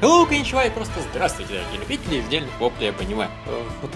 Hello, 0.00 0.26
коничева, 0.26 0.66
и 0.66 0.70
просто 0.70 0.94
здравствуйте, 1.10 1.54
дорогие 1.54 1.80
любители 1.80 2.20
издельных 2.20 2.58
воплей, 2.58 2.86
я 2.86 2.92
понимаю. 2.94 3.30
Э, 3.46 3.62
Вот 3.82 3.90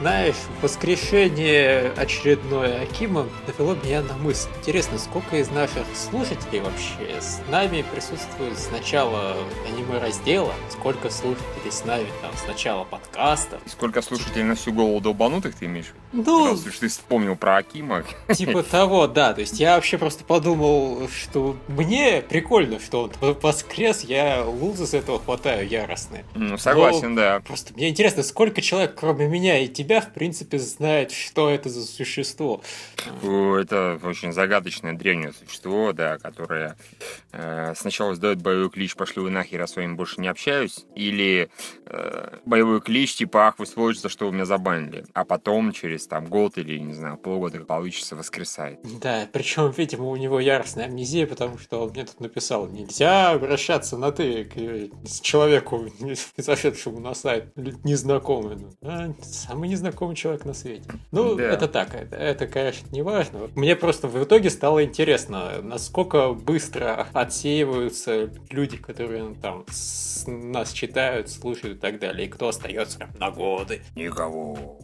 знаешь, 0.00 0.34
воскрешение 0.60 1.92
очередное 1.92 2.82
Акима 2.82 3.28
навело 3.46 3.76
меня 3.76 4.02
на 4.02 4.14
мысль. 4.14 4.48
Интересно, 4.58 4.98
сколько 4.98 5.36
из 5.36 5.48
наших 5.50 5.84
слушателей 5.94 6.58
вообще 6.58 7.20
с 7.20 7.40
нами 7.52 7.84
присутствует 7.94 8.58
с 8.58 8.68
начала 8.72 9.36
аниме-раздела, 9.64 10.54
сколько 10.70 11.08
слушателей 11.08 11.70
с 11.70 11.84
нами 11.84 12.08
там 12.20 12.32
с 12.36 12.44
начала 12.48 12.82
подкастов. 12.82 13.60
Сколько 13.66 14.02
слушателей 14.02 14.42
на 14.42 14.56
всю 14.56 14.72
голову 14.72 15.00
долбанутых 15.00 15.54
ты 15.54 15.66
имеешь? 15.66 15.92
Ну, 16.12 16.50
Раз 16.50 16.66
уж 16.66 16.78
ты 16.78 16.88
вспомнил 16.88 17.36
про 17.36 17.56
Акима. 17.56 18.04
Типа 18.34 18.62
того, 18.70 19.06
да. 19.06 19.32
То 19.32 19.40
есть 19.40 19.58
я 19.58 19.76
вообще 19.76 19.98
просто 19.98 20.24
подумал, 20.24 21.08
что 21.08 21.56
мне 21.68 22.22
прикольно, 22.22 22.78
что 22.80 23.04
он 23.04 23.36
воскрес, 23.40 24.02
я 24.02 24.44
лузы 24.44 24.86
с 24.86 24.94
этого 24.94 25.18
хватаю 25.18 25.66
яростные. 25.66 26.24
Ну, 26.34 26.58
согласен, 26.58 27.14
да. 27.14 27.40
Просто 27.40 27.72
мне 27.74 27.88
интересно, 27.88 28.22
сколько 28.22 28.60
человек, 28.60 28.94
кроме 28.94 29.26
меня 29.26 29.58
и 29.58 29.68
тебя, 29.68 30.00
в 30.00 30.12
принципе, 30.12 30.58
знает, 30.58 31.12
что 31.12 31.48
это 31.48 31.68
за 31.68 31.86
существо. 31.86 32.62
Это 33.22 33.98
очень 34.02 34.32
загадочное 34.32 34.92
древнее 34.92 35.32
существо, 35.32 35.92
да, 35.92 36.18
которое 36.18 36.76
э, 37.32 37.74
сначала 37.76 38.14
сдает 38.14 38.42
боевой 38.42 38.70
клич 38.70 38.94
«пошли 38.94 39.22
вы 39.22 39.30
нахер, 39.30 39.60
я 39.60 39.66
с 39.66 39.76
вами 39.76 39.94
больше 39.94 40.20
не 40.20 40.28
общаюсь», 40.28 40.84
или 40.94 41.50
э, 41.86 42.36
боевой 42.44 42.80
клич 42.80 43.14
типа 43.14 43.48
«ах, 43.48 43.58
вы 43.58 43.66
сволочь, 43.66 43.98
за 43.98 44.08
что 44.08 44.26
вы 44.26 44.32
меня 44.32 44.44
забанили», 44.44 45.04
а 45.14 45.24
потом 45.24 45.72
через 45.72 46.01
там 46.06 46.26
год 46.26 46.58
или, 46.58 46.78
не 46.78 46.92
знаю, 46.94 47.16
полгода 47.16 47.60
получится 47.64 48.16
воскресает. 48.16 48.80
Да, 49.00 49.28
причем, 49.32 49.70
видимо, 49.76 50.06
у 50.08 50.16
него 50.16 50.40
яростная 50.40 50.86
амнезия, 50.86 51.26
потому 51.26 51.58
что 51.58 51.82
он 51.84 51.90
мне 51.90 52.04
тут 52.04 52.20
написал, 52.20 52.66
нельзя 52.68 53.30
обращаться 53.30 53.96
на 53.96 54.12
«ты» 54.12 54.44
к 54.44 54.56
э, 54.56 54.88
с 55.04 55.20
человеку, 55.20 55.86
не 56.00 56.14
зашедшему 56.36 57.00
на 57.00 57.14
сайт, 57.14 57.52
незнакомому. 57.84 58.70
А, 58.82 59.12
самый 59.22 59.68
незнакомый 59.68 60.16
человек 60.16 60.44
на 60.44 60.54
свете. 60.54 60.84
Ну, 61.10 61.34
Да. 61.36 61.44
это 61.44 61.68
так, 61.68 61.94
это, 61.94 62.16
это, 62.16 62.46
конечно, 62.46 62.86
не 62.90 63.02
важно. 63.02 63.48
Мне 63.54 63.76
просто 63.76 64.08
в 64.08 64.22
итоге 64.22 64.50
стало 64.50 64.84
интересно, 64.84 65.60
насколько 65.62 66.32
быстро 66.32 67.06
отсеиваются 67.12 68.30
люди, 68.50 68.76
которые 68.76 69.22
ну, 69.24 69.34
там 69.34 69.64
с- 69.70 70.24
нас 70.26 70.72
читают, 70.72 71.28
слушают 71.30 71.78
и 71.78 71.80
так 71.80 71.98
далее, 71.98 72.26
и 72.26 72.30
кто 72.30 72.48
остается 72.48 73.08
на 73.18 73.30
годы. 73.30 73.82
Никого. 73.94 74.78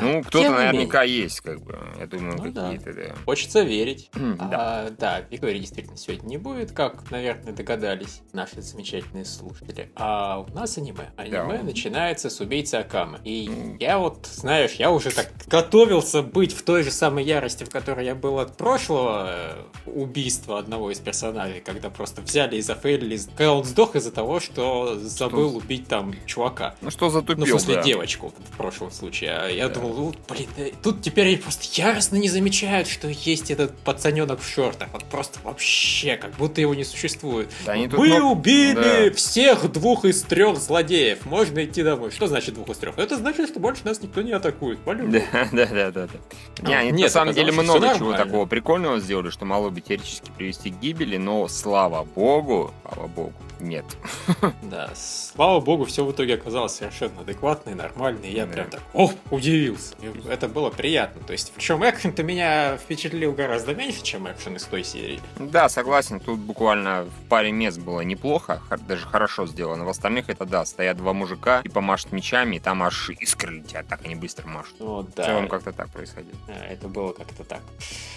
Ну, 0.00 0.22
кто-то 0.22 0.48
Наверняка 0.66 1.02
есть, 1.02 1.40
как 1.40 1.62
бы. 1.62 1.78
Я 1.98 2.06
думаю, 2.06 2.36
Ну 2.38 2.52
да. 2.52 2.70
какие-то, 2.70 2.92
да. 2.94 3.14
Хочется 3.24 3.62
верить. 3.62 4.10
М, 4.14 4.36
Да. 4.36 4.48
А, 4.52 4.90
да, 4.90 5.20
Виктории 5.30 5.58
действительно 5.58 5.96
сегодня 5.96 6.26
не 6.28 6.36
будет, 6.38 6.72
как, 6.72 7.10
наверное, 7.10 7.52
догадались 7.52 8.20
наши 8.32 8.60
замечательные 8.62 9.24
слушатели. 9.24 9.90
А 9.96 10.38
у 10.40 10.52
нас 10.54 10.78
аниме. 10.78 11.10
Аниме 11.16 11.58
Да. 11.58 11.62
начинается 11.62 12.30
с 12.30 12.40
убийцы 12.40 12.76
Акамы. 12.76 13.20
И 13.24 13.76
я 13.80 13.98
вот, 13.98 14.26
знаешь, 14.26 14.72
я 14.74 14.90
уже 14.90 15.10
так 15.10 15.30
готовился 15.46 16.22
быть 16.22 16.52
в 16.52 16.62
той 16.62 16.82
же 16.82 16.90
самой 16.90 17.24
ярости, 17.24 17.64
в 17.64 17.70
которой 17.70 18.04
я 18.06 18.14
был 18.14 18.38
от 18.38 18.56
прошлого 18.56 19.26
э, 19.28 19.62
убийства 19.86 20.58
одного 20.58 20.90
из 20.90 20.98
персонажей, 20.98 21.60
когда 21.60 21.90
просто 21.90 22.22
взяли 22.22 22.56
и 22.56 22.60
зафейлили, 22.62 23.18
когда 23.36 23.52
он 23.54 23.64
сдох 23.64 23.96
из-за 23.96 24.12
того, 24.12 24.40
что 24.40 24.98
забыл 24.98 25.56
убить 25.56 25.88
там 25.88 26.14
чувака. 26.26 26.74
Ну, 26.80 26.90
что 26.90 27.10
затупил, 27.10 27.38
Ну, 27.38 27.44
в 27.46 27.48
смысле, 27.48 27.76
да. 27.76 27.82
девочку 27.82 28.32
в 28.52 28.56
прошлом 28.56 28.90
случае. 28.90 29.30
А 29.32 29.48
я 29.48 29.68
Да. 29.68 29.74
думал, 29.74 29.94
ну, 29.94 30.14
блин, 30.28 30.48
тут 30.82 31.02
теперь 31.02 31.26
они 31.28 31.36
просто 31.36 31.64
яростно 31.72 32.16
не 32.16 32.28
замечают, 32.28 32.88
что 32.88 33.08
есть 33.08 33.50
этот 33.50 33.76
пацаненок 33.78 34.40
в 34.40 34.48
шортах. 34.48 34.88
Вот 34.92 35.04
просто 35.04 35.38
вообще, 35.42 36.16
как 36.16 36.32
будто 36.32 36.60
его 36.60 36.74
не 36.74 36.84
существует. 36.84 37.50
Да 37.66 37.72
они 37.72 37.88
тут 37.88 37.98
Мы 37.98 38.08
много- 38.08 38.22
убили 38.24 39.08
да. 39.10 39.14
всех 39.16 39.70
двух 39.72 40.04
из 40.04 40.22
трех 40.22 40.58
злодеев. 40.58 41.24
Можно 41.26 41.64
идти 41.64 41.82
домой. 41.82 42.10
Что 42.10 42.26
значит 42.26 42.54
двух 42.54 42.68
из 42.70 42.76
трех? 42.78 42.98
Это 42.98 43.16
значит, 43.16 43.48
что 43.48 43.60
больше 43.60 43.82
нас 43.84 44.00
никто 44.02 44.22
не 44.22 44.32
атакует. 44.32 44.78
По-любому. 44.80 45.12
Да, 45.32 45.48
да, 45.52 45.66
да, 45.66 45.90
да, 45.90 46.06
да. 46.08 46.66
Не, 46.68 46.74
А, 46.74 46.78
они 46.80 46.92
нет, 46.92 47.00
на 47.02 47.08
самом 47.08 47.34
деле 47.34 47.52
много 47.52 47.94
чего 47.96 48.12
такого 48.12 48.46
прикольного 48.46 49.00
сделали, 49.00 49.30
что 49.30 49.44
могло 49.44 49.70
бы 49.70 49.80
теоретически 49.80 50.30
привести 50.36 50.70
к 50.70 50.78
гибели, 50.80 51.16
но 51.16 51.48
слава 51.48 52.04
богу, 52.04 52.72
слава 52.82 53.06
богу, 53.08 53.32
нет. 53.62 53.84
Да, 54.62 54.90
слава 54.94 55.60
богу, 55.60 55.84
все 55.84 56.04
в 56.04 56.12
итоге 56.12 56.34
оказалось 56.34 56.72
совершенно 56.72 57.20
адекватно 57.20 57.70
и 57.70 57.74
нормально, 57.74 58.24
и 58.24 58.34
я 58.34 58.46
прям 58.46 58.70
так, 58.70 58.80
о, 58.94 59.10
удивился. 59.30 59.94
Это 60.28 60.48
было 60.48 60.70
приятно. 60.70 61.22
То 61.22 61.32
есть, 61.32 61.52
причем 61.54 61.82
экшен-то 61.84 62.22
меня 62.22 62.78
впечатлил 62.78 63.32
гораздо 63.32 63.74
меньше, 63.74 64.02
чем 64.02 64.30
экшен 64.30 64.56
из 64.56 64.64
той 64.64 64.84
серии. 64.84 65.20
Да, 65.38 65.68
согласен, 65.68 66.20
тут 66.20 66.38
буквально 66.38 67.04
в 67.04 67.28
паре 67.28 67.52
мест 67.52 67.78
было 67.78 68.00
неплохо, 68.00 68.62
даже 68.88 69.06
хорошо 69.06 69.46
сделано. 69.46 69.84
В 69.84 69.88
остальных 69.88 70.30
это 70.30 70.44
да, 70.44 70.64
стоят 70.64 70.96
два 70.96 71.12
мужика 71.12 71.60
и 71.64 71.68
помашут 71.68 72.12
мечами, 72.12 72.56
и 72.56 72.58
там 72.60 72.82
аж 72.82 73.10
искры 73.10 73.56
летят, 73.56 73.86
так 73.88 74.04
они 74.04 74.14
быстро 74.14 74.46
машут. 74.46 74.74
В 74.78 75.06
да. 75.14 75.24
целом 75.24 75.48
как-то 75.48 75.72
так 75.72 75.90
происходило. 75.90 76.36
А, 76.48 76.72
Это 76.72 76.88
было 76.88 77.12
как-то 77.12 77.44
так. 77.44 77.60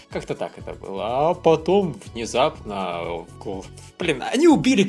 Как-то 0.09 0.35
так 0.35 0.57
это 0.57 0.73
было. 0.73 1.29
А 1.29 1.33
потом 1.33 2.00
внезапно... 2.13 3.25
Блин, 4.00 4.23
они 4.31 4.47
убили 4.47 4.83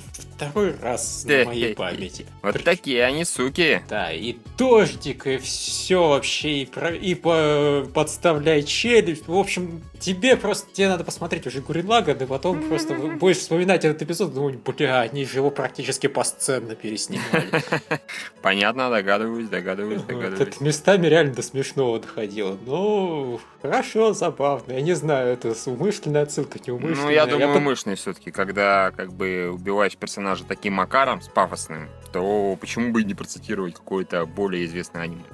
Камину. 0.00 0.02
Второй 0.36 0.74
раз 0.80 1.24
на 1.26 1.44
моей 1.44 1.74
памяти. 1.74 2.26
Вот 2.42 2.62
такие 2.64 3.04
они, 3.04 3.24
суки. 3.24 3.82
Да, 3.88 4.12
и 4.12 4.36
дождик, 4.58 5.26
и 5.26 5.38
все 5.38 6.08
вообще, 6.08 6.62
и, 6.62 6.66
про- 6.66 6.94
и 6.94 7.14
по- 7.14 7.86
подставляй 7.94 8.62
челюсть. 8.62 9.28
В 9.28 9.36
общем, 9.36 9.82
тебе 10.00 10.36
просто, 10.36 10.72
тебе 10.72 10.88
надо 10.88 11.04
посмотреть 11.04 11.46
уже 11.46 11.60
Гурилага, 11.60 12.14
да 12.14 12.26
потом 12.26 12.62
просто 12.68 12.94
будешь 13.20 13.38
вспоминать 13.38 13.84
этот 13.84 14.02
эпизод, 14.02 14.34
думать, 14.34 14.56
бля, 14.56 15.00
они 15.00 15.24
же 15.24 15.38
его 15.38 15.50
практически 15.50 16.06
посценно 16.06 16.74
переснимали. 16.74 17.48
Понятно, 18.42 18.90
догадываюсь, 18.90 19.48
догадываюсь, 19.48 20.02
догадываюсь. 20.02 20.60
Местами 20.60 21.06
реально 21.06 21.34
до 21.34 21.42
смешного 21.42 22.00
доходило. 22.00 22.58
Ну, 22.66 23.40
хорошо, 23.62 24.12
забавно. 24.12 24.72
Я 24.72 24.80
не 24.80 24.94
знаю, 24.94 25.32
это 25.32 25.54
умышленная 25.66 26.22
отсылка, 26.22 26.58
неумышленная. 26.66 27.04
Ну, 27.04 27.10
я 27.10 27.26
думаю, 27.26 27.56
умышленный 27.56 27.96
все-таки, 27.96 28.30
когда 28.30 28.92
как 28.96 29.12
бы 29.12 29.56
убиваешь 29.84 29.96
персонажа 29.96 30.44
таким 30.44 30.74
макаром, 30.74 31.20
с 31.20 31.28
пафосным, 31.28 31.88
то 32.12 32.56
почему 32.60 32.92
бы 32.92 33.02
и 33.02 33.04
не 33.04 33.14
процитировать 33.14 33.74
какое-то 33.74 34.24
более 34.24 34.64
известное 34.64 35.02
аниме? 35.02 35.24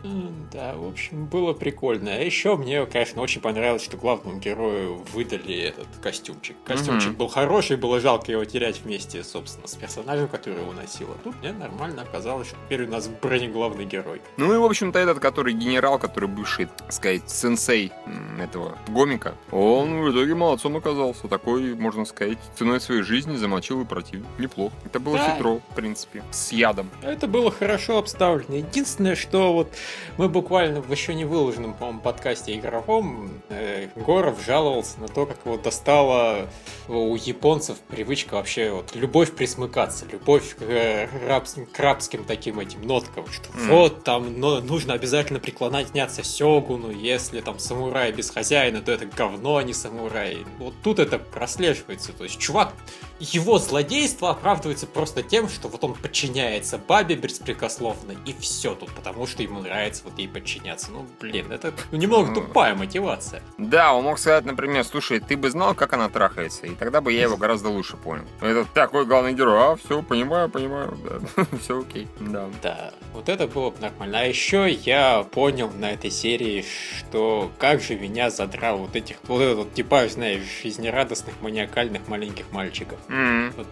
Да, 0.52 0.74
в 0.74 0.88
общем, 0.88 1.26
было 1.26 1.52
прикольно. 1.52 2.10
А 2.10 2.18
еще 2.18 2.56
мне, 2.56 2.84
конечно, 2.86 3.22
очень 3.22 3.40
понравилось, 3.40 3.82
что 3.82 3.96
главному 3.96 4.40
герою 4.40 5.04
выдали 5.12 5.54
этот 5.54 5.86
костюмчик. 6.02 6.56
Костюмчик 6.64 7.10
Мгм. 7.10 7.18
был 7.18 7.28
хороший, 7.28 7.76
было 7.76 8.00
жалко 8.00 8.32
его 8.32 8.44
терять 8.44 8.80
вместе, 8.82 9.22
собственно, 9.22 9.68
с 9.68 9.74
персонажем, 9.76 10.28
который 10.28 10.60
его 10.60 10.72
носил. 10.72 11.08
А 11.10 11.18
тут 11.22 11.36
мне 11.40 11.52
нормально 11.52 12.02
оказалось, 12.02 12.48
что 12.48 12.56
теперь 12.66 12.86
у 12.86 12.90
нас 12.90 13.08
бронеглавный 13.08 13.84
герой. 13.84 14.20
Ну 14.36 14.52
и, 14.52 14.58
в 14.58 14.64
общем-то, 14.64 14.98
этот, 14.98 15.20
который 15.20 15.52
генерал, 15.52 15.98
который 15.98 16.28
бывший, 16.28 16.66
так 16.66 16.92
сказать, 16.92 17.30
сенсей 17.30 17.92
этого 18.40 18.76
гомика, 18.88 19.34
он 19.52 20.00
в 20.02 20.10
итоге 20.10 20.34
молодцом 20.34 20.76
оказался. 20.76 21.28
Такой, 21.28 21.74
можно 21.74 22.04
сказать, 22.04 22.38
ценой 22.58 22.80
своей 22.80 23.02
жизни 23.02 23.36
замочил 23.36 23.82
и 23.82 23.84
противник. 23.84 24.26
Неплохо. 24.40 24.74
Это 24.84 24.98
было 25.00 25.18
Да. 25.18 25.34
хитро, 25.34 25.60
в 25.70 25.74
принципе. 25.74 26.22
С 26.30 26.52
ядом. 26.52 26.90
Это 27.02 27.26
было 27.26 27.50
хорошо 27.50 27.98
обставлено. 27.98 28.56
Единственное, 28.56 29.14
что 29.16 29.52
вот 29.52 29.72
мы 30.16 30.28
буквально 30.28 30.80
в 30.80 30.90
еще 30.90 31.14
не 31.14 31.24
выложенном, 31.24 31.74
по-моему, 31.74 32.00
подкасте 32.00 32.54
игровом 32.56 33.30
э, 33.50 33.88
Горов 33.96 34.38
жаловался 34.44 35.00
на 35.00 35.08
то, 35.08 35.26
как 35.26 35.38
его 35.44 35.56
достала 35.56 36.48
у 36.88 37.14
японцев 37.16 37.78
привычка 37.88 38.34
вообще 38.34 38.70
вот 38.70 38.94
любовь 38.94 39.32
присмыкаться, 39.32 40.06
любовь 40.10 40.56
к, 40.56 40.62
э, 40.62 41.08
рабским, 41.28 41.66
к 41.66 41.78
рабским 41.78 42.24
таким 42.24 42.58
этим 42.60 42.82
ноткам, 42.82 43.26
что 43.30 43.50
Мгм. 43.52 43.68
вот 43.68 44.04
там 44.04 44.40
но, 44.40 44.60
нужно 44.60 44.94
обязательно 44.94 45.38
преклоняться 45.40 46.22
сёгуну, 46.22 46.90
если 46.90 47.40
там 47.40 47.58
самурай 47.58 48.12
без 48.12 48.30
хозяина, 48.30 48.80
то 48.80 48.92
это 48.92 49.06
говно, 49.06 49.56
а 49.56 49.62
не 49.62 49.74
самурай. 49.74 50.38
Вот 50.58 50.74
тут 50.82 50.98
это 50.98 51.18
прослеживается. 51.18 52.12
То 52.12 52.24
есть 52.24 52.38
чувак 52.38 52.72
его 53.18 53.58
злодейство 53.58 54.19
оправдывается 54.28 54.86
просто 54.86 55.22
тем, 55.22 55.48
что 55.48 55.68
вот 55.68 55.82
он 55.84 55.94
подчиняется 55.94 56.78
бабе 56.78 57.16
беспрекословно, 57.16 58.14
и 58.26 58.34
все 58.38 58.74
тут, 58.74 58.90
потому 58.92 59.26
что 59.26 59.42
ему 59.42 59.60
нравится 59.60 60.02
вот 60.04 60.18
ей 60.18 60.28
подчиняться. 60.28 60.90
Ну, 60.90 61.06
блин, 61.20 61.50
это 61.52 61.72
ну, 61.90 61.98
немного 61.98 62.34
тупая 62.34 62.74
мотивация. 62.74 63.42
Да, 63.58 63.92
он 63.94 64.04
мог 64.04 64.18
сказать, 64.18 64.44
например, 64.44 64.84
слушай, 64.84 65.20
ты 65.20 65.36
бы 65.36 65.50
знал, 65.50 65.74
как 65.74 65.92
она 65.92 66.08
трахается, 66.08 66.66
и 66.66 66.74
тогда 66.74 67.00
бы 67.00 67.12
я 67.12 67.22
его 67.22 67.36
гораздо 67.36 67.68
лучше 67.68 67.96
понял. 67.96 68.24
Это 68.40 68.64
такой 68.64 69.06
главный 69.06 69.32
герой, 69.32 69.58
а, 69.58 69.76
все, 69.76 70.02
понимаю, 70.02 70.48
понимаю, 70.48 70.96
да, 71.04 71.46
все 71.62 71.80
окей, 71.80 72.08
да. 72.20 72.48
Да, 72.62 72.92
вот 73.12 73.28
это 73.28 73.46
было 73.46 73.70
бы 73.70 73.78
нормально. 73.80 74.20
А 74.20 74.24
еще 74.24 74.70
я 74.70 75.22
понял 75.22 75.70
на 75.70 75.92
этой 75.92 76.10
серии, 76.10 76.64
что 76.98 77.50
как 77.58 77.80
же 77.80 77.96
меня 77.96 78.30
задрал 78.30 78.78
вот 78.78 78.96
этих, 78.96 79.16
вот 79.24 79.40
этот 79.40 79.56
вот 79.58 79.74
типаж, 79.74 80.12
знаешь, 80.12 80.42
жизнерадостных, 80.62 81.34
маниакальных 81.40 82.08
маленьких 82.08 82.50
мальчиков. 82.52 82.98
М, 83.08 83.52
Вот 83.56 83.66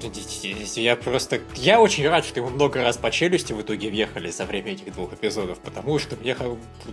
Я 0.44 0.96
просто... 0.96 1.40
Я 1.54 1.80
очень 1.80 2.08
рад, 2.08 2.24
что 2.24 2.40
ему 2.40 2.50
много 2.50 2.82
раз 2.82 2.96
по 2.96 3.10
челюсти 3.10 3.52
в 3.52 3.60
итоге 3.60 3.90
въехали 3.90 4.30
за 4.30 4.44
время 4.44 4.72
этих 4.72 4.92
двух 4.94 5.12
эпизодов, 5.12 5.58
потому 5.60 5.98
что 5.98 6.16
мне 6.16 6.36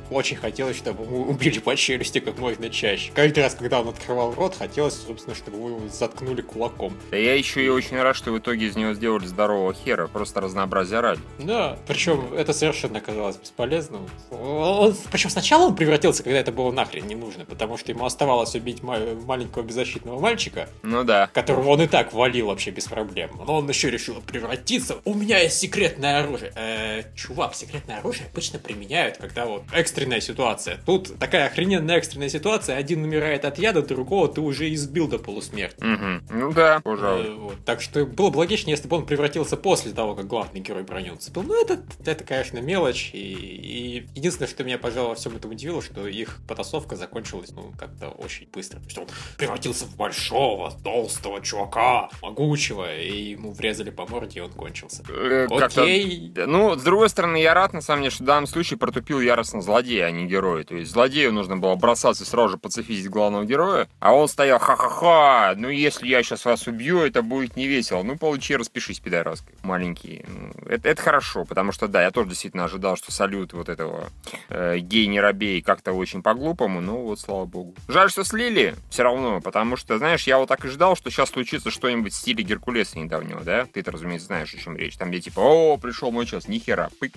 очень 0.10 0.38
хотелось, 0.38 0.78
чтобы 0.78 1.04
ему 1.04 1.24
убили 1.30 1.60
по 1.60 1.76
челюсти 1.76 2.20
как 2.20 2.38
можно 2.38 2.70
чаще. 2.70 3.12
Каждый 3.14 3.44
раз, 3.44 3.56
когда 3.56 3.82
он 3.82 3.90
открывал 3.90 4.34
рот, 4.34 4.56
хотелось, 4.58 4.96
собственно, 4.96 5.36
чтобы 5.36 5.58
его 5.58 5.82
заткнули 5.90 6.42
кулаком. 6.42 6.94
Да 7.12 7.18
я 7.18 7.36
еще 7.36 7.64
и 7.66 7.70
очень 7.70 7.98
рад, 8.02 8.16
что 8.16 8.32
в 8.32 8.40
итоге 8.40 8.68
из 8.68 8.76
него 8.76 8.94
сделали 8.94 9.26
здорового 9.26 9.74
хера, 9.74 10.08
просто 10.08 10.42
разнообразие 10.42 11.00
ради. 11.00 11.22
Да, 11.40 11.78
причем 11.88 12.34
это 12.34 12.54
совершенно 12.54 13.00
оказалось 13.00 13.38
бесполезным. 13.38 14.08
Он, 14.32 14.96
причем 15.12 15.30
сначала 15.30 15.68
он 15.68 15.76
превратился, 15.76 16.24
когда 16.24 16.40
это 16.40 16.52
было 16.52 16.72
нахрен 16.72 17.08
не 17.08 17.16
нужно, 17.16 17.46
потому 17.46 17.78
что 17.78 17.92
ему 17.92 18.06
оставалось 18.06 18.56
убить 18.56 18.82
маленького 18.84 19.64
беззащитного 19.64 20.20
мальчика. 20.20 20.70
Ну 20.84 21.04
да. 21.04 21.28
Которого 21.28 21.70
он 21.70 21.82
и 21.82 21.88
так 21.88 22.14
валил 22.14 22.48
вообще 22.48 22.72
без 22.72 22.86
проблем. 22.86 23.32
Но 23.46 23.58
он 23.58 23.70
еще 23.70 23.90
решил 23.90 24.22
превратиться. 24.22 24.98
У 25.06 25.14
меня 25.14 25.40
есть 25.40 25.58
секретное 25.60 26.22
оружие. 26.22 26.52
Э, 26.56 27.04
чувак, 27.16 27.56
секретное 27.56 28.00
оружие 28.00 28.28
обычно 28.32 28.60
применяют, 28.60 29.18
когда 29.18 29.46
вот 29.46 29.64
экстренная 29.72 30.22
ситуация. 30.22 30.80
Тут 30.86 31.18
такая 31.20 31.48
охрененная 31.48 31.98
экстренная 31.98 32.30
ситуация. 32.30 32.78
Один 32.78 33.04
умирает 33.04 33.46
от 33.46 33.58
яда, 33.58 33.82
другого 33.82 34.28
ты 34.28 34.42
уже 34.42 34.74
избил 34.74 35.08
до 35.08 35.20
полусмерти. 35.20 35.84
Угу. 35.84 36.38
Ну 36.38 36.54
да, 36.54 36.80
пожалуй. 36.82 37.28
Э, 37.28 37.34
вот. 37.34 37.66
Так 37.66 37.82
что 37.82 38.06
было 38.06 38.30
бы 38.30 38.38
логичнее, 38.38 38.76
если 38.76 38.88
бы 38.88 38.98
он 38.98 39.06
превратился 39.06 39.58
после 39.58 39.92
того, 39.92 40.16
как 40.16 40.28
главный 40.28 40.62
герой 40.62 40.84
броню 40.84 41.16
цепил. 41.16 41.44
Ну 41.44 41.62
это, 41.62 41.82
это 42.06 42.24
конечно, 42.24 42.60
мелочь. 42.60 43.12
И, 43.14 43.18
и 43.20 44.08
единственное, 44.16 44.50
что 44.50 44.64
меня, 44.64 44.78
пожалуй, 44.78 45.10
во 45.10 45.16
всем 45.16 45.36
этом 45.36 45.52
удивило, 45.52 45.82
что 45.82 46.08
их 46.08 46.40
потасовка 46.48 46.96
закончилась, 46.96 47.52
ну, 47.52 47.74
как-то 47.78 48.10
очень 48.10 48.48
быстро. 48.52 48.82
Что 48.88 49.02
он 49.02 49.08
превратился 49.38 49.86
в 49.86 49.96
большого, 49.96 50.72
толстого 50.84 51.42
чувака, 51.42 52.10
могучего, 52.22 52.96
и 52.96 53.25
ему 53.32 53.52
врезали 53.52 53.90
по 53.90 54.08
морде, 54.08 54.40
и 54.40 54.44
он 54.44 54.52
кончился. 54.52 55.04
Э, 55.10 55.48
Окей. 55.50 56.34
Ну, 56.36 56.76
с 56.76 56.84
другой 56.84 57.10
стороны, 57.10 57.38
я 57.38 57.54
рад, 57.54 57.74
на 57.74 57.82
самом 57.82 58.04
деле, 58.04 58.12
что 58.12 58.24
в 58.24 58.28
данном 58.28 58.48
случае 58.48 58.78
протупил 58.78 59.20
яростно 59.20 59.62
злодея, 59.62 60.06
а 60.06 60.12
не 60.12 60.26
героя. 60.26 60.64
То 60.64 60.76
есть 60.76 60.92
злодею 60.92 61.34
нужно 61.34 61.58
было 61.58 61.76
бросаться 61.76 62.24
и 62.24 62.28
сразу 62.28 62.50
же 62.50 62.58
пацифистить 62.58 63.10
главного 63.10 63.46
героя, 63.46 63.88
а 64.00 64.14
он 64.14 64.28
стоял 64.28 64.60
ха-ха-ха, 64.60 65.54
ну 65.58 65.70
если 65.70 66.08
я 66.08 66.24
сейчас 66.24 66.46
вас 66.46 66.68
убью, 66.68 67.00
это 67.00 67.22
будет 67.22 67.56
не 67.56 67.68
весело. 67.68 68.04
Ну, 68.04 68.18
получи, 68.18 68.56
распишись, 68.56 69.00
пидораска, 69.00 69.52
маленький. 69.64 70.26
Ну, 70.28 70.52
это, 70.68 70.90
это 70.90 71.02
хорошо, 71.02 71.46
потому 71.46 71.72
что, 71.72 71.88
да, 71.88 72.04
я 72.04 72.12
тоже 72.12 72.30
действительно 72.30 72.66
ожидал, 72.66 72.98
что 72.98 73.12
салют 73.12 73.54
вот 73.54 73.70
этого 73.70 74.10
э, 74.50 74.78
гей-неробей 74.80 75.62
как-то 75.62 75.94
очень 75.94 76.22
по-глупому, 76.22 76.82
ну 76.82 77.02
вот, 77.04 77.20
слава 77.20 77.46
богу. 77.46 77.76
Жаль, 77.88 78.10
что 78.10 78.24
слили, 78.24 78.76
все 78.90 79.04
равно, 79.04 79.42
потому 79.42 79.78
что, 79.78 79.98
знаешь, 79.98 80.28
я 80.28 80.38
вот 80.38 80.50
так 80.50 80.66
и 80.66 80.68
ждал, 80.68 80.96
что 80.96 81.10
сейчас 81.10 81.30
случится 81.30 81.72
что-нибудь 81.72 82.14
в 82.14 82.16
стиле 82.16 82.44
Геркулеса 82.44 82.98
недавнего, 83.16 83.42
да? 83.42 83.68
Ты-то, 83.72 83.92
разумеется, 83.92 84.28
знаешь, 84.28 84.54
о 84.54 84.58
чем 84.58 84.76
речь. 84.76 84.98
Там, 84.98 85.10
где 85.10 85.22
типа, 85.22 85.40
о, 85.40 85.78
пришел 85.78 86.12
мой 86.12 86.26
час, 86.26 86.48
нихера, 86.48 86.90
пык, 87.00 87.14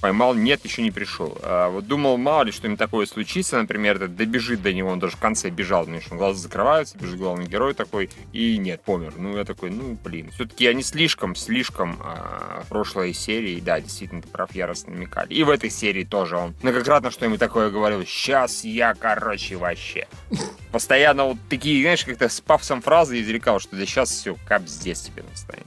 поймал, 0.00 0.34
нет, 0.34 0.64
еще 0.64 0.82
не 0.82 0.90
пришел. 0.90 1.36
А 1.42 1.68
вот 1.68 1.86
думал, 1.86 2.16
мало 2.16 2.44
ли 2.44 2.52
что-нибудь 2.52 2.78
такое 2.78 3.06
случится, 3.06 3.58
например, 3.58 3.96
это 3.96 4.08
добежит 4.08 4.62
до 4.62 4.72
него, 4.72 4.90
он 4.90 4.98
даже 4.98 5.16
в 5.16 5.20
конце 5.20 5.50
бежал, 5.50 5.84
потому 5.84 6.00
что 6.00 6.14
глаза 6.14 6.40
закрываются, 6.40 6.98
бежит 6.98 7.18
главный 7.18 7.46
герой 7.46 7.74
такой, 7.74 8.10
и 8.32 8.56
нет, 8.58 8.82
помер. 8.82 9.14
Ну, 9.16 9.36
я 9.36 9.44
такой, 9.44 9.70
ну, 9.70 9.98
блин, 10.02 10.30
все-таки 10.30 10.66
они 10.66 10.82
слишком, 10.82 11.34
слишком 11.34 11.98
а, 12.02 12.64
прошлой 12.68 13.12
серии, 13.12 13.60
да, 13.60 13.80
действительно, 13.80 14.22
ты 14.22 14.28
прав, 14.28 14.54
яростно 14.54 14.92
намекали. 14.92 15.32
И 15.34 15.42
в 15.42 15.50
этой 15.50 15.70
серии 15.70 16.04
тоже 16.04 16.36
он 16.36 16.54
многократно 16.62 17.10
что-нибудь 17.10 17.40
такое 17.40 17.70
говорил, 17.70 18.04
сейчас 18.04 18.64
я, 18.64 18.94
короче, 18.94 19.56
вообще. 19.56 20.06
Постоянно 20.72 21.24
вот 21.24 21.38
такие, 21.48 21.82
знаешь, 21.82 22.04
как-то 22.04 22.28
с 22.28 22.40
пафосом 22.40 22.80
фразы 22.80 23.20
изрекал, 23.20 23.58
что 23.58 23.76
да 23.76 23.84
сейчас 23.84 24.10
все, 24.10 24.36
как 24.46 24.68
здесь 24.68 25.00
тебе 25.00 25.22
настанет. 25.40 25.66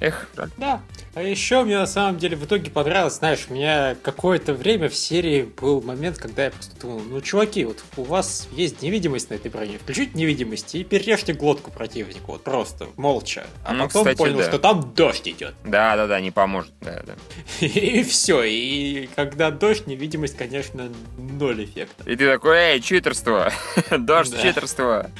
Эх, 0.00 0.28
жаль. 0.34 0.50
Да. 0.56 0.80
А 1.14 1.22
еще 1.22 1.62
мне 1.62 1.78
на 1.78 1.86
самом 1.86 2.18
деле 2.18 2.36
в 2.36 2.44
итоге 2.44 2.70
понравилось, 2.70 3.14
знаешь, 3.14 3.46
у 3.48 3.54
меня 3.54 3.96
какое-то 4.02 4.52
время 4.52 4.88
в 4.88 4.96
серии 4.96 5.42
был 5.42 5.80
момент, 5.80 6.18
когда 6.18 6.46
я 6.46 6.50
просто 6.50 6.76
думал, 6.80 7.02
ну, 7.08 7.20
чуваки, 7.20 7.64
вот 7.64 7.84
у 7.96 8.02
вас 8.02 8.48
есть 8.52 8.82
невидимость 8.82 9.30
на 9.30 9.34
этой 9.34 9.48
броне, 9.50 9.78
включите 9.78 10.10
невидимость 10.14 10.74
и 10.74 10.82
перережьте 10.82 11.32
глотку 11.32 11.70
противнику, 11.70 12.32
вот 12.32 12.42
просто, 12.42 12.88
молча. 12.96 13.44
А 13.64 13.72
ну, 13.72 13.86
потом 13.86 14.02
кстати, 14.02 14.18
понял, 14.18 14.38
да. 14.38 14.48
что 14.48 14.58
там 14.58 14.92
дождь 14.94 15.28
идет. 15.28 15.54
Да-да-да, 15.64 16.20
не 16.20 16.32
поможет, 16.32 16.72
да-да. 16.80 17.14
И 17.64 18.02
все, 18.02 18.42
и 18.42 19.08
когда 19.14 19.50
дождь, 19.50 19.86
невидимость, 19.86 20.36
конечно, 20.36 20.90
ноль 21.16 21.64
эффекта. 21.64 22.10
И 22.10 22.16
ты 22.16 22.30
такой, 22.30 22.56
эй, 22.56 22.80
читерство, 22.80 23.52
дождь, 23.98 24.34
читерство. 24.42 25.10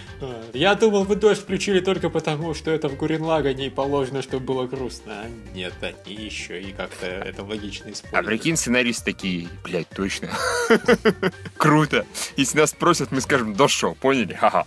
Я 0.52 0.74
думал, 0.74 1.04
вы 1.04 1.16
дождь 1.16 1.40
включили 1.40 1.80
только 1.80 2.10
потому, 2.10 2.54
что 2.54 2.70
это 2.70 2.88
в 2.88 2.96
Гуренлагане 2.96 3.66
и 3.66 3.70
положено, 3.70 4.22
чтобы 4.22 4.44
было 4.44 4.66
грустно. 4.66 5.22
А 5.22 5.26
нет, 5.54 5.72
они 5.86 6.14
еще 6.14 6.60
и 6.60 6.72
как-то 6.72 7.06
это 7.06 7.42
логично 7.42 7.90
используют. 7.90 8.14
А 8.14 8.22
прикинь, 8.22 8.56
сценаристы 8.56 9.04
такие, 9.04 9.48
блядь, 9.62 9.88
точно. 9.88 10.30
Круто. 11.56 12.06
Если 12.36 12.58
нас 12.58 12.70
спросят, 12.70 13.12
мы 13.12 13.20
скажем, 13.20 13.54
да 13.54 13.68
шо, 13.68 13.94
поняли? 13.94 14.34
Ха-ха. 14.34 14.66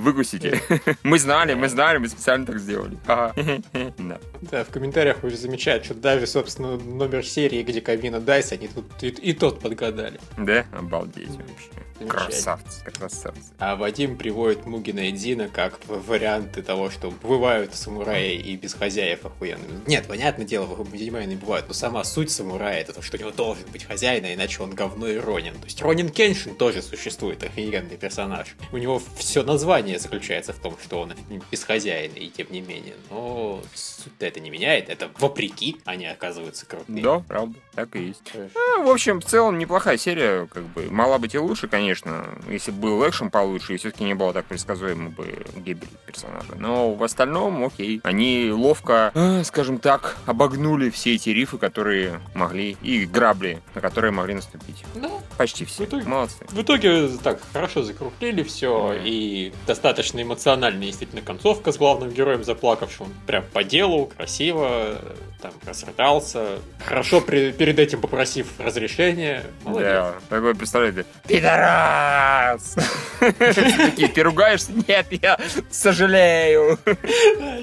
Выкусите. 0.00 0.62
Мы 1.02 1.18
знали, 1.18 1.52
мы 1.52 1.68
знали, 1.68 1.98
мы 1.98 2.08
специально 2.08 2.46
так 2.46 2.58
сделали. 2.58 2.96
да. 3.06 4.18
Да, 4.40 4.64
в 4.64 4.68
комментариях 4.68 5.22
уже 5.22 5.36
замечают, 5.36 5.84
что 5.84 5.94
даже, 5.94 6.26
собственно, 6.26 6.76
номер 6.76 7.24
серии, 7.24 7.62
где 7.62 7.80
кабина 7.80 8.20
Дайс, 8.20 8.52
они 8.52 8.68
тут 8.68 8.84
и, 9.02 9.08
и 9.08 9.32
тот 9.32 9.60
подгадали. 9.60 10.20
Да? 10.38 10.66
Обалдеть 10.72 11.28
вообще. 11.28 11.80
Красавцы, 12.08 12.82
красавцы. 12.84 13.52
А 13.58 13.76
Вадим 13.76 14.16
приводит 14.16 14.64
Мугина 14.64 15.08
и 15.08 15.12
Дина 15.12 15.48
как 15.48 15.78
варианты 15.86 16.62
того, 16.62 16.90
что 16.90 17.10
бывают 17.10 17.74
самураи 17.74 18.36
и 18.36 18.56
без 18.56 18.74
хозяев 18.74 19.26
охуенными. 19.26 19.82
Нет, 19.86 20.06
понятное 20.06 20.46
дело, 20.46 20.68
видимо, 20.90 21.22
не 21.24 21.36
бывают, 21.36 21.68
но 21.68 21.74
сама 21.74 22.02
суть 22.04 22.30
самурая 22.30 22.80
это 22.80 22.94
то, 22.94 23.02
что 23.02 23.16
у 23.16 23.20
него 23.20 23.30
должен 23.30 23.64
быть 23.70 23.84
хозяин, 23.84 24.24
а 24.24 24.32
иначе 24.32 24.62
он 24.62 24.70
говно 24.70 25.08
и 25.08 25.18
Ронин. 25.18 25.54
То 25.54 25.64
есть 25.64 25.82
Ронин 25.82 26.08
Кеншин 26.08 26.54
тоже 26.54 26.80
существует, 26.80 27.42
охуенный 27.44 27.96
персонаж. 27.96 28.56
У 28.72 28.78
него 28.78 29.02
все 29.16 29.42
название 29.42 29.98
заключается 29.98 30.52
в 30.52 30.58
том, 30.58 30.76
что 30.82 31.00
он 31.00 31.12
без 31.50 31.64
хозяина, 31.64 32.14
и 32.14 32.28
тем 32.28 32.46
не 32.50 32.62
менее. 32.62 32.94
Но 33.10 33.62
суть-то 33.74 34.29
это 34.30 34.40
не 34.40 34.50
меняет, 34.50 34.88
это 34.88 35.10
вопреки 35.18 35.80
они 35.84 36.06
оказываются 36.06 36.66
крутыми. 36.66 37.00
Да, 37.00 37.20
правда, 37.20 37.58
так 37.74 37.94
и 37.96 38.08
есть. 38.08 38.22
А, 38.34 38.82
в 38.82 38.88
общем, 38.88 39.20
в 39.20 39.24
целом 39.24 39.58
неплохая 39.58 39.96
серия, 39.96 40.46
как 40.46 40.64
бы, 40.64 40.90
могла 40.90 41.18
быть 41.18 41.34
и 41.34 41.38
лучше, 41.38 41.68
конечно, 41.68 42.26
если 42.48 42.70
бы 42.70 42.80
был 42.80 43.08
экшен 43.08 43.30
получше, 43.30 43.74
и 43.74 43.76
все-таки 43.76 44.04
не 44.04 44.14
было 44.14 44.32
так 44.32 44.46
предсказуемо 44.46 45.10
бы 45.10 45.38
гибель 45.56 45.88
персонажа. 46.06 46.54
Но 46.56 46.94
в 46.94 47.02
остальном, 47.02 47.64
окей. 47.64 48.00
Они 48.02 48.50
ловко, 48.52 49.12
э, 49.14 49.44
скажем 49.44 49.78
так, 49.78 50.16
обогнули 50.26 50.90
все 50.90 51.14
эти 51.14 51.30
рифы, 51.30 51.58
которые 51.58 52.20
могли, 52.34 52.76
и 52.82 53.04
грабли, 53.06 53.60
на 53.74 53.80
которые 53.80 54.12
могли 54.12 54.34
наступить. 54.34 54.84
Да. 54.94 55.10
Почти 55.36 55.64
все. 55.64 55.84
В 55.84 55.88
итоге, 55.88 56.06
Молодцы. 56.06 56.44
В 56.48 56.62
итоге 56.62 57.08
так 57.22 57.40
хорошо 57.52 57.82
закруглили 57.82 58.42
все, 58.42 58.88
да. 58.90 59.02
и 59.04 59.52
достаточно 59.66 60.22
эмоциональная 60.22 60.86
действительно 60.86 61.22
концовка 61.22 61.72
с 61.72 61.78
главным 61.78 62.10
героем 62.10 62.44
заплакавшим. 62.44 63.06
Прям 63.26 63.44
по 63.52 63.64
делу, 63.64 64.10
красиво, 64.20 64.98
там 65.40 65.52
разрыдался. 65.66 66.58
Хорошо 66.84 67.22
при, 67.22 67.52
перед 67.52 67.78
этим 67.78 68.02
попросив 68.02 68.48
разрешения. 68.58 69.44
Молодец. 69.64 69.88
Да, 69.88 70.14
такой 70.28 70.54
представляете, 70.54 71.06
пидора! 71.26 72.50
раз. 72.50 72.76
Такие, 73.20 74.08
ты 74.08 74.22
ругаешься? 74.22 74.72
Нет, 74.86 75.06
я 75.10 75.38
сожалею. 75.70 76.78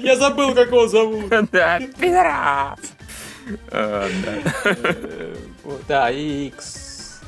Я 0.00 0.16
забыл, 0.16 0.52
как 0.52 0.66
его 0.66 0.88
зовут. 0.88 1.26
Да, 1.52 1.78
пидорас. 2.00 2.80
А, 3.70 4.08
да, 5.86 6.10
и 6.10 6.52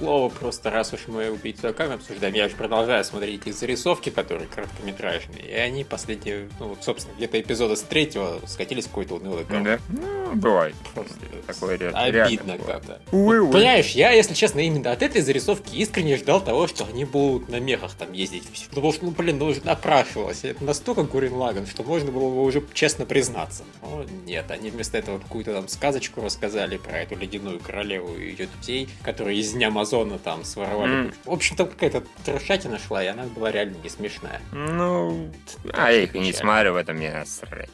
слово, 0.00 0.30
просто 0.30 0.70
раз 0.70 0.94
уж 0.94 1.08
мы 1.08 1.30
убийцу 1.30 1.68
Аками 1.68 1.94
обсуждаем, 1.94 2.34
я 2.34 2.48
же 2.48 2.56
продолжаю 2.56 3.04
смотреть 3.04 3.46
их 3.46 3.54
зарисовки, 3.54 4.08
которые 4.08 4.48
короткометражные, 4.48 5.44
и 5.46 5.52
они 5.52 5.84
последние, 5.84 6.48
ну, 6.58 6.68
вот, 6.68 6.82
собственно, 6.82 7.14
где-то 7.16 7.38
эпизода 7.38 7.76
с 7.76 7.82
третьего 7.82 8.40
скатились 8.46 8.86
в 8.86 8.88
какой-то 8.88 9.16
унылый 9.16 9.44
ком. 9.44 9.62
Да? 9.62 9.78
Ну, 9.88 10.34
бывает. 10.34 10.74
Просто 10.94 11.14
Такое 11.46 11.74
обидно 11.92 12.56
как-то. 12.58 13.00
Вот, 13.10 13.52
понимаешь, 13.52 13.90
я, 13.90 14.12
если 14.12 14.34
честно, 14.34 14.60
именно 14.60 14.92
от 14.92 15.02
этой 15.02 15.20
зарисовки 15.20 15.74
искренне 15.76 16.16
ждал 16.16 16.42
того, 16.42 16.66
что 16.66 16.86
они 16.86 17.04
будут 17.04 17.48
на 17.48 17.60
мехах 17.60 17.94
там 17.94 18.12
ездить. 18.12 18.44
Потому 18.70 18.92
что, 18.92 19.04
ну, 19.04 19.10
блин, 19.10 19.38
ну, 19.38 19.46
уже 19.46 19.60
напрашивалось. 19.64 20.44
Это 20.44 20.64
настолько 20.64 21.02
Гурин 21.02 21.34
Лаган, 21.34 21.66
что 21.66 21.82
можно 21.82 22.10
было 22.10 22.30
бы 22.30 22.42
уже 22.42 22.62
честно 22.72 23.04
признаться. 23.04 23.64
Но 23.82 24.04
нет, 24.26 24.50
они 24.50 24.70
вместо 24.70 24.96
этого 24.96 25.18
какую-то 25.18 25.52
там 25.52 25.68
сказочку 25.68 26.22
рассказали 26.22 26.76
про 26.78 26.98
эту 27.00 27.16
ледяную 27.16 27.60
королеву 27.60 28.14
и 28.14 28.30
ее 28.30 28.48
детей, 28.60 28.88
которые 29.02 29.38
из 29.38 29.52
дня 29.52 29.70
Амазона 29.92 30.18
там 30.18 30.44
своровали. 30.44 30.92
Mm. 30.92 31.14
В 31.24 31.30
общем, 31.30 31.56
там 31.56 31.68
какая-то 31.68 32.02
трешатина 32.24 32.78
шла, 32.78 33.02
и 33.02 33.06
она 33.06 33.24
была 33.24 33.50
реально 33.50 33.76
не 33.82 33.88
смешная. 33.88 34.40
Ну, 34.52 35.30
а 35.72 35.90
я 35.90 36.02
их 36.02 36.14
и 36.14 36.20
не 36.20 36.32
смотрю, 36.32 36.74
в 36.74 36.76
этом 36.76 36.96
мне 36.96 37.12
насрать. 37.12 37.70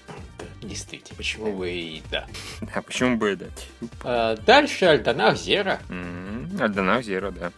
Действительно, 0.66 1.16
почему 1.16 1.52
бы 1.52 1.70
и 1.70 2.02
да. 2.10 2.26
Да, 2.60 2.82
почему 2.86 3.16
бы 3.16 3.32
и 3.32 3.36
да. 3.36 3.46
А, 4.02 4.36
дальше 4.36 4.84
Альтанах 4.86 5.36
Зера. 5.36 5.80
Mm-hmm. 5.88 7.02
Зера, 7.02 7.30
да. 7.30 7.52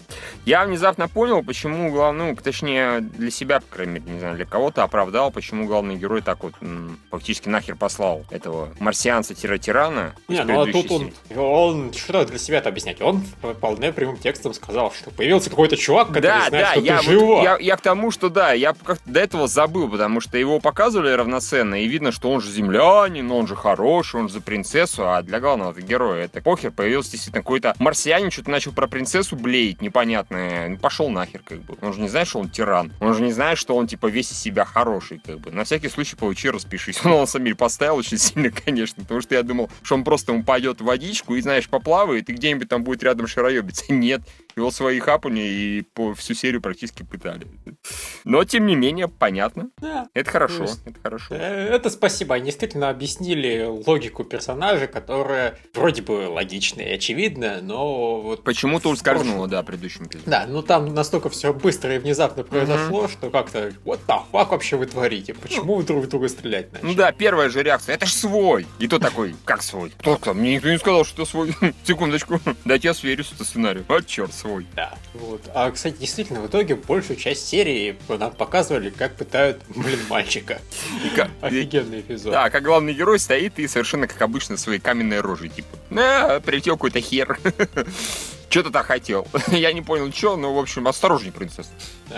Я 0.45 0.65
внезапно 0.65 1.09
понял, 1.09 1.43
почему 1.43 1.91
главный, 1.91 2.31
ну, 2.31 2.37
точнее, 2.37 3.01
для 3.01 3.31
себя, 3.31 3.61
по 3.61 3.67
крайней 3.67 3.95
мере, 3.95 4.13
не 4.13 4.19
знаю, 4.19 4.37
для 4.37 4.45
кого-то 4.45 4.83
оправдал, 4.83 5.31
почему 5.31 5.67
главный 5.67 5.97
герой 5.97 6.21
так 6.23 6.43
вот 6.43 6.55
м, 6.61 6.99
фактически 7.11 7.49
нахер 7.49 7.77
послал 7.77 8.25
этого 8.31 8.71
марсианца-тирана. 8.81 10.15
Не, 10.27 10.45
ну 10.45 10.63
а 10.63 10.67
тут 10.67 10.91
он, 10.91 11.13
он 11.37 11.93
что 11.93 12.25
для 12.25 12.39
себя-то 12.39 12.69
объяснять? 12.69 13.01
Он 13.01 13.23
вполне 13.41 13.93
прямым 13.93 14.17
текстом 14.17 14.53
сказал, 14.55 14.93
что 14.93 15.11
появился 15.11 15.51
какой-то 15.51 15.77
чувак, 15.77 16.09
который 16.09 16.23
да, 16.23 16.49
знает, 16.49 16.65
да, 16.67 16.73
что 16.73 16.81
я, 16.81 16.99
ты 16.99 17.05
живой. 17.05 17.27
вот, 17.27 17.43
я, 17.43 17.59
я 17.59 17.77
к 17.77 17.81
тому, 17.81 18.11
что 18.11 18.29
да, 18.29 18.53
я 18.53 18.73
как-то 18.73 19.11
до 19.11 19.21
этого 19.21 19.49
забыл, 19.49 19.89
потому 19.89 20.21
что 20.21 20.39
его 20.39 20.61
показывали 20.61 21.11
равноценно, 21.11 21.83
и 21.83 21.87
видно, 21.87 22.13
что 22.13 22.31
он 22.31 22.41
же 22.41 22.51
землянин, 22.99 23.31
он 23.31 23.47
же 23.47 23.57
хороший, 23.57 24.21
он 24.21 24.29
же 24.29 24.35
за 24.35 24.41
принцессу, 24.41 25.09
а 25.09 25.23
для 25.23 25.41
главного 25.41 25.81
героя 25.81 26.25
это 26.25 26.41
похер, 26.41 26.71
появился 26.71 27.13
действительно 27.13 27.43
какой-то 27.43 27.75
марсианин, 27.79 28.31
что-то 28.31 28.51
начал 28.51 28.73
про 28.73 28.87
принцессу 28.87 29.37
блеять 29.37 29.81
непонятное, 29.81 30.69
ну, 30.69 30.77
пошел 30.77 31.09
нахер, 31.09 31.41
как 31.45 31.61
бы. 31.63 31.77
Он 31.81 31.93
же 31.93 32.01
не 32.01 32.09
знает, 32.09 32.29
что 32.29 32.41
он 32.41 32.49
тиран, 32.49 32.93
он 33.01 33.15
же 33.15 33.23
не 33.23 33.33
знает, 33.33 33.59
что 33.59 33.77
он, 33.77 33.87
типа, 33.87 34.07
весь 34.07 34.33
из 34.33 34.39
себя 34.39 34.65
хороший, 34.65 35.21
как 35.25 35.41
бы. 35.41 35.51
На 35.51 35.65
всякий 35.65 35.89
случай 35.89 36.17
получи, 36.17 36.51
распишись. 36.51 37.05
Он, 37.09 37.27
деле, 37.27 37.55
поставил 37.55 37.97
очень 37.97 38.19
сильно, 38.19 38.51
конечно, 38.51 39.03
потому 39.03 39.21
что 39.21 39.35
я 39.35 39.43
думал, 39.43 39.71
что 39.83 39.95
он 39.95 40.05
просто 40.05 40.33
упадет 40.33 40.81
в 40.81 40.85
водичку 40.85 41.35
и, 41.35 41.41
знаешь, 41.41 41.69
поплавает, 41.69 42.29
и 42.29 42.33
где-нибудь 42.33 42.69
там 42.69 42.85
будет 42.85 43.03
рядом 43.03 43.27
шароебиться. 43.27 43.85
Нет, 43.93 44.23
его 44.59 44.71
свои 44.71 44.99
хапали 45.01 45.41
и 45.41 45.83
по 45.95 46.15
всю 46.15 46.35
серию 46.35 46.61
практически 46.61 47.03
пытали. 47.03 47.47
Но, 48.25 48.45
тем 48.45 48.67
не 48.67 48.75
менее, 48.77 49.09
понятно. 49.09 49.71
Да. 49.79 50.09
Это 50.15 50.31
хорошо, 50.31 50.63
есть- 50.63 50.81
это 50.87 50.99
хорошо. 51.03 51.35
Э, 51.35 51.69
Это 51.75 51.91
спасибо. 51.91 52.35
Они 52.35 52.47
действительно 52.47 52.89
объяснили 52.91 53.65
логику 53.65 54.25
персонажа, 54.25 54.87
которая 54.87 55.59
вроде 55.75 56.03
бы 56.03 56.29
логичная 56.29 56.91
и 56.91 56.95
очевидная, 56.95 57.61
но 57.63 58.21
вот 58.21 58.45
Почему-то 58.45 58.91
ускользнуло, 58.91 59.47
да, 59.49 59.63
предыдущим 59.63 60.05
эпизодом. 60.07 60.31
Да, 60.31 60.47
ну 60.49 60.63
там 60.63 60.95
настолько 60.95 61.29
все 61.31 61.53
быстро 61.53 61.95
и 61.95 61.99
внезапно 61.99 62.43
произошло, 62.45 63.09
что 63.09 63.31
как-то 63.31 63.69
what 63.85 64.01
the 64.07 64.21
fuck 64.33 64.51
вообще 64.51 64.77
вы 64.77 64.87
творите? 64.87 65.35
Почему 65.35 65.77
вы 65.77 65.83
друг 65.85 66.05
в 66.05 66.09
друга 66.09 66.29
стрелять 66.29 66.73
начали? 66.73 66.87
Ну 66.87 66.95
да, 66.95 67.13
первая 67.13 67.49
же 67.49 67.63
реакция, 67.63 67.95
это 67.95 68.07
ж 68.07 68.13
свой. 68.13 68.67
И 68.79 68.89
то 68.89 68.99
такой, 68.99 69.35
как 69.45 69.63
свой? 69.63 69.91
Кто 69.99 70.17
сказал? 70.17 70.35
Мне 70.35 70.55
никто 70.57 70.71
не 70.71 70.79
сказал, 70.79 71.05
что 71.05 71.23
это 71.23 71.31
свой. 71.31 71.55
Секундочку. 71.85 72.41
Дайте 72.65 72.89
я 72.89 72.95
сверюсь 72.95 73.29
с 73.39 73.45
сценарию. 73.45 73.85
А, 73.89 74.03
черт, 74.03 74.33
свой. 74.33 74.48
Да, 74.75 74.95
вот. 75.15 75.43
А, 75.55 75.71
кстати, 75.71 75.97
действительно, 75.99 76.41
в 76.41 76.47
итоге 76.47 76.75
большую 76.75 77.17
часть 77.17 77.47
серии 77.47 77.97
нам 78.09 78.33
показывали, 78.33 78.91
как 78.91 79.15
пытают, 79.17 79.61
блин, 79.69 80.01
мальчика. 80.09 80.61
Как- 81.15 81.31
Офигенный 81.41 82.01
эпизод. 82.01 82.33
Да, 82.33 82.51
как 82.51 82.63
главный 82.63 82.93
герой 82.95 83.19
стоит 83.19 83.59
и 83.59 83.67
совершенно 83.69 84.07
как 84.07 84.21
обычно 84.23 84.57
своей 84.57 84.81
каменной 84.81 85.21
рожей, 85.21 85.49
типа, 85.49 85.77
на, 85.91 86.41
прилетел 86.41 86.77
какой-то 86.77 87.01
хер. 87.01 87.39
Что-то 88.51 88.71
так 88.71 88.87
хотел. 88.87 89.27
Я 89.49 89.73
не 89.73 89.83
понял, 89.83 90.11
что, 90.13 90.37
но, 90.37 90.55
в 90.55 90.59
общем, 90.59 90.89
осторожней, 90.89 91.33
принцесса. 91.33 91.71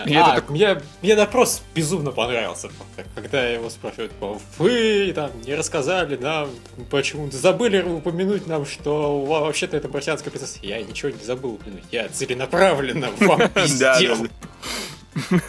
И 0.07 0.15
А, 0.15 0.37
так- 0.37 0.51
мне, 0.51 0.81
мне 1.03 1.17
допрос 1.17 1.63
безумно 1.75 2.13
понравился, 2.13 2.71
когда 3.15 3.45
его 3.49 3.69
спрашивают, 3.71 4.13
типа, 4.13 4.39
вы 4.59 5.13
там 5.15 5.31
не 5.45 5.55
рассказали 5.55 6.17
нам, 6.17 6.49
почему 6.91 7.31
забыли 7.31 7.83
упомянуть 7.83 8.47
нам, 8.47 8.65
что 8.67 9.21
вообще-то 9.25 9.77
это 9.77 9.89
марсианская 9.89 10.31
принцесса. 10.31 10.59
Я 10.63 10.81
ничего 10.83 11.11
не 11.11 11.25
забыл 11.25 11.55
упомянуть, 11.55 11.85
я 11.91 12.09
целенаправленно 12.09 13.09
вам 13.21 13.49
пиздел. 13.51 14.29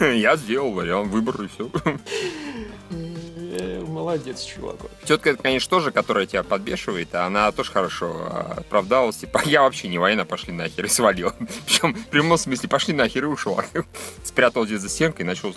Я 0.00 0.36
сделал 0.36 0.72
вариант, 0.72 1.08
выбор 1.12 1.40
и 1.42 1.46
все. 1.48 1.70
Э, 3.52 3.84
Молодец, 3.86 4.42
чувак. 4.42 4.76
Тетка, 5.04 5.30
это, 5.30 5.42
конечно, 5.42 5.68
тоже, 5.68 5.90
которая 5.90 6.24
тебя 6.24 6.42
подбешивает, 6.42 7.14
а 7.14 7.26
она 7.26 7.52
тоже 7.52 7.70
хорошо 7.70 8.10
а, 8.30 8.54
оправдалась. 8.58 9.16
Типа, 9.18 9.42
я 9.44 9.62
вообще 9.62 9.88
не 9.88 9.98
воина, 9.98 10.24
пошли 10.24 10.54
нахер, 10.54 10.86
и 10.86 10.88
свалила. 10.88 11.34
Причем 11.66 11.94
в 11.94 12.06
прямом 12.06 12.38
смысле 12.38 12.68
пошли 12.68 12.94
нахер 12.94 13.24
и 13.24 13.26
ушла. 13.26 13.64
Спрятал 14.24 14.64
здесь 14.64 14.80
за 14.80 14.88
стенкой 14.88 15.24
и 15.24 15.28
начал... 15.28 15.54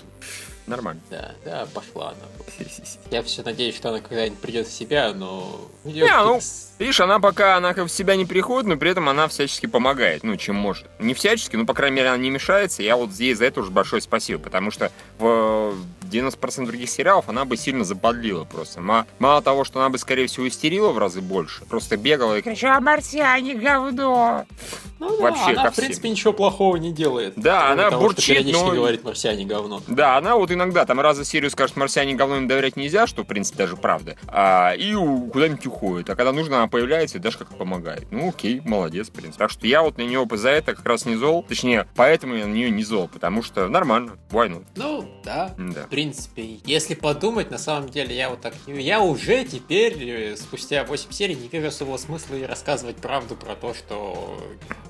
Нормально. 0.68 1.00
Да, 1.10 1.36
да, 1.46 1.68
пошла 1.74 2.10
она. 2.10 2.58
Я 3.12 3.24
все 3.24 3.44
надеюсь, 3.44 3.76
что 3.76 3.90
она 3.90 4.02
когда-нибудь 4.02 4.40
придет 4.40 4.68
в 4.68 4.74
себя, 4.74 5.14
но... 5.14 5.70
Не, 5.84 6.06
ну, 6.06 6.42
Видишь, 6.78 7.00
она 7.00 7.20
пока 7.20 7.56
она 7.56 7.74
как 7.74 7.86
в 7.86 7.90
себя 7.90 8.16
не 8.18 8.26
приходит, 8.26 8.68
но 8.68 8.76
при 8.76 8.92
этом 8.92 9.08
она 9.08 9.28
всячески 9.30 9.66
помогает, 9.66 10.24
ну, 10.24 10.36
чем 10.36 10.56
может. 10.56 10.86
Не 11.00 11.14
всячески, 11.14 11.56
но, 11.56 11.66
по 11.66 11.74
крайней 11.74 11.96
мере, 11.98 12.10
она 12.10 12.18
не 12.18 12.30
мешается. 12.30 12.84
Я 12.84 12.98
вот 12.98 13.12
здесь 13.12 13.38
за 13.38 13.46
это 13.46 13.62
уже 13.62 13.72
большое 13.72 14.02
спасибо, 14.02 14.42
потому 14.42 14.72
что 14.72 14.92
в 15.18 15.74
90% 16.12 16.66
других 16.66 16.90
сериалов 16.90 17.26
она 17.30 17.46
бы 17.46 17.56
сильно 17.56 17.84
заподлила 17.86 18.44
просто. 18.44 18.82
Ма- 18.82 19.06
Мало 19.20 19.42
того, 19.42 19.64
что 19.64 19.80
она 19.80 19.90
бы, 19.90 19.98
скорее 19.98 20.28
всего, 20.28 20.48
истерила 20.48 20.90
в 20.92 20.98
разы 20.98 21.22
больше, 21.22 21.64
просто 21.66 21.96
бегала 21.98 22.38
и 22.38 22.42
кричала 22.42 22.80
«Марсиане, 22.82 23.56
говно!» 23.56 24.46
Ну 24.98 25.18
да, 25.18 25.24
Вообще, 25.24 25.52
она, 25.52 25.72
в 25.72 25.76
принципе, 25.76 26.10
ничего 26.10 26.32
плохого 26.32 26.78
не 26.78 26.94
делает. 26.94 27.34
Да, 27.36 27.70
она 27.70 27.90
того, 27.90 28.04
что 28.04 28.16
бурчит, 28.16 28.28
периодически 28.36 28.64
но- 28.66 28.72
говорит 28.72 29.04
марсиане 29.04 29.46
говно. 29.46 29.82
Да, 29.88 30.18
она 30.18 30.36
вот 30.38 30.52
иногда 30.52 30.86
там 30.86 31.02
раз 31.02 31.18
за 31.18 31.26
серию 31.26 31.52
скажет, 31.52 31.76
марсиане 31.76 32.14
говно 32.16 32.38
им 32.38 32.48
доверять 32.48 32.78
нельзя, 32.78 33.06
что, 33.06 33.24
в 33.24 33.28
принципе, 33.28 33.58
даже 33.58 33.76
правда, 33.76 34.16
а, 34.28 34.72
и 34.74 34.94
куда-нибудь 34.94 35.66
уходит. 35.68 36.10
А 36.10 36.16
когда 36.16 36.32
нужно, 36.32 36.65
она 36.66 36.68
появляется 36.68 37.18
и 37.18 37.22
даже 37.22 37.38
как-то 37.38 37.56
помогает. 37.56 38.12
Ну, 38.12 38.30
окей, 38.30 38.62
молодец, 38.66 39.10
в 39.10 39.12
принципе. 39.12 39.38
Так 39.38 39.52
что 39.52 39.68
я 39.68 39.84
вот 39.84 39.98
на 39.98 40.02
нее 40.02 40.28
за 40.32 40.50
это 40.50 40.76
как 40.76 40.86
раз 40.86 41.06
не 41.06 41.16
зол. 41.16 41.46
Точнее, 41.48 41.88
поэтому 41.96 42.36
я 42.36 42.48
на 42.48 42.54
нее 42.54 42.72
не 42.72 42.84
зол, 42.84 43.08
потому 43.08 43.44
что 43.44 43.68
нормально, 43.68 44.18
войну. 44.30 44.64
Ну, 44.76 45.08
да. 45.24 45.54
Да. 45.58 45.84
В 45.84 45.90
принципе, 45.90 46.60
если 46.66 46.96
подумать, 46.96 47.52
на 47.52 47.58
самом 47.58 47.90
деле, 47.90 48.16
я 48.16 48.30
вот 48.30 48.42
так... 48.42 48.54
Я 48.68 49.02
уже 49.02 49.46
теперь, 49.46 49.98
э, 50.10 50.36
спустя 50.36 50.84
8 50.84 51.12
серий, 51.12 51.36
не 51.36 51.48
вижу 51.48 51.68
особого 51.68 51.98
смысла 51.98 52.36
и 52.36 52.44
рассказывать 52.44 52.98
правду 52.98 53.36
про 53.36 53.56
то, 53.56 53.74
что, 53.74 54.42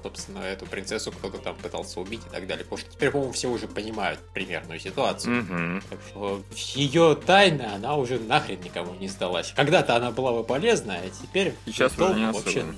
собственно, 0.01 0.39
эту 0.39 0.65
принцессу 0.65 1.11
кто-то 1.11 1.37
там 1.39 1.55
пытался 1.55 1.99
убить 1.99 2.21
и 2.25 2.33
так 2.33 2.47
далее. 2.47 2.63
Потому 2.63 2.77
что 2.79 2.91
теперь, 2.91 3.11
по-моему, 3.11 3.33
все 3.33 3.49
уже 3.49 3.67
понимают 3.67 4.19
примерную 4.33 4.79
ситуацию. 4.79 5.43
Мгм. 5.43 5.83
Так 5.89 5.99
что 6.09 6.41
ее 6.75 7.17
тайна, 7.25 7.75
она 7.75 7.95
уже 7.97 8.19
нахрен 8.19 8.61
никому 8.61 8.93
не 8.95 9.07
сдалась. 9.07 9.53
Когда-то 9.55 9.95
она 9.95 10.11
была 10.11 10.31
бы 10.31 10.43
полезна, 10.43 10.95
а 10.95 11.09
теперь 11.09 11.53
Сейчас 11.65 11.91
уже 11.93 11.99
толку 11.99 12.19
не 12.19 12.25
вообще 12.31 12.59
особо. 12.59 12.73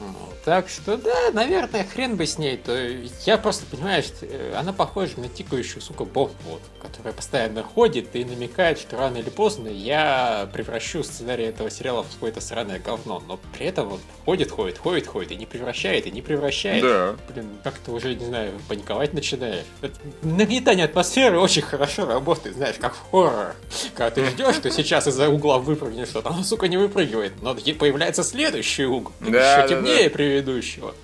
Вот. 0.00 0.42
Так 0.44 0.68
что 0.68 0.96
да, 0.96 1.30
наверное, 1.32 1.84
хрен 1.84 2.16
бы 2.16 2.26
с 2.26 2.38
ней. 2.38 2.56
То 2.56 2.74
я 3.26 3.36
просто 3.38 3.66
понимаю, 3.66 4.02
что 4.02 4.24
э, 4.24 4.54
она 4.56 4.72
похожа 4.72 5.20
на 5.20 5.28
тикающую, 5.28 5.82
сука, 5.82 6.04
бомбу, 6.04 6.34
вот, 6.46 6.62
которая 6.80 7.12
постоянно 7.12 7.62
ходит 7.62 8.16
и 8.16 8.24
намекает, 8.24 8.78
что 8.78 8.96
рано 8.96 9.18
или 9.18 9.30
поздно 9.30 9.68
я 9.68 10.48
превращу 10.52 11.02
сценарий 11.02 11.44
этого 11.44 11.70
сериала 11.70 12.02
в 12.02 12.12
какое-то 12.14 12.40
сраное 12.40 12.78
говно. 12.78 13.22
Но 13.26 13.38
при 13.52 13.66
этом 13.66 13.88
вот 13.90 14.00
ходит, 14.24 14.50
ходит, 14.50 14.78
ходит, 14.78 15.06
ходит, 15.06 15.32
и 15.32 15.36
не 15.36 15.46
превращает, 15.46 16.06
и 16.06 16.10
не 16.10 16.22
превращает. 16.22 16.82
Да. 16.82 17.16
Блин, 17.32 17.50
как-то 17.62 17.92
уже, 17.92 18.14
не 18.14 18.24
знаю, 18.24 18.52
паниковать 18.68 19.12
начинаешь. 19.12 19.66
Это 19.82 19.98
нагнетание 20.22 20.86
атмосферы 20.86 21.38
очень 21.38 21.62
хорошо 21.62 22.06
работает, 22.06 22.56
знаешь, 22.56 22.76
как 22.80 22.94
в 22.94 23.10
хоррор. 23.10 23.54
Когда 23.94 24.10
ты 24.10 24.24
ждешь, 24.24 24.56
что 24.56 24.70
сейчас 24.70 25.06
из-за 25.06 25.28
угла 25.28 25.58
выпрыгнет 25.58 26.08
что-то, 26.08 26.30
оно, 26.30 26.42
сука, 26.42 26.68
не 26.68 26.76
выпрыгивает. 26.76 27.42
Но 27.42 27.56
ей 27.56 27.74
появляется 28.08 28.24
следующий 28.24 28.86
угол, 28.86 29.12
Да, 29.20 29.26
еще 29.28 29.62
да, 29.62 29.68
темнее 29.68 30.10
предыдущего. 30.10 30.94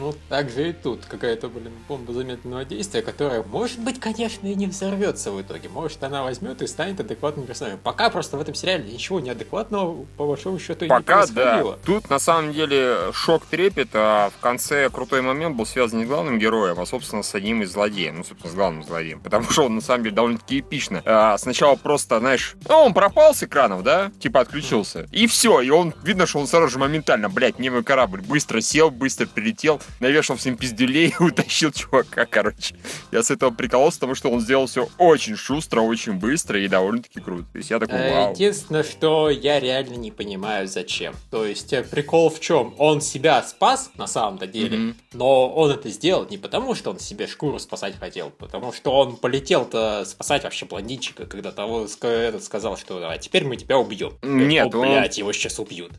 Ну, 0.00 0.14
так 0.28 0.50
же 0.50 0.70
и 0.70 0.72
тут. 0.72 1.04
Какая-то, 1.06 1.48
блин, 1.48 1.72
бомба 1.86 2.12
замедленного 2.12 2.64
действия, 2.64 3.02
которая, 3.02 3.42
может 3.42 3.78
быть, 3.78 4.00
конечно, 4.00 4.46
и 4.46 4.54
не 4.54 4.66
взорвется 4.66 5.30
в 5.30 5.40
итоге. 5.40 5.68
Может, 5.68 6.02
она 6.02 6.22
возьмет 6.22 6.62
и 6.62 6.66
станет 6.66 7.00
адекватным 7.00 7.46
персонажем. 7.46 7.78
Пока 7.82 8.10
просто 8.10 8.36
в 8.36 8.40
этом 8.40 8.54
сериале 8.54 8.90
ничего 8.92 9.20
неадекватного, 9.20 10.04
по 10.16 10.26
большому 10.26 10.58
счету, 10.58 10.84
и 10.84 10.88
не 10.88 10.88
Пока, 10.88 11.26
да. 11.26 11.32
происходило. 11.32 11.78
Тут, 11.84 12.10
на 12.10 12.18
самом 12.18 12.52
деле, 12.52 13.12
шок 13.12 13.46
трепет, 13.46 13.90
а 13.94 14.30
в 14.30 14.40
конце 14.40 14.88
крутой 14.90 15.22
момент 15.22 15.56
был 15.56 15.66
связан 15.66 16.00
не 16.00 16.04
с 16.04 16.08
главным 16.08 16.38
героем, 16.38 16.80
а, 16.80 16.86
собственно, 16.86 17.22
с 17.22 17.34
одним 17.34 17.62
из 17.62 17.72
злодеев. 17.72 18.14
Ну, 18.14 18.24
собственно, 18.24 18.52
с 18.52 18.54
главным 18.56 18.82
злодеем. 18.84 19.20
Потому 19.20 19.50
что 19.50 19.64
он, 19.64 19.76
на 19.76 19.80
самом 19.80 20.04
деле, 20.04 20.14
довольно-таки 20.16 20.60
эпично. 20.60 21.02
А, 21.04 21.38
сначала 21.38 21.76
просто, 21.76 22.18
знаешь, 22.18 22.56
ну, 22.68 22.76
он 22.76 22.94
пропал 22.94 23.34
с 23.34 23.42
экранов, 23.42 23.82
да? 23.82 24.10
Типа 24.18 24.40
отключился. 24.40 25.06
И 25.12 25.26
все. 25.26 25.60
И 25.60 25.70
он, 25.70 25.94
видно, 26.02 26.26
что 26.26 26.37
он 26.38 26.46
сразу 26.46 26.68
же 26.68 26.78
моментально, 26.78 27.28
блядь, 27.28 27.58
не 27.58 27.70
мой 27.70 27.82
корабль. 27.84 28.20
Быстро 28.22 28.60
сел, 28.60 28.90
быстро 28.90 29.26
прилетел, 29.26 29.80
навешал 30.00 30.36
всем 30.36 30.56
пиздюлей 30.56 31.08
и 31.18 31.22
утащил 31.22 31.70
чувака, 31.72 32.26
короче. 32.26 32.76
Я 33.12 33.22
с 33.22 33.30
этого 33.30 33.50
прикололся, 33.50 33.98
потому 34.00 34.14
что 34.14 34.30
он 34.30 34.40
сделал 34.40 34.66
все 34.66 34.88
очень 34.98 35.36
шустро, 35.36 35.80
очень 35.80 36.14
быстро 36.14 36.60
и 36.60 36.68
довольно-таки 36.68 37.20
круто. 37.20 37.44
То 37.52 37.58
есть 37.58 37.70
я 37.70 37.78
такой, 37.78 38.10
вау. 38.10 38.32
Единственное, 38.32 38.82
что 38.84 39.30
я 39.30 39.60
реально 39.60 39.94
не 39.94 40.10
понимаю, 40.10 40.66
зачем. 40.68 41.14
То 41.30 41.44
есть 41.44 41.72
э, 41.72 41.82
прикол 41.82 42.30
в 42.30 42.40
чем? 42.40 42.74
Он 42.78 43.00
себя 43.00 43.42
спас 43.42 43.90
на 43.96 44.06
самом-то 44.06 44.46
деле, 44.46 44.78
Мгм. 44.78 44.96
но 45.14 45.48
он 45.54 45.70
это 45.70 45.88
сделал 45.90 46.26
не 46.30 46.38
потому, 46.38 46.74
что 46.74 46.90
он 46.90 46.98
себе 46.98 47.26
шкуру 47.26 47.58
спасать 47.58 47.98
хотел, 47.98 48.30
потому 48.30 48.72
что 48.72 48.92
он 48.92 49.16
полетел-то 49.16 50.04
спасать 50.04 50.44
вообще 50.44 50.66
блондинчика, 50.66 51.26
когда 51.26 51.52
того 51.52 51.86
этот 52.02 52.44
сказал, 52.44 52.76
что 52.76 53.08
а 53.08 53.18
теперь 53.18 53.44
мы 53.44 53.56
тебя 53.56 53.78
убьем. 53.78 54.12
Нет, 54.22 54.74
О, 54.74 54.78
он- 54.78 54.88
блядь, 54.88 55.18
его 55.18 55.32
сейчас 55.32 55.58
убьют. 55.58 55.92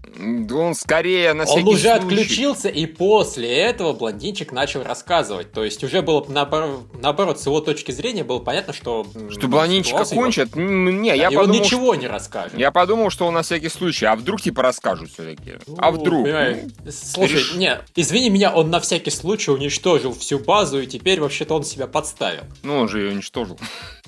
Да 0.47 0.55
он 0.55 0.75
скорее 0.75 1.33
на 1.33 1.45
всякий 1.45 1.61
Он 1.61 1.67
уже 1.67 1.81
случай. 1.81 1.97
отключился, 1.97 2.69
и 2.69 2.85
после 2.85 3.49
этого 3.49 3.93
блондинчик 3.93 4.51
начал 4.51 4.83
рассказывать. 4.83 5.51
То 5.51 5.63
есть 5.63 5.83
уже 5.83 6.01
было 6.01 6.25
наоборот, 6.27 6.83
наоборот 7.01 7.39
с 7.39 7.45
его 7.45 7.61
точки 7.61 7.91
зрения 7.91 8.23
было 8.23 8.39
понятно, 8.39 8.73
что... 8.73 9.05
Что 9.29 9.47
блондинчика 9.47 10.05
кончат? 10.05 10.55
Не, 10.55 11.09
я 11.09 11.29
и 11.29 11.35
подумал, 11.35 11.43
он 11.43 11.51
ничего 11.51 11.93
что... 11.93 12.01
не 12.01 12.07
расскажет. 12.07 12.57
Я 12.57 12.71
подумал, 12.71 13.09
что 13.09 13.25
он 13.27 13.33
на 13.33 13.41
всякий 13.41 13.69
случай. 13.69 14.05
А 14.05 14.15
вдруг 14.15 14.41
типа 14.41 14.61
расскажут 14.61 15.11
все-таки? 15.11 15.53
Ну, 15.67 15.75
а 15.77 15.91
вдруг? 15.91 16.27
Ну, 16.27 16.91
Слушай, 16.91 17.35
переш... 17.35 17.53
не, 17.55 17.77
извини 17.95 18.29
меня, 18.29 18.53
он 18.53 18.69
на 18.69 18.79
всякий 18.79 19.11
случай 19.11 19.51
уничтожил 19.51 20.13
всю 20.13 20.39
базу, 20.39 20.81
и 20.81 20.87
теперь 20.87 21.19
вообще-то 21.19 21.55
он 21.55 21.63
себя 21.63 21.87
подставил. 21.87 22.43
Ну, 22.63 22.77
он 22.77 22.89
же 22.89 23.01
ее 23.01 23.11
уничтожил. 23.11 23.59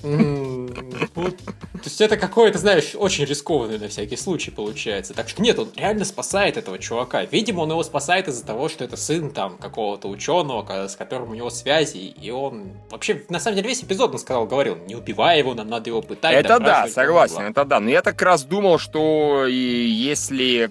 То 0.02 1.84
есть 1.84 2.00
это 2.00 2.16
какое-то, 2.16 2.58
знаешь, 2.58 2.92
очень 2.94 3.24
рискованное 3.24 3.78
на 3.78 3.88
всякий 3.88 4.16
случай 4.16 4.50
получается. 4.50 5.14
Так 5.14 5.28
что 5.28 5.42
нет, 5.42 5.58
он 5.58 5.70
реально 5.76 6.04
спасает 6.04 6.56
этого 6.56 6.78
чувака. 6.78 7.24
Видимо, 7.24 7.60
он 7.60 7.70
его 7.70 7.82
спасает 7.82 8.28
из-за 8.28 8.44
того, 8.44 8.68
что 8.68 8.84
это 8.84 8.96
сын 8.96 9.30
там 9.30 9.56
какого-то 9.58 10.08
ученого, 10.08 10.88
с 10.88 10.96
которым 10.96 11.30
у 11.30 11.34
него 11.34 11.50
связи, 11.50 11.98
и 11.98 12.30
он... 12.30 12.72
Вообще, 12.90 13.22
на 13.28 13.38
самом 13.40 13.56
деле, 13.56 13.68
весь 13.68 13.82
эпизод 13.82 14.12
он 14.12 14.18
сказал, 14.18 14.46
говорил, 14.46 14.76
не 14.76 14.94
убивай 14.94 15.38
его, 15.38 15.54
нам 15.54 15.68
надо 15.68 15.90
его 15.90 16.02
пытать. 16.02 16.34
Это 16.34 16.58
да, 16.58 16.88
согласен, 16.88 17.42
это 17.42 17.64
да. 17.64 17.80
Но 17.80 17.90
я 17.90 18.02
так 18.02 18.20
раз 18.22 18.44
думал, 18.44 18.78
что 18.78 19.46
если 19.46 20.70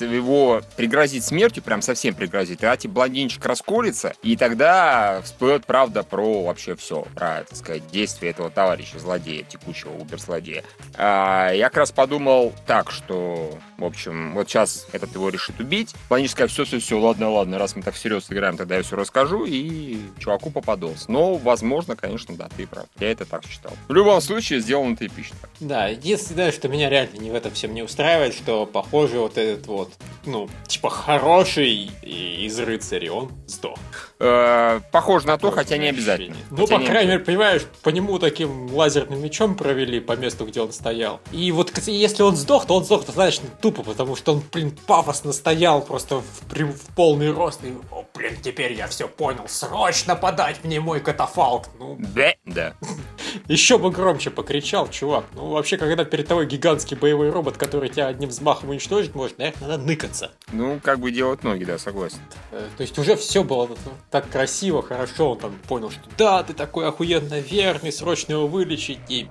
его 0.00 0.62
пригрозить 0.76 1.24
смертью, 1.24 1.62
прям 1.62 1.82
совсем 1.82 2.14
пригрозить, 2.14 2.64
а 2.64 2.76
типа 2.76 2.94
блондинчик 2.94 3.44
расколется, 3.44 4.14
и 4.22 4.36
тогда 4.36 5.20
всплывет 5.24 5.66
правда 5.66 6.02
про 6.02 6.44
вообще 6.44 6.76
все, 6.76 7.06
про, 7.14 7.44
так 7.48 7.56
сказать, 7.56 7.82
действие 7.90 8.32
этого 8.32 8.50
товарища, 8.62 9.00
злодея, 9.00 9.42
текущего 9.42 9.90
убер-злодея. 9.90 10.62
А, 10.94 11.50
я 11.50 11.68
как 11.68 11.78
раз 11.78 11.90
подумал 11.90 12.52
так, 12.64 12.92
что, 12.92 13.58
в 13.76 13.84
общем, 13.84 14.34
вот 14.34 14.48
сейчас 14.48 14.86
этот 14.92 15.12
его 15.14 15.30
решит 15.30 15.58
убить. 15.58 15.94
Сказать, 16.28 16.52
все-все-все, 16.52 17.00
ладно-ладно, 17.00 17.58
раз 17.58 17.74
мы 17.74 17.82
так 17.82 17.94
всерьез 17.94 18.30
играем, 18.30 18.56
тогда 18.56 18.76
я 18.76 18.84
все 18.84 18.94
расскажу, 18.94 19.44
и 19.44 19.98
чуваку 20.20 20.50
попадался. 20.50 21.10
Но, 21.10 21.34
возможно, 21.34 21.96
конечно, 21.96 22.36
да, 22.36 22.48
ты 22.56 22.68
прав. 22.68 22.86
Я 23.00 23.10
это 23.10 23.24
так 23.24 23.44
считал. 23.44 23.72
В 23.88 23.92
любом 23.92 24.20
случае, 24.20 24.60
сделано 24.60 24.94
это 24.94 25.08
эпично. 25.08 25.36
Да, 25.58 25.88
единственное, 25.88 26.52
что 26.52 26.68
меня 26.68 26.88
реально 26.88 27.18
не 27.18 27.32
в 27.32 27.34
этом 27.34 27.50
всем 27.52 27.74
не 27.74 27.82
устраивает, 27.82 28.32
что, 28.32 28.64
похоже, 28.64 29.18
вот 29.18 29.38
этот 29.38 29.66
вот, 29.66 29.92
ну, 30.24 30.48
типа, 30.68 30.88
хороший 30.88 31.90
из 32.02 32.60
рыцарей, 32.60 33.10
он 33.10 33.32
сдох. 33.48 33.80
Э, 34.24 34.80
похоже 34.92 35.26
на 35.26 35.36
то, 35.36 35.50
хотя 35.50 35.76
не 35.78 35.88
обязательно. 35.88 36.36
Ну, 36.52 36.68
по 36.68 36.78
крайней 36.78 37.10
мере, 37.10 37.24
понимаешь, 37.24 37.62
по 37.82 37.88
нему 37.88 38.20
таким 38.20 38.72
лазерным 38.72 39.20
мечом 39.20 39.56
провели 39.56 39.98
по 39.98 40.12
месту, 40.12 40.46
где 40.46 40.60
он 40.60 40.72
стоял. 40.72 41.20
И 41.32 41.50
вот 41.50 41.76
если 41.88 42.22
он 42.22 42.36
сдох, 42.36 42.66
то 42.66 42.76
он 42.76 42.84
сдох 42.84 43.04
достаточно 43.04 43.48
тупо, 43.60 43.82
потому 43.82 44.14
что 44.14 44.34
он, 44.34 44.42
блин, 44.52 44.78
пафосно 44.86 45.32
стоял 45.32 45.82
просто 45.82 46.20
в, 46.20 46.54
в 46.54 46.94
полный 46.94 47.32
рост. 47.32 47.64
И, 47.64 47.74
о, 47.90 48.04
блин, 48.14 48.36
теперь 48.40 48.74
я 48.74 48.86
все 48.86 49.08
понял. 49.08 49.48
Срочно 49.48 50.14
подать 50.14 50.62
мне 50.62 50.78
мой 50.78 51.00
катафалк. 51.00 51.66
Ну, 51.80 51.96
да, 51.98 52.34
да. 52.44 52.74
Еще 53.48 53.76
бы 53.76 53.90
громче 53.90 54.30
покричал, 54.30 54.88
чувак. 54.88 55.24
Ну, 55.34 55.48
вообще, 55.48 55.76
когда 55.76 56.04
перед 56.04 56.28
тобой 56.28 56.46
гигантский 56.46 56.96
боевой 56.96 57.30
робот, 57.30 57.56
который 57.56 57.88
тебя 57.88 58.06
одним 58.06 58.28
взмахом 58.28 58.70
уничтожить 58.70 59.16
может, 59.16 59.38
наверное, 59.38 59.68
надо 59.68 59.82
ныкаться. 59.82 60.30
Ну, 60.52 60.78
как 60.80 61.00
бы 61.00 61.10
делать 61.10 61.42
ноги, 61.42 61.64
да, 61.64 61.76
согласен. 61.76 62.18
Э, 62.52 62.68
то 62.76 62.82
есть 62.82 62.96
уже 62.98 63.16
все 63.16 63.42
было 63.42 63.66
так 64.12 64.28
красиво, 64.28 64.82
хорошо. 64.82 65.32
Он 65.32 65.38
там 65.38 65.58
понял, 65.66 65.90
что 65.90 66.02
да, 66.18 66.42
ты 66.42 66.52
такой 66.52 66.86
охуенно 66.86 67.40
верный, 67.40 67.90
срочно 67.90 68.34
его 68.34 68.46
вылечить 68.46 69.00
и... 69.08 69.28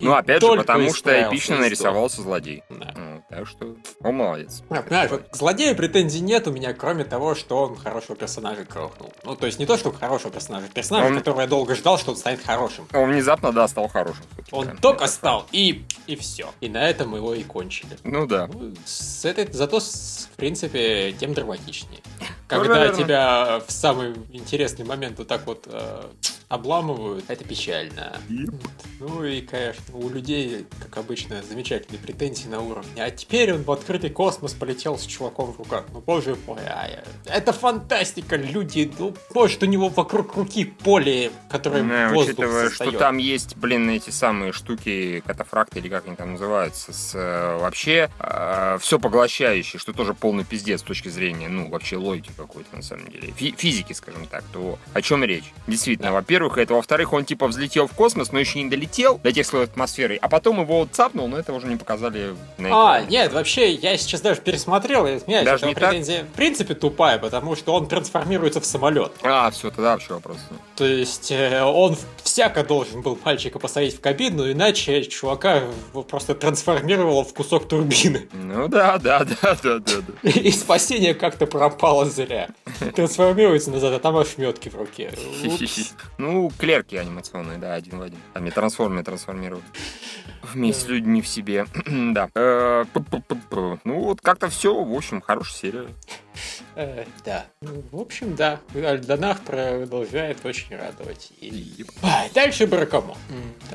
Ну, 0.00 0.14
опять 0.14 0.40
же, 0.40 0.54
потому 0.54 0.94
что 0.94 1.10
эпично 1.10 1.58
нарисовался 1.58 2.22
злодей. 2.22 2.62
Да. 2.70 2.94
Ну, 2.96 3.22
так 3.28 3.46
что 3.46 3.76
он 4.00 4.14
молодец. 4.14 4.62
А, 4.70 5.08
вот 5.08 5.28
к 5.28 5.36
злодею 5.36 5.76
претензий 5.76 6.20
нет 6.20 6.46
у 6.46 6.52
меня, 6.52 6.72
кроме 6.72 7.04
того, 7.04 7.34
что 7.34 7.64
он 7.64 7.76
хорошего 7.76 8.16
персонажа 8.16 8.64
крохнул. 8.64 9.12
Ну, 9.24 9.36
то 9.36 9.46
есть 9.46 9.58
не 9.58 9.66
то, 9.66 9.76
что 9.76 9.92
хорошего 9.92 10.32
персонажа, 10.32 11.06
он... 11.06 11.14
которого 11.16 11.42
я 11.42 11.46
долго 11.46 11.74
ждал, 11.74 11.98
что 11.98 12.12
он 12.12 12.16
станет 12.16 12.42
хорошим. 12.42 12.86
Он 12.94 13.10
внезапно, 13.10 13.52
да, 13.52 13.68
стал 13.68 13.88
хорошим. 13.88 14.24
Он 14.50 14.76
только 14.78 15.06
стал, 15.08 15.46
и, 15.52 15.84
и 16.06 16.16
все. 16.16 16.50
И 16.60 16.68
на 16.68 16.88
этом 16.88 17.14
его 17.14 17.34
и 17.34 17.42
кончили. 17.42 17.98
Ну 18.04 18.26
да. 18.26 18.46
Ну, 18.46 18.72
с 18.86 19.24
этой, 19.24 19.52
зато, 19.52 19.80
в 19.80 20.36
принципе, 20.36 21.12
тем 21.12 21.34
драматичнее. 21.34 22.00
Когда 22.48 22.88
тебя 22.88 23.60
в 23.66 23.70
самый 23.70 24.14
интересный 24.32 24.84
момент 24.84 25.18
вот 25.18 25.28
так 25.28 25.46
вот 25.46 25.66
э, 25.70 26.02
обламывают, 26.48 27.26
это 27.28 27.44
печально. 27.44 28.16
Yep. 28.28 28.54
Ну 29.00 29.24
и, 29.24 29.42
конечно, 29.42 29.84
у 29.94 30.08
людей, 30.08 30.66
как 30.80 30.96
обычно, 30.98 31.42
замечательные 31.42 32.00
претензии 32.00 32.48
на 32.48 32.60
уровне. 32.60 33.04
А 33.04 33.10
теперь 33.10 33.52
он 33.52 33.62
в 33.62 33.70
открытый 33.70 34.10
космос 34.10 34.54
полетел 34.54 34.98
с 34.98 35.04
чуваком 35.04 35.52
в 35.52 35.58
руках. 35.58 35.84
Ну, 35.92 36.00
боже 36.00 36.36
мой, 36.46 36.58
а, 36.66 36.88
это 37.26 37.52
фантастика, 37.52 38.36
люди. 38.36 38.90
Ну, 38.98 39.14
может, 39.34 39.62
у 39.62 39.66
него 39.66 39.88
вокруг 39.88 40.34
руки 40.36 40.64
поле, 40.64 41.30
которое 41.50 41.82
ну, 41.82 42.14
воздух 42.14 42.38
учитывая, 42.38 42.68
создает. 42.70 42.92
что 42.92 42.98
там 42.98 43.18
есть, 43.18 43.56
блин, 43.56 43.90
эти 43.90 44.10
самые 44.10 44.52
штуки, 44.52 45.22
катафракты 45.26 45.80
или 45.80 45.88
как 45.88 46.06
они 46.06 46.16
там 46.16 46.32
называются, 46.32 46.92
с 46.92 47.14
э, 47.14 47.58
вообще 47.58 48.10
э, 48.18 48.78
все 48.80 48.98
поглощающее, 48.98 49.78
что 49.78 49.92
тоже 49.92 50.14
полный 50.14 50.44
пиздец 50.44 50.80
с 50.80 50.84
точки 50.84 51.08
зрения, 51.08 51.48
ну, 51.48 51.68
вообще 51.68 51.96
логики 51.96 52.32
какой-то, 52.38 52.74
на 52.76 52.82
самом 52.82 53.08
деле. 53.08 53.32
Фи 53.32 53.54
физики, 53.56 53.92
скажем 53.92 54.26
так, 54.26 54.44
то 54.52 54.78
о 54.94 55.02
чем 55.02 55.24
речь? 55.24 55.52
Действительно, 55.66 56.08
да. 56.08 56.14
во-первых, 56.14 56.58
это, 56.58 56.74
во-вторых, 56.74 57.12
он 57.12 57.24
типа 57.24 57.46
взлетел 57.48 57.86
в 57.86 57.92
космос, 57.92 58.32
но 58.32 58.38
еще 58.38 58.62
не 58.62 58.70
долетел 58.70 59.18
до 59.18 59.32
тех 59.32 59.46
слоев 59.46 59.68
атмосферы, 59.68 60.18
а 60.20 60.28
потом 60.28 60.60
его 60.60 60.86
цапнул, 60.90 61.28
но 61.28 61.38
это 61.38 61.52
уже 61.52 61.66
не 61.66 61.76
показали 61.76 62.34
на 62.56 62.68
экране. 62.68 62.74
А, 62.74 63.00
нет, 63.02 63.32
вообще, 63.32 63.72
я 63.72 63.96
сейчас 63.98 64.20
даже 64.20 64.40
пересмотрел, 64.40 65.06
и 65.06 65.18
меня 65.26 65.44
даже 65.44 65.66
не 65.66 65.74
претензия 65.74 66.20
так? 66.20 66.28
в 66.28 66.32
принципе 66.32 66.74
тупая, 66.74 67.18
потому 67.18 67.56
что 67.56 67.74
он 67.74 67.88
трансформируется 67.88 68.60
в 68.60 68.64
самолет. 68.64 69.12
А, 69.22 69.50
все, 69.50 69.70
тогда 69.70 69.92
вообще 69.92 70.14
вопрос. 70.14 70.38
То 70.78 70.84
есть 70.84 71.32
э, 71.32 71.60
он 71.60 71.96
всяко 72.22 72.62
должен 72.62 73.02
был 73.02 73.18
мальчика 73.24 73.58
посадить 73.58 73.96
в 73.96 74.00
кабину, 74.00 74.48
иначе 74.48 75.02
чувака 75.02 75.64
просто 76.08 76.36
трансформировало 76.36 77.24
в 77.24 77.34
кусок 77.34 77.66
турбины. 77.66 78.28
Ну 78.32 78.68
да, 78.68 78.96
да, 78.98 79.24
да, 79.24 79.58
да, 79.60 79.78
да. 79.80 79.94
да. 80.22 80.30
И 80.30 80.52
спасение 80.52 81.14
как-то 81.14 81.48
пропало 81.48 82.04
зря. 82.04 82.50
Трансформируется 82.94 83.72
назад, 83.72 83.92
а 83.92 83.98
там 83.98 84.16
ошметки 84.16 84.68
в 84.68 84.76
руке. 84.76 85.12
Ну, 86.18 86.50
клерки 86.56 86.94
анимационные, 86.96 87.58
да, 87.58 87.74
один 87.74 87.98
в 87.98 88.02
один. 88.02 88.18
Там 88.34 88.46
и 88.46 88.50
трансформеры 88.50 89.02
трансформируют. 89.02 89.64
Вместе 90.42 90.84
с 90.84 90.88
людьми 90.88 91.22
в 91.22 91.26
себе. 91.26 91.66
да. 91.86 92.28
Э, 92.34 92.84
ну, 93.84 94.00
вот 94.00 94.20
как-то 94.20 94.48
все. 94.48 94.74
В 94.74 94.94
общем, 94.94 95.20
хорошая 95.20 95.56
серия. 95.58 95.88
Э, 96.74 97.04
да. 97.24 97.46
Ну, 97.60 97.82
в 97.90 98.00
общем, 98.00 98.34
да. 98.34 98.60
Альдонах 98.74 99.40
продолжает 99.40 100.44
очень 100.44 100.76
радовать. 100.76 101.32
И... 101.40 101.84
А, 102.02 102.26
дальше 102.34 102.66
Баракамо. 102.66 103.16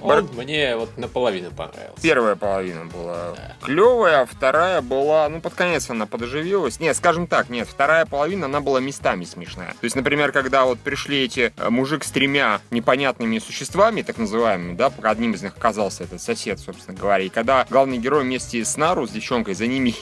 Он 0.02 0.30
мне 0.36 0.76
вот 0.76 0.98
наполовину 0.98 1.52
понравился. 1.52 2.02
Первая 2.02 2.36
половина 2.36 2.86
была 2.86 3.34
да. 3.36 3.56
клевая, 3.62 4.22
а 4.22 4.26
вторая 4.26 4.82
была, 4.82 5.28
ну, 5.30 5.42
под 5.42 5.54
конец 5.54 5.90
она 5.90 6.06
подоживилась. 6.06 6.80
Нет, 6.80 6.96
скажем 6.96 7.28
так, 7.28 7.50
нет, 7.50 7.68
вторая 7.68 8.06
половина, 8.06 8.46
она 8.46 8.62
была 8.62 8.80
местами 8.80 9.26
смешная. 9.26 9.72
То 9.72 9.84
есть, 9.84 9.96
например, 9.96 10.32
когда 10.32 10.66
вот 10.66 10.80
пришли 10.80 11.24
эти 11.24 11.54
э, 11.58 11.70
мужик 11.70 12.04
с 12.04 12.12
тремя 12.12 12.62
непонятными 12.72 13.40
существами, 13.40 14.02
так 14.02 14.18
называемыми, 14.18 14.76
да, 14.76 14.92
одним 15.02 15.34
из 15.34 15.42
них 15.44 15.56
оказался 15.56 16.04
этот 16.04 16.22
сосед, 16.22 16.60
собственно 16.60 16.98
говоря, 16.98 17.24
и 17.24 17.30
когда 17.30 17.66
главный 17.70 17.98
герой 17.98 18.24
вместе 18.24 18.64
с 18.64 18.78
Нару, 18.78 19.08
с 19.08 19.12
девчонкой, 19.12 19.56
за 19.56 19.68
ними 19.68 19.94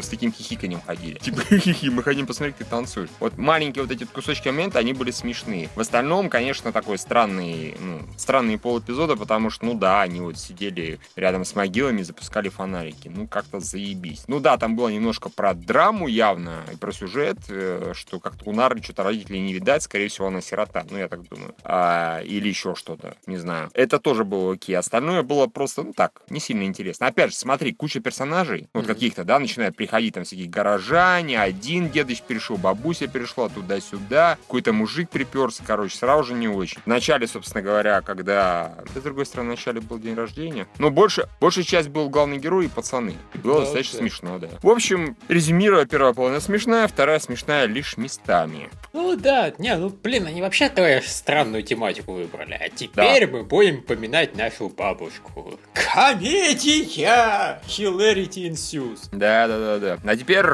с 0.00 0.08
таким 0.08 0.32
хихиканьем 0.32 0.80
ходили. 0.84 1.18
Типа 1.18 1.42
хи-хи, 1.84 1.90
мы 1.90 2.02
хотим 2.02 2.26
посмотреть, 2.26 2.56
как 2.56 2.66
ты 2.66 2.70
танцуешь. 2.70 3.10
Вот 3.20 3.36
маленькие 3.38 3.82
вот 3.82 3.92
эти 3.92 4.04
кусочки 4.04 4.48
момента, 4.48 4.78
они 4.78 4.92
были 4.92 5.10
смешные. 5.10 5.68
В 5.74 5.80
остальном, 5.80 6.28
конечно, 6.28 6.72
такой 6.72 6.98
странный, 6.98 7.76
ну, 7.78 8.00
странные 8.16 8.58
полэпизоды, 8.58 9.16
потому 9.16 9.50
что, 9.50 9.66
ну 9.66 9.74
да, 9.74 10.02
они 10.02 10.20
вот 10.20 10.38
сидели 10.38 10.98
рядом 11.16 11.44
с 11.44 11.54
могилами, 11.54 12.02
запускали 12.02 12.48
фонарики. 12.48 13.10
Ну, 13.14 13.26
как-то 13.26 13.60
заебись. 13.60 14.24
Ну 14.28 14.40
да, 14.40 14.56
там 14.56 14.76
было 14.76 14.88
немножко 14.88 15.28
про 15.28 15.54
драму 15.54 16.08
явно, 16.08 16.62
и 16.72 16.76
про 16.76 16.92
сюжет, 16.92 17.38
э, 17.48 17.92
что 17.94 18.20
как-то 18.20 18.48
у 18.48 18.52
Нары 18.52 18.82
что-то 18.82 19.02
родителей 19.02 19.40
не 19.40 19.52
видать, 19.52 19.82
скорее 19.82 20.08
всего, 20.08 20.28
она 20.28 20.40
сирота, 20.40 20.84
ну, 20.90 20.98
я 20.98 21.08
так 21.08 21.28
думаю. 21.28 21.54
А, 21.64 22.20
или 22.22 22.48
еще 22.48 22.74
что-то, 22.74 23.16
не 23.26 23.36
знаю. 23.36 23.70
Это 23.74 23.98
тоже 23.98 24.24
было 24.24 24.54
окей. 24.54 24.76
Остальное 24.76 25.22
было 25.22 25.46
просто, 25.46 25.82
ну, 25.82 25.92
так, 25.92 26.22
не 26.30 26.40
сильно 26.40 26.64
интересно. 26.64 27.06
Опять 27.06 27.30
же, 27.30 27.36
смотри, 27.36 27.72
куча 27.72 28.00
персонажей, 28.00 28.68
вот 28.72 28.84
mm-hmm. 28.84 28.86
каких-то, 28.86 29.24
да, 29.24 29.38
начинают 29.38 29.76
приходить 29.76 30.14
там 30.14 30.24
всякие 30.24 30.48
горожане, 30.48 31.40
один 31.40 31.73
дедыч 31.80 32.22
перешел, 32.22 32.56
бабуся 32.56 33.06
перешла 33.06 33.48
туда-сюда, 33.48 34.38
какой-то 34.42 34.72
мужик 34.72 35.10
приперся, 35.10 35.62
короче, 35.66 35.96
сразу 35.96 36.24
же 36.24 36.34
не 36.34 36.48
очень. 36.48 36.80
В 36.82 36.86
начале, 36.86 37.26
собственно 37.26 37.62
говоря, 37.62 38.00
когда... 38.00 38.74
С 38.94 39.00
другой 39.02 39.26
стороны, 39.26 39.50
в 39.50 39.56
начале 39.56 39.80
был 39.80 39.98
день 39.98 40.14
рождения. 40.14 40.66
Но 40.78 40.90
больше, 40.90 41.28
большая 41.40 41.64
часть 41.64 41.88
был 41.88 42.08
главный 42.08 42.38
герой 42.38 42.66
и 42.66 42.68
пацаны. 42.68 43.14
И 43.34 43.38
было 43.38 43.60
да, 43.60 43.60
достаточно 43.60 43.98
да. 43.98 44.02
смешно, 44.02 44.38
да. 44.38 44.48
В 44.62 44.68
общем, 44.68 45.16
резюмируя, 45.28 45.84
первая 45.84 46.14
половина 46.14 46.40
смешная, 46.40 46.88
вторая 46.88 47.18
смешная 47.18 47.66
лишь 47.66 47.96
местами. 47.96 48.70
Ну 48.92 49.16
да, 49.16 49.52
не, 49.58 49.76
ну 49.76 49.88
блин, 49.88 50.26
они 50.26 50.40
вообще 50.40 50.68
твою 50.68 51.02
странную 51.02 51.62
тематику 51.62 52.12
выбрали. 52.12 52.54
А 52.54 52.68
теперь 52.68 53.26
да. 53.26 53.32
мы 53.32 53.44
будем 53.44 53.82
поминать 53.82 54.36
нашу 54.36 54.68
бабушку. 54.68 55.58
Комедия! 55.94 57.60
Hilarity 57.66 58.50
ensues. 58.50 59.08
Да, 59.12 59.46
да, 59.48 59.58
да, 59.58 59.78
да. 59.78 59.98
А 60.04 60.16
теперь 60.16 60.44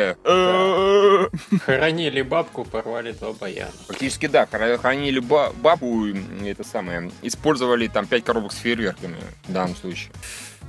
ржите! 0.00 0.16
Да. 0.24 1.58
Хоронили 1.64 2.22
бабку, 2.22 2.64
порвали 2.64 3.12
два 3.12 3.32
баяна. 3.32 3.72
Фактически, 3.88 4.26
да, 4.26 4.46
хранили 4.46 5.18
бабу, 5.20 6.06
это 6.44 6.64
самое, 6.64 7.10
использовали 7.22 7.88
там 7.88 8.06
пять 8.06 8.24
коробок 8.24 8.52
с 8.52 8.56
фейерверками 8.56 9.16
в 9.44 9.52
данном 9.52 9.76
случае. 9.76 10.12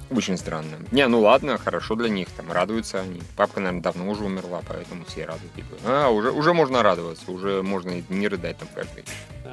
Очень 0.10 0.38
странно. 0.38 0.76
Не, 0.92 1.08
ну 1.08 1.22
ладно, 1.22 1.58
хорошо 1.58 1.96
для 1.96 2.10
них, 2.10 2.28
там 2.36 2.52
радуются 2.52 3.00
они. 3.00 3.22
Папка, 3.38 3.62
наверное, 3.62 3.82
давно 3.82 4.12
уже 4.12 4.26
умерла, 4.26 4.62
поэтому 4.68 5.06
все 5.06 5.26
радуют. 5.26 5.54
Типа, 5.56 5.76
а, 5.86 6.10
уже, 6.10 6.32
уже 6.32 6.54
можно 6.54 6.84
радоваться, 6.84 7.32
уже 7.32 7.64
можно 7.64 8.04
не 8.10 8.28
рыдать 8.28 8.58
там 8.58 8.68
каждый 8.76 9.06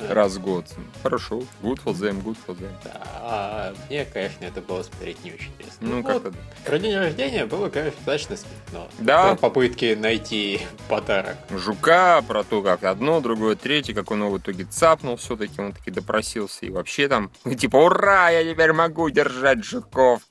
раз 0.09 0.37
в 0.37 0.43
год. 0.43 0.67
Хорошо, 1.03 1.43
good 1.63 1.83
for 1.83 1.95
them, 1.95 2.23
good 2.23 2.37
for 2.47 2.59
them. 2.59 2.71
Да, 2.85 3.01
а 3.21 3.75
мне, 3.89 4.05
конечно, 4.05 4.45
это 4.45 4.61
было 4.61 4.83
смотреть 4.83 5.23
не 5.25 5.33
очень 5.33 5.51
интересно. 5.53 5.79
Ну, 5.81 5.97
ну 5.97 6.03
как-то 6.03 6.31
вот, 6.31 6.39
Про 6.65 6.79
день 6.79 6.97
рождения 6.97 7.47
было, 7.47 7.69
конечно, 7.69 7.97
достаточно 8.05 8.37
смешно. 8.37 8.89
Да. 8.99 9.35
Про 9.35 9.37
попытки 9.37 9.97
найти 9.99 10.61
подарок. 10.89 11.37
Жука, 11.51 12.23
про 12.23 12.45
то, 12.45 12.63
как 12.63 12.85
одно, 12.85 13.21
другое, 13.21 13.57
третье, 13.57 13.95
как 13.95 14.11
он 14.11 14.21
его 14.21 14.31
в 14.31 14.39
итоге 14.39 14.65
цапнул 14.65 15.17
все-таки, 15.17 15.61
он 15.61 15.73
таки 15.73 15.91
допросился. 15.91 16.67
И 16.67 16.71
вообще 16.71 17.09
там, 17.09 17.31
типа, 17.45 17.77
ура, 17.77 18.31
я 18.31 18.51
теперь 18.51 18.73
могу 18.73 19.09
держать 19.11 19.65
жуков 19.65 20.23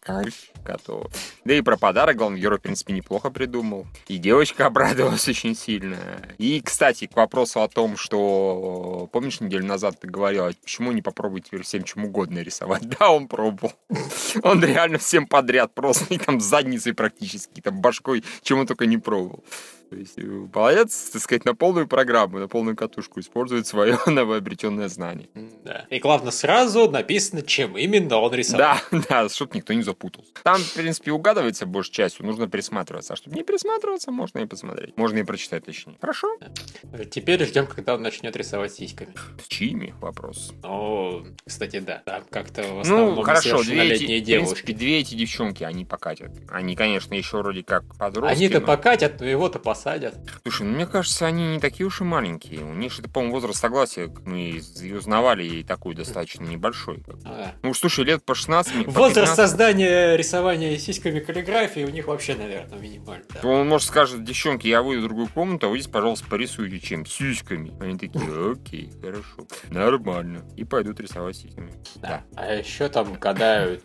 готов. 0.67 1.07
Да 1.45 1.53
и 1.53 1.61
про 1.61 1.77
подарок 1.77 2.17
главный 2.17 2.39
герой, 2.39 2.59
в 2.59 2.61
принципе, 2.61 2.93
неплохо 2.93 3.29
придумал. 3.29 3.87
И 4.07 4.17
девочка 4.17 4.65
обрадовалась 4.65 5.27
очень 5.29 5.55
сильно. 5.55 5.97
И, 6.37 6.61
кстати, 6.61 7.07
к 7.07 7.15
вопросу 7.15 7.61
о 7.61 7.67
том, 7.67 7.97
что, 7.97 9.09
помнишь, 9.11 9.39
неделю 9.39 9.65
назад 9.65 9.99
ты 9.99 10.07
говорил, 10.07 10.45
а 10.45 10.51
почему 10.61 10.91
не 10.91 11.01
попробовать 11.01 11.45
теперь 11.45 11.63
всем 11.63 11.83
чем 11.83 12.05
угодно 12.05 12.39
рисовать? 12.39 12.83
Да, 12.99 13.11
он 13.11 13.27
пробовал. 13.27 13.73
Он 14.43 14.63
реально 14.63 14.97
всем 14.97 15.27
подряд 15.27 15.73
просто, 15.75 16.13
и 16.13 16.17
там 16.17 16.39
задницей 16.39 16.93
практически, 16.93 17.61
там 17.61 17.79
башкой, 17.79 18.23
чему 18.41 18.65
только 18.65 18.85
не 18.85 18.97
пробовал. 18.97 19.43
То 19.89 19.95
есть 19.95 20.17
э, 20.17 20.47
молодец, 20.53 21.09
так 21.13 21.21
сказать, 21.21 21.45
на 21.45 21.55
полную 21.55 21.87
программу, 21.87 22.39
на 22.39 22.47
полную 22.47 22.75
катушку 22.75 23.19
использует 23.19 23.67
свое 23.67 23.97
новообретенное 24.05 24.89
знание. 24.89 25.29
Да. 25.63 25.85
И 25.89 25.99
главное, 25.99 26.31
сразу 26.31 26.89
написано, 26.89 27.41
чем 27.41 27.77
именно 27.77 28.17
он 28.17 28.33
рисовал. 28.33 28.77
Да, 28.91 29.01
да, 29.09 29.29
чтобы 29.29 29.55
никто 29.55 29.73
не 29.73 29.83
запутался. 29.83 30.31
Там, 30.43 30.57
в 30.57 30.73
принципе, 30.73 31.11
угадывается 31.11 31.65
большей 31.65 31.93
частью, 31.93 32.25
нужно 32.25 32.49
присматриваться. 32.49 33.13
А 33.13 33.15
чтобы 33.15 33.35
не 33.37 33.43
присматриваться, 33.43 34.11
можно 34.11 34.39
и 34.39 34.45
посмотреть. 34.45 34.97
Можно 34.97 35.19
и 35.19 35.23
прочитать, 35.23 35.65
точнее. 35.65 35.95
Хорошо? 36.01 36.37
Да. 36.83 37.05
Теперь 37.05 37.43
ждем, 37.45 37.65
когда 37.65 37.95
он 37.95 38.01
начнет 38.01 38.35
рисовать 38.35 38.73
сиськами. 38.73 39.13
С 39.41 39.47
чьими? 39.47 39.95
Вопрос. 40.01 40.53
О, 40.63 41.23
кстати, 41.45 41.79
да. 41.79 42.01
Там 42.05 42.23
как-то 42.29 42.63
в 42.73 42.79
основном 42.81 43.15
ну, 43.15 43.21
хорошо, 43.21 43.63
две 43.63 43.93
эти, 43.93 44.19
девушки. 44.19 44.63
Принципе, 44.63 44.73
две 44.73 44.99
эти 44.99 45.15
девчонки, 45.15 45.63
они 45.63 45.85
покатят. 45.85 46.31
Они, 46.49 46.75
конечно, 46.75 47.13
еще 47.13 47.37
вроде 47.37 47.63
как 47.63 47.83
подростки. 47.97 48.35
Они-то 48.35 48.59
но... 48.59 48.67
покатят, 48.67 49.19
но 49.21 49.25
его-то 49.25 49.59
посадят 49.59 49.76
посадят. 49.77 50.15
Слушай, 50.43 50.63
ну 50.63 50.73
мне 50.73 50.85
кажется, 50.85 51.25
они 51.25 51.47
не 51.47 51.59
такие 51.59 51.85
уж 51.85 52.01
и 52.01 52.03
маленькие. 52.03 52.63
У 52.63 52.73
них 52.73 52.97
это, 52.97 53.09
по-моему, 53.09 53.35
возраст 53.35 53.59
согласия, 53.59 54.11
мы 54.25 54.61
узнавали, 54.97 55.45
и 55.45 55.63
такой 55.63 55.95
достаточно 55.95 56.43
небольшой. 56.43 57.03
А. 57.25 57.51
Ну, 57.61 57.73
слушай, 57.73 58.03
лет 58.03 58.23
по 58.23 58.35
16 58.35 58.85
по 58.85 58.91
Возраст 58.91 59.35
создания 59.35 60.15
рисования 60.15 60.77
сиськами 60.77 61.19
каллиграфии 61.19 61.83
у 61.83 61.89
них 61.89 62.07
вообще, 62.07 62.35
наверное, 62.35 62.79
минимальный. 62.79 63.25
Да. 63.41 63.47
Он, 63.47 63.67
может, 63.67 63.87
скажет, 63.87 64.23
девчонки, 64.23 64.67
я 64.67 64.81
выйду 64.81 65.01
в 65.01 65.05
другую 65.05 65.27
комнату, 65.27 65.67
а 65.67 65.69
вы 65.69 65.79
здесь, 65.79 65.91
пожалуйста, 65.91 66.25
порисуйте 66.27 66.79
чем? 66.79 67.05
Сиськами. 67.05 67.73
Они 67.79 67.97
такие, 67.97 68.51
окей, 68.51 68.91
хорошо, 69.01 69.47
нормально. 69.69 70.43
И 70.55 70.63
пойдут 70.63 70.99
рисовать 70.99 71.35
сиськами. 71.35 71.71
Да. 71.95 72.23
А 72.35 72.53
еще 72.53 72.89
там 72.89 73.13
гадают, 73.13 73.83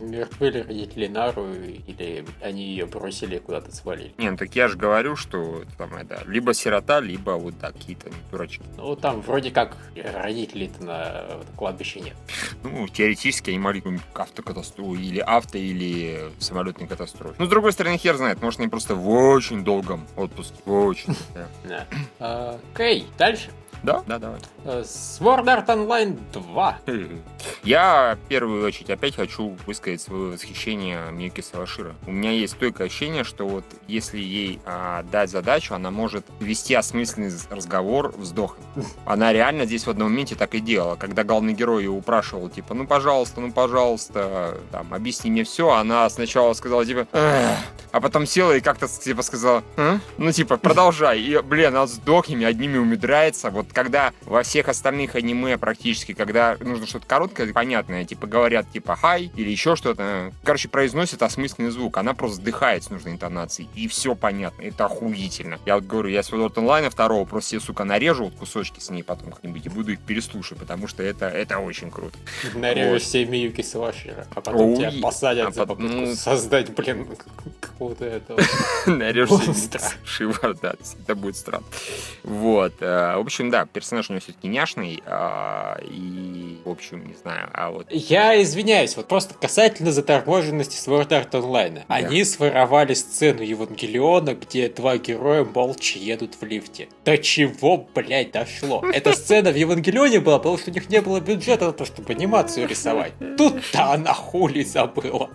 мертвы 0.00 0.50
ли 0.50 0.62
родители 0.62 1.06
Нару, 1.06 1.46
или 1.54 2.24
они 2.42 2.66
ее 2.66 2.86
бросили 2.86 3.38
куда-то 3.38 3.74
свалили. 3.74 4.12
Не, 4.18 4.30
ну 4.30 4.36
так 4.36 4.54
я 4.54 4.68
же 4.68 4.76
говорю, 4.76 4.97
говорю, 4.98 5.16
что 5.16 5.64
там 5.76 5.94
это 5.94 6.22
либо 6.26 6.54
сирота, 6.54 7.00
либо 7.00 7.32
вот 7.32 7.54
какие-то 7.60 8.10
дурачки. 8.30 8.62
Ну, 8.76 8.96
там 8.96 9.20
вроде 9.20 9.50
как 9.50 9.76
родителей-то 9.94 10.84
на 10.84 11.24
кладбище 11.56 12.00
нет. 12.00 12.16
Ну, 12.62 12.88
теоретически 12.88 13.50
они 13.50 13.58
могли 13.58 13.80
какую-нибудь 13.80 14.06
автокатастрофу 14.14 14.94
или 14.94 15.20
авто, 15.20 15.58
или 15.58 16.30
самолетной 16.38 16.88
катастрофе. 16.88 17.34
Ну, 17.38 17.46
с 17.46 17.48
другой 17.48 17.72
стороны, 17.72 17.96
хер 17.96 18.16
знает, 18.16 18.42
может, 18.42 18.60
они 18.60 18.68
просто 18.68 18.94
в 18.94 19.08
очень 19.08 19.64
долгом 19.64 20.06
отпуске. 20.16 20.56
Очень. 20.66 21.16
А, 22.18 22.58
окей, 22.74 23.06
дальше. 23.16 23.50
Да, 23.82 24.02
да, 24.06 24.18
давай. 24.18 24.40
Э, 24.64 24.82
Sword 24.82 25.44
Art 25.44 25.66
Online 25.66 26.18
2. 26.32 26.78
Я 27.62 28.18
в 28.22 28.28
первую 28.28 28.66
очередь 28.66 28.90
опять 28.90 29.16
хочу 29.16 29.56
высказать 29.66 30.00
свое 30.00 30.32
восхищение 30.32 31.10
Миюки 31.12 31.40
Савашира. 31.40 31.94
У 32.06 32.10
меня 32.10 32.32
есть 32.32 32.54
стойкое 32.54 32.86
ощущение, 32.86 33.24
что 33.24 33.46
вот 33.46 33.64
если 33.86 34.18
ей 34.18 34.60
а, 34.64 35.02
дать 35.04 35.30
задачу, 35.30 35.74
она 35.74 35.90
может 35.90 36.24
вести 36.40 36.74
осмысленный 36.74 37.32
разговор 37.50 38.14
вздохом. 38.16 38.62
Она 39.04 39.32
реально 39.32 39.64
здесь 39.64 39.86
в 39.86 39.90
одном 39.90 40.10
моменте 40.10 40.34
так 40.34 40.54
и 40.54 40.60
делала. 40.60 40.96
Когда 40.96 41.24
главный 41.24 41.52
герой 41.52 41.84
ее 41.84 41.90
упрашивал, 41.90 42.48
типа, 42.48 42.74
ну 42.74 42.86
пожалуйста, 42.86 43.40
ну 43.40 43.52
пожалуйста, 43.52 44.58
там, 44.70 44.92
объясни 44.92 45.30
мне 45.30 45.44
все, 45.44 45.70
она 45.70 46.08
сначала 46.10 46.52
сказала, 46.52 46.84
типа, 46.84 47.06
а 47.90 48.00
потом 48.00 48.26
села 48.26 48.56
и 48.56 48.60
как-то, 48.60 48.86
типа, 48.86 49.22
сказала, 49.22 49.62
а? 49.76 49.98
ну, 50.18 50.32
типа, 50.32 50.56
продолжай. 50.56 51.20
И, 51.20 51.38
блин, 51.40 51.68
она 51.68 51.84
вздохами 51.84 52.44
одними 52.44 52.78
умудряется. 52.78 53.50
Вот 53.50 53.67
когда 53.72 54.12
во 54.22 54.42
всех 54.42 54.68
остальных 54.68 55.14
аниме 55.14 55.58
практически, 55.58 56.12
когда 56.12 56.56
нужно 56.60 56.86
что-то 56.86 57.06
короткое, 57.06 57.52
понятное, 57.52 58.04
типа 58.04 58.26
говорят 58.26 58.70
типа 58.70 58.96
хай 58.96 59.30
или 59.34 59.50
еще 59.50 59.76
что-то, 59.76 60.32
короче, 60.44 60.68
произносит 60.68 61.22
осмысленный 61.22 61.70
звук, 61.70 61.98
она 61.98 62.14
просто 62.14 62.38
вздыхает 62.38 62.84
с 62.84 62.90
нужной 62.90 63.12
интонацией, 63.12 63.68
и 63.74 63.88
все 63.88 64.14
понятно, 64.14 64.62
это 64.62 64.86
охуительно. 64.86 65.58
Я 65.66 65.76
вот 65.76 65.84
говорю, 65.84 66.08
я 66.08 66.22
с 66.22 66.30
Sword 66.30 66.58
онлайна 66.58 66.90
второго 66.90 67.24
просто 67.24 67.50
себе, 67.50 67.60
сука, 67.60 67.84
нарежу 67.84 68.24
вот 68.24 68.34
кусочки 68.34 68.80
с 68.80 68.90
ней 68.90 69.02
потом 69.02 69.32
как-нибудь 69.32 69.64
и 69.66 69.68
буду 69.68 69.92
их 69.92 70.00
переслушивать, 70.00 70.60
потому 70.60 70.86
что 70.86 71.02
это, 71.02 71.26
это 71.26 71.58
очень 71.58 71.90
круто. 71.90 72.18
Нарежешь 72.54 72.92
вот. 72.92 73.02
все 73.02 73.24
Миюки 73.24 73.62
Свашера, 73.62 74.26
а 74.34 74.40
потом 74.40 74.72
Ой, 74.72 74.76
тебя 74.76 74.92
посадят 75.02 75.48
а 75.48 75.52
за 75.52 75.66
попытку 75.66 75.94
ну... 75.94 76.14
создать, 76.14 76.74
блин, 76.74 77.06
какого-то 77.60 78.04
этого. 78.04 78.40
Нарежешь 78.86 79.28
да, 80.60 80.74
это 81.02 81.14
будет 81.14 81.36
странно. 81.36 81.66
Вот, 82.22 82.74
э, 82.80 83.16
в 83.16 83.20
общем, 83.20 83.50
да, 83.50 83.57
да, 83.58 83.66
персонаж 83.66 84.08
у 84.08 84.12
него 84.12 84.20
все-таки 84.20 84.48
няшный, 84.48 85.02
а, 85.06 85.78
и, 85.82 86.58
в 86.64 86.70
общем, 86.70 87.06
не 87.06 87.14
знаю, 87.14 87.48
а 87.52 87.70
вот... 87.70 87.86
Я 87.90 88.40
извиняюсь, 88.42 88.96
вот 88.96 89.08
просто 89.08 89.34
касательно 89.34 89.90
заторможенности 89.90 90.76
Sword 90.76 91.08
Art 91.08 91.30
Online. 91.30 91.74
Да. 91.74 91.84
Они 91.88 92.24
своровали 92.24 92.94
сцену 92.94 93.42
Евангелиона, 93.42 94.34
где 94.34 94.68
два 94.68 94.96
героя 94.98 95.44
молча 95.44 95.98
едут 95.98 96.36
в 96.40 96.44
лифте. 96.44 96.88
До 97.04 97.18
чего, 97.18 97.88
блядь, 97.94 98.32
дошло? 98.32 98.84
Эта 98.92 99.12
сцена 99.12 99.50
в 99.50 99.56
Евангелионе 99.56 100.20
была, 100.20 100.38
потому 100.38 100.58
что 100.58 100.70
у 100.70 100.74
них 100.74 100.88
не 100.88 101.00
было 101.00 101.20
бюджета 101.20 101.66
на 101.66 101.72
то, 101.72 101.84
чтобы 101.84 102.12
анимацию 102.12 102.68
рисовать. 102.68 103.12
Тут-то 103.36 103.92
она 103.92 104.14
хули 104.14 104.62
забыла. 104.62 105.30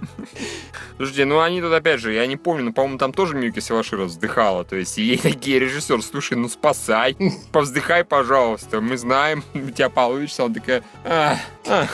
Слушайте, 0.98 1.26
ну 1.26 1.42
они 1.42 1.60
тут, 1.62 1.74
опять 1.74 2.00
же, 2.00 2.14
я 2.14 2.26
не 2.28 2.38
помню, 2.38 2.66
но, 2.66 2.72
по-моему, 2.72 2.98
там 2.98 3.14
тоже 3.14 3.36
Мьюки 3.36 3.60
Савашира 3.60 4.04
вздыхала. 4.04 4.64
То 4.64 4.76
есть 4.76 4.98
ей 4.98 5.18
такие 5.18 5.60
режиссер, 5.60 6.02
слушай, 6.02 6.38
ну 6.38 6.48
спасай, 6.48 7.18
повздыхай, 7.52 8.06
пожалуйста, 8.14 8.80
мы 8.80 8.96
знаем, 8.96 9.44
у 9.56 9.72
тебя 9.72 9.90
получится. 9.90 10.44
Он 10.44 10.54
такая, 10.54 10.84
а, 11.04 11.36
а. 11.68 11.88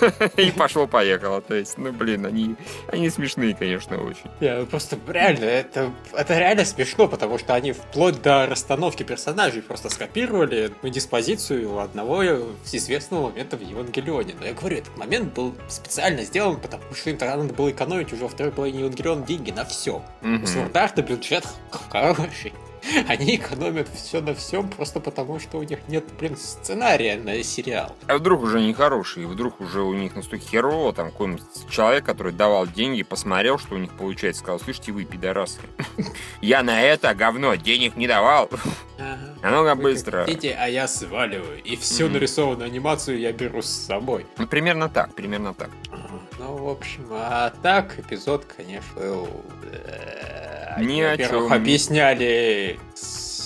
и 0.36 0.52
пошло-поехало. 0.52 1.40
То 1.40 1.56
есть, 1.56 1.76
ну, 1.78 1.90
блин, 1.90 2.26
они, 2.26 2.54
они 2.92 3.10
смешные, 3.10 3.56
конечно, 3.56 4.00
очень. 4.00 4.30
Я, 4.38 4.64
просто 4.66 4.96
реально, 5.08 5.46
это, 5.46 5.90
это 6.12 6.38
реально 6.38 6.64
смешно, 6.64 7.08
потому 7.08 7.38
что 7.38 7.54
они 7.54 7.72
вплоть 7.72 8.22
до 8.22 8.46
расстановки 8.46 9.02
персонажей 9.02 9.60
просто 9.60 9.90
скопировали 9.90 10.70
диспозицию 10.84 11.80
одного 11.80 12.22
известного 12.64 13.30
момента 13.30 13.56
в 13.56 13.62
Евангелионе. 13.62 14.36
Но 14.38 14.46
я 14.46 14.54
говорю, 14.54 14.76
этот 14.76 14.96
момент 14.96 15.34
был 15.34 15.56
специально 15.66 16.22
сделан, 16.22 16.60
потому 16.60 16.84
что 16.94 17.10
им 17.10 17.16
тогда 17.16 17.36
надо 17.36 17.52
было 17.52 17.72
экономить 17.72 18.12
уже 18.12 18.22
во 18.22 18.28
второй 18.28 18.52
половине 18.52 18.80
Евангелиона 18.80 19.26
деньги 19.26 19.50
на 19.50 19.64
все. 19.64 20.04
Mm-hmm. 20.22 20.44
У 20.44 20.46
Свордарта 20.46 21.02
бюджет 21.02 21.44
хороший. 21.90 22.52
Они 23.08 23.36
экономят 23.36 23.88
все 23.88 24.20
на 24.20 24.34
всем 24.34 24.68
просто 24.68 25.00
потому, 25.00 25.38
что 25.38 25.58
у 25.58 25.62
них 25.62 25.80
нет, 25.88 26.04
блин, 26.18 26.36
сценария 26.36 27.16
на 27.16 27.42
сериал. 27.42 27.94
А 28.06 28.16
вдруг 28.18 28.42
уже 28.42 28.60
не 28.60 28.72
хороший, 28.72 29.26
вдруг 29.26 29.60
уже 29.60 29.82
у 29.82 29.94
них 29.94 30.16
настолько 30.16 30.44
херово, 30.44 30.92
там 30.92 31.10
какой-нибудь 31.10 31.42
человек, 31.70 32.04
который 32.04 32.32
давал 32.32 32.66
деньги, 32.66 33.02
посмотрел, 33.02 33.58
что 33.58 33.74
у 33.74 33.78
них 33.78 33.92
получается, 33.92 34.42
сказал, 34.42 34.60
слышите, 34.60 34.92
вы, 34.92 35.04
пидорасы, 35.04 35.60
я 36.40 36.62
на 36.62 36.80
это 36.82 37.14
говно 37.14 37.54
денег 37.54 37.96
не 37.96 38.06
давал. 38.06 38.48
А 38.98 39.50
ну-ка 39.50 39.74
быстро. 39.76 40.24
Хотите, 40.24 40.56
а 40.58 40.66
я 40.66 40.88
сваливаю. 40.88 41.62
И 41.62 41.76
всю 41.76 42.08
нарисованную 42.08 42.66
анимацию 42.66 43.18
я 43.18 43.32
беру 43.32 43.62
с 43.62 43.68
собой. 43.68 44.26
Ну, 44.36 44.46
примерно 44.46 44.88
так, 44.88 45.14
примерно 45.14 45.54
так. 45.54 45.70
Ну, 46.38 46.56
в 46.56 46.68
общем, 46.68 47.06
а 47.10 47.52
так 47.62 47.98
эпизод, 47.98 48.44
конечно, 48.44 49.26
ни 50.78 51.00
о 51.00 51.16
чем. 51.16 51.52
объясняли 51.52 52.78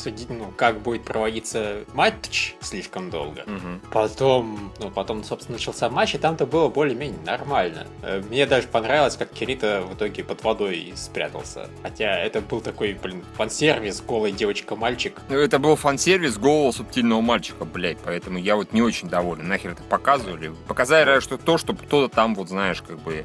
обсудить, 0.03 0.31
ну, 0.31 0.53
как 0.57 0.81
будет 0.81 1.05
проводиться 1.05 1.85
матч 1.95 2.55
слишком 2.61 3.11
долго. 3.11 3.45
Мгм. 3.47 3.81
Потом, 3.93 4.73
ну, 4.81 4.91
потом, 4.91 5.23
собственно, 5.23 5.57
начался 5.59 5.89
матч, 5.89 6.15
и 6.15 6.19
там-то 6.19 6.45
было 6.47 6.69
более-менее 6.69 7.21
нормально. 7.25 7.87
Э, 8.03 8.21
Мне 8.29 8.47
даже 8.47 8.67
понравилось, 8.67 9.17
как 9.17 9.31
Кирита 9.31 9.83
в 9.89 9.95
итоге 9.95 10.25
под 10.25 10.43
водой 10.43 10.93
спрятался. 10.97 11.69
Хотя 11.83 12.19
это 12.19 12.41
был 12.41 12.61
такой, 12.61 12.95
блин, 12.95 13.25
фан-сервис, 13.37 14.03
голая 14.07 14.33
девочка-мальчик. 14.33 15.21
Ну, 15.29 15.37
Это 15.37 15.59
был 15.59 15.77
фан-сервис 15.77 16.37
голого 16.37 16.73
субтильного 16.73 17.21
мальчика, 17.21 17.65
блядь, 17.65 17.99
поэтому 17.99 18.39
я 18.39 18.57
вот 18.57 18.73
не 18.73 18.83
очень 18.83 19.09
доволен. 19.09 19.47
Нахер 19.47 19.73
это 19.73 19.83
показывали? 19.85 20.53
Показали 20.67 21.21
что 21.21 21.39
то, 21.39 21.59
что 21.59 21.75
кто-то 21.75 22.13
там, 22.13 22.35
вот 22.35 22.49
знаешь, 22.49 22.83
как 22.83 22.99
бы, 23.01 23.25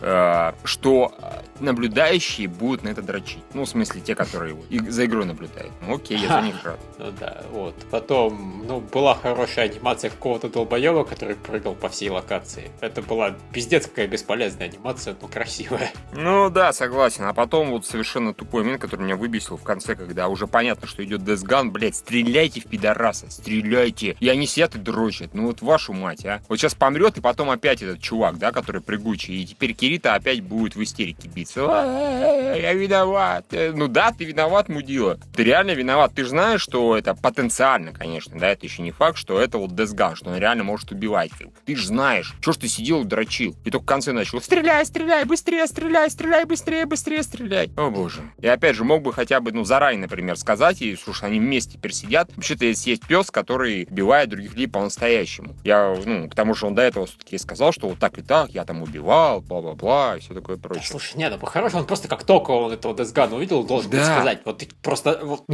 э, 0.00 0.52
что 0.64 1.14
э, 1.18 1.42
наблюдающие 1.60 2.48
будут 2.48 2.82
на 2.82 2.88
это 2.88 3.00
дрочить. 3.02 3.42
Ну, 3.54 3.64
в 3.64 3.68
смысле, 3.68 4.00
те, 4.00 4.14
которые 4.14 4.56
за 4.88 5.06
игрой 5.06 5.24
наблюдают. 5.24 5.72
Ну, 5.80 5.94
окей, 5.94 6.17
я 6.18 6.28
за 6.28 6.40
них 6.42 6.64
рад. 6.64 6.78
Ну 6.98 7.12
да, 7.18 7.42
вот. 7.52 7.74
Потом, 7.90 8.64
ну, 8.66 8.80
была 8.80 9.14
хорошая 9.14 9.66
анимация 9.70 10.10
какого-то 10.10 10.48
долбоеба, 10.48 11.04
который 11.04 11.36
прыгал 11.36 11.74
по 11.74 11.88
всей 11.88 12.10
локации. 12.10 12.70
Это 12.80 13.02
была 13.02 13.34
пиздец 13.52 13.86
какая 13.86 14.06
бесполезная 14.08 14.68
анимация, 14.68 15.16
но 15.20 15.28
красивая. 15.28 15.92
Ну 16.12 16.50
да, 16.50 16.72
согласен. 16.72 17.24
А 17.24 17.32
потом 17.34 17.70
вот 17.70 17.86
совершенно 17.86 18.34
тупой 18.34 18.62
момент, 18.62 18.80
который 18.82 19.02
меня 19.02 19.16
выбесил 19.16 19.56
в 19.56 19.62
конце, 19.62 19.94
когда 19.94 20.28
уже 20.28 20.46
понятно, 20.46 20.88
что 20.88 21.04
идет 21.04 21.24
Десган, 21.24 21.70
блядь, 21.70 21.96
стреляйте 21.96 22.60
в 22.60 22.64
пидораса, 22.66 23.30
стреляйте. 23.30 24.16
И 24.20 24.28
они 24.28 24.46
сидят 24.46 24.74
и 24.74 24.78
дрочат. 24.78 25.34
Ну 25.34 25.46
вот 25.46 25.62
вашу 25.62 25.92
мать, 25.92 26.24
а. 26.24 26.40
Вот 26.48 26.58
сейчас 26.58 26.74
помрет, 26.74 27.16
и 27.18 27.20
потом 27.20 27.50
опять 27.50 27.82
этот 27.82 28.00
чувак, 28.00 28.38
да, 28.38 28.50
который 28.52 28.80
прыгучий, 28.82 29.42
и 29.42 29.46
теперь 29.46 29.72
Кирита 29.74 30.14
опять 30.14 30.40
будет 30.40 30.74
в 30.76 30.82
истерике 30.82 31.28
биться. 31.28 31.64
«А, 31.68 32.54
Я 32.56 32.72
виноват. 32.72 33.46
Э, 33.52 33.72
Ну 33.72 33.88
да, 33.88 34.12
ты 34.12 34.24
виноват, 34.24 34.68
мудила. 34.68 35.18
Ты 35.34 35.44
реально 35.44 35.72
виноват. 35.72 36.07
Ты 36.14 36.24
же 36.24 36.30
знаешь, 36.30 36.60
что 36.60 36.96
это 36.96 37.14
потенциально, 37.14 37.92
конечно, 37.92 38.38
да, 38.38 38.48
это 38.48 38.66
еще 38.66 38.82
не 38.82 38.90
факт, 38.90 39.18
что 39.18 39.40
это 39.40 39.58
вот 39.58 39.74
Десган, 39.74 40.16
что 40.16 40.30
он 40.30 40.36
реально 40.38 40.64
может 40.64 40.90
убивать. 40.92 41.30
Ты 41.64 41.76
же 41.76 41.86
знаешь, 41.86 42.34
что 42.40 42.52
ж 42.52 42.56
ты 42.56 42.68
сидел 42.68 43.02
и 43.02 43.04
дрочил. 43.04 43.54
И 43.64 43.70
только 43.70 43.84
в 43.84 43.86
конце 43.86 44.12
начал, 44.12 44.40
стреляй, 44.40 44.84
стреляй, 44.86 45.24
быстрее, 45.24 45.66
стреляй, 45.66 46.10
стреляй, 46.10 46.44
быстрее, 46.44 46.86
быстрее, 46.86 47.22
стреляй. 47.22 47.70
О 47.76 47.90
боже. 47.90 48.20
И 48.40 48.46
опять 48.46 48.76
же, 48.76 48.84
мог 48.84 49.02
бы 49.02 49.12
хотя 49.12 49.40
бы, 49.40 49.52
ну, 49.52 49.64
заранее, 49.64 50.02
например, 50.02 50.36
сказать 50.36 50.80
ей, 50.80 50.96
слушай, 50.96 51.24
они 51.26 51.38
вместе 51.40 51.74
теперь 51.74 51.92
сидят. 51.92 52.30
Вообще-то 52.36 52.64
если 52.64 52.90
есть 52.90 53.06
пес, 53.06 53.30
который 53.30 53.86
убивает 53.90 54.28
других 54.28 54.50
людей 54.52 54.68
по-настоящему. 54.68 55.54
Я, 55.64 55.94
ну, 56.04 56.28
к 56.28 56.34
тому 56.34 56.54
же 56.54 56.66
он 56.66 56.74
до 56.74 56.82
этого 56.82 57.06
все-таки 57.06 57.38
сказал, 57.38 57.72
что 57.72 57.88
вот 57.88 57.98
так 57.98 58.18
и 58.18 58.22
так, 58.22 58.50
я 58.50 58.64
там 58.64 58.82
убивал, 58.82 59.40
бла-бла-бла, 59.40 60.16
и 60.16 60.20
все 60.20 60.34
такое 60.34 60.56
Да, 60.56 60.62
прочее. 60.68 60.84
слушай, 60.88 61.16
нет, 61.16 61.32
ну 61.32 61.38
по-хорошему, 61.38 61.80
он 61.80 61.86
просто 61.86 62.08
как 62.08 62.24
только 62.24 62.50
он 62.52 62.72
этого 62.72 62.96
Десгана 62.96 63.36
увидел, 63.36 63.62
должен 63.64 63.90
был 63.90 63.98
Да. 63.98 64.04
сказать, 64.14 64.40
вот 64.44 64.58
ты 64.58 64.68
просто 64.82 65.20
вот, 65.22 65.44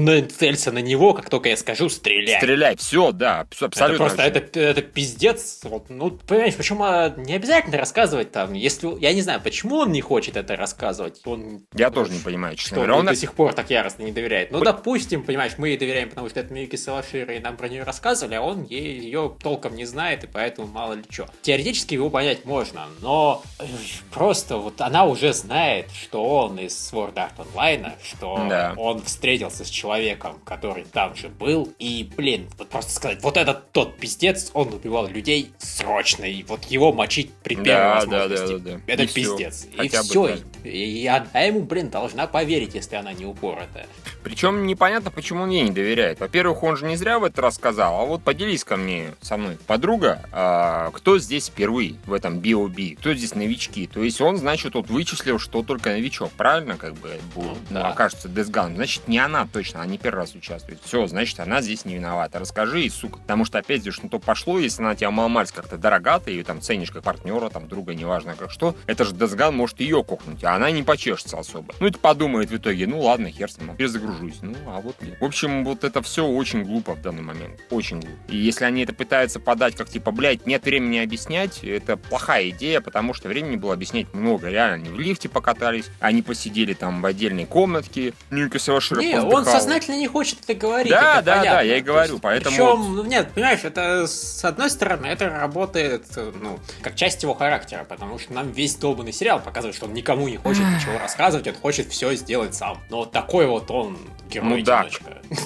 нацелься 0.51 0.73
на 0.73 0.79
него, 0.79 1.15
как 1.15 1.29
только 1.31 1.49
я 1.49 1.57
скажу, 1.57 1.89
стреляй. 1.89 2.39
Стреляй, 2.39 2.77
все, 2.77 3.13
да, 3.13 3.41
абс- 3.41 3.57
Это 3.57 3.67
абсолютно. 3.67 4.07
просто, 4.07 4.23
вообще. 4.23 4.39
это, 4.41 4.61
это 4.61 4.83
пиздец. 4.83 5.61
Вот, 5.65 5.91
ну, 5.91 6.11
понимаешь, 6.11 6.55
почему 6.55 6.85
а, 6.85 7.13
не 7.17 7.35
обязательно 7.35 7.79
рассказывать 7.79 8.33
там, 8.33 8.53
если, 8.53 8.99
я 9.01 9.13
не 9.13 9.23
знаю, 9.23 9.41
почему 9.41 9.77
он 9.77 9.93
не 9.93 10.01
хочет 10.01 10.37
это 10.37 10.57
рассказывать. 10.57 11.21
Он, 11.25 11.67
Я 11.75 11.91
тоже 11.91 12.13
не 12.13 12.21
понимаю, 12.21 12.57
честно 12.57 12.75
что 12.77 12.81
он 12.81 12.87
говоря. 12.87 13.01
Он 13.01 13.07
до 13.07 13.17
сих 13.17 13.35
пор 13.35 13.53
так 13.55 13.71
яростно 13.71 14.03
не 14.03 14.13
доверяет. 14.13 14.51
Ну, 14.51 14.59
Ой. 14.59 14.65
допустим, 14.65 15.23
понимаешь, 15.23 15.53
мы 15.59 15.69
ей 15.69 15.79
доверяем, 15.79 16.09
потому 16.09 16.29
что 16.29 16.41
это 16.41 16.53
Миюки 16.53 16.77
Савашира, 16.77 17.35
и 17.35 17.39
нам 17.41 17.57
про 17.57 17.69
нее 17.69 17.83
рассказывали, 17.83 18.35
а 18.37 18.41
он 18.43 18.65
ей 18.65 18.99
ее 18.99 19.35
толком 19.43 19.75
не 19.77 19.85
знает, 19.85 20.25
и 20.25 20.27
поэтому 20.27 20.67
мало 20.69 20.95
ли 20.95 21.03
что. 21.11 21.27
Теоретически 21.43 21.95
его 21.95 22.11
понять 22.11 22.45
можно, 22.45 22.87
но 23.01 23.43
э, 23.59 23.65
просто 24.13 24.57
вот 24.57 24.81
она 24.81 25.05
уже 25.05 25.33
знает, 25.33 25.87
что 25.93 26.25
он 26.25 26.59
из 26.59 26.73
Sword 26.93 27.15
Art 27.15 27.33
Online, 27.39 27.93
что 28.03 28.45
Да. 28.49 28.75
он 28.77 29.03
встретился 29.03 29.65
с 29.65 29.69
человеком, 29.69 30.34
который 30.45 30.85
там 30.85 31.15
же 31.15 31.29
был, 31.29 31.73
и, 31.79 32.09
блин, 32.17 32.49
вот 32.59 32.69
просто 32.69 32.93
сказать, 32.93 33.23
вот 33.23 33.37
этот 33.37 33.71
тот 33.73 33.97
пиздец, 33.97 34.51
он 34.55 34.73
убивал 34.73 35.07
людей 35.07 35.53
срочно, 35.59 36.25
и 36.25 36.43
вот 36.45 36.65
его 36.67 36.93
мочить 36.93 37.33
при 37.43 37.55
первой 37.55 37.65
Да, 37.67 37.95
да, 38.07 38.19
возможности. 38.19 38.53
да, 38.53 38.59
да, 38.59 38.71
да. 38.87 38.93
Это 38.93 39.03
И 39.05 39.07
пиздец. 39.07 39.67
И 39.73 39.77
Хотя 39.77 40.03
бы 40.03 40.09
все. 40.09 40.29
так. 40.29 40.39
И, 40.65 41.03
и 41.03 41.07
она 41.07 41.41
ему, 41.41 41.61
блин, 41.63 41.91
должна 41.91 42.27
поверить, 42.27 42.75
если 42.75 42.97
она 42.97 43.13
не 43.13 43.27
упоротая. 43.27 43.87
Причем 44.23 44.67
непонятно, 44.67 45.11
почему 45.11 45.43
он 45.43 45.51
ей 45.51 45.63
не 45.65 45.71
доверяет. 45.71 46.21
Во-первых, 46.21 46.63
он 46.63 46.77
же 46.77 46.87
не 46.87 46.97
зря 46.97 47.19
в 47.19 47.25
это 47.25 47.43
рассказал, 47.43 48.01
а 48.01 48.05
вот 48.05 48.23
поделись 48.23 48.65
ко 48.65 48.77
мне 48.77 49.13
со 49.21 49.37
мной, 49.37 49.59
подруга, 49.67 50.23
а, 50.33 50.91
кто 50.93 51.19
здесь 51.19 51.49
впервые 51.49 51.97
в 52.07 52.13
этом 52.13 52.39
B.O.B., 52.41 52.97
кто 52.99 53.13
здесь 53.15 53.35
новички. 53.35 53.87
То 53.87 54.03
есть 54.03 54.21
он, 54.23 54.39
значит, 54.39 54.75
вот 54.75 54.89
вычислил, 54.89 55.39
что 55.39 55.63
только 55.63 55.91
новичок, 55.91 56.31
правильно, 56.33 56.77
как 56.79 56.95
бы, 56.95 57.19
был, 57.35 57.43
Ну, 57.45 57.57
ну, 57.71 57.81
да. 57.81 57.89
окажется 57.91 58.29
Десган. 58.29 58.75
Значит, 58.77 59.09
не 59.09 59.19
она 59.19 59.47
точно, 59.47 59.83
она 59.83 59.91
не 59.91 59.99
первый 60.15 60.21
раз 60.21 60.35
участвует. 60.35 60.79
Все, 60.85 61.07
значит, 61.07 61.41
она 61.41 61.61
здесь 61.61 61.85
не 61.85 61.97
виновата. 61.97 62.39
Расскажи 62.39 62.89
сука, 62.89 63.19
потому 63.19 63.45
что, 63.45 63.59
опять 63.59 63.85
же, 63.85 63.91
что 63.91 64.09
то 64.09 64.19
пошло, 64.19 64.59
если 64.59 64.83
она 64.83 64.95
тебя 64.95 65.11
маломальски 65.11 65.57
как-то 65.57 65.77
дорога, 65.77 66.21
ты 66.21 66.31
ее 66.31 66.45
там 66.45 66.61
ценишь 66.61 66.91
как 66.91 67.03
партнера, 67.03 67.49
там, 67.49 67.69
друга, 67.69 67.95
неважно 67.95 68.35
как 68.37 68.51
что, 68.51 68.77
это 68.87 69.05
же 69.05 69.15
Десган 69.15 69.57
может 69.57 69.81
ее 69.81 70.05
кокнуть, 70.05 70.45
а 70.45 70.55
она 70.55 70.71
не 70.71 70.83
почешется 70.83 71.39
особо. 71.39 71.75
Ну, 71.81 71.89
это 71.89 71.99
подумает 71.99 72.51
в 72.51 72.57
итоге, 72.57 72.87
ну 72.87 73.01
ладно, 73.01 73.31
хер 73.31 73.51
с 73.51 73.59
ним, 73.59 73.77
перезагружусь. 73.77 74.39
Ну, 74.43 74.55
а 74.67 74.81
вот 74.81 74.97
нет. 75.03 75.21
В 75.21 75.25
общем, 75.25 75.65
вот 75.65 75.85
это 75.85 76.01
все 76.03 76.27
очень 76.27 76.63
глупо 76.63 76.95
в 76.95 77.03
данный 77.03 77.23
момент. 77.23 77.61
Очень 77.71 78.01
глупо. 78.01 78.17
И 78.29 78.37
если 78.37 78.65
они 78.65 78.83
это 78.85 78.95
пытаются 78.95 79.41
подать 79.41 79.75
как 79.75 79.89
типа, 79.89 80.13
блядь, 80.13 80.47
нет 80.47 80.65
времени 80.65 80.99
объяснять, 80.99 81.65
это 81.65 81.97
плохая 81.97 82.51
идея, 82.51 82.81
потому 82.81 83.15
что 83.15 83.29
времени 83.29 83.57
было 83.57 83.75
объяснять 83.75 84.13
много. 84.15 84.49
Реально, 84.49 84.75
они 84.77 84.91
в 84.91 85.01
лифте 85.01 85.29
покатались, 85.29 85.87
они 86.01 86.23
посидели 86.23 86.75
там 86.75 87.03
в 87.03 87.07
отдельной 87.07 87.47
комнатке. 87.47 88.15
Нюка 88.31 88.59
Савашира 88.59 89.01
Не, 89.01 89.21
он 89.21 89.45
сознательно 89.45 89.97
не 89.97 90.04
хочет 90.07 90.41
это 90.43 90.55
говорить. 90.55 90.93
Да, 90.93 91.17
это 91.17 91.25
да, 91.25 91.33
понятно. 91.33 91.59
да, 91.59 91.63
я 91.63 91.79
и 91.79 91.81
говорю, 91.81 92.13
есть, 92.13 92.23
поэтому 92.23 92.57
Причем, 92.57 92.97
ну, 92.97 93.05
нет, 93.05 93.31
понимаешь, 93.35 93.65
это 93.65 94.07
с 94.07 94.45
одной 94.45 94.71
стороны, 94.71 95.07
это 95.07 95.29
работает, 95.29 96.07
ну, 96.17 96.59
как 96.83 96.95
часть 96.95 97.23
его 97.23 97.35
характера, 97.35 97.85
потому 97.85 98.19
что 98.19 98.33
нам 98.33 98.51
весь 98.51 98.77
долбанный 98.77 99.13
сериал 99.13 99.41
показывает, 99.41 99.77
что 99.77 99.87
он 99.87 99.95
никому 99.95 100.29
не 100.29 100.37
хочет 100.37 100.65
ничего 100.65 100.99
рассказывать, 100.99 101.47
он 101.47 101.55
хочет 101.55 101.91
все 101.91 102.15
сделать 102.15 102.55
сам. 102.55 102.79
Но 102.91 102.99
вот 102.99 103.13
такой 103.13 103.47
вот 103.47 103.71
он 103.71 103.99
герой-одиночка. 104.31 105.05
Да. 105.31 105.37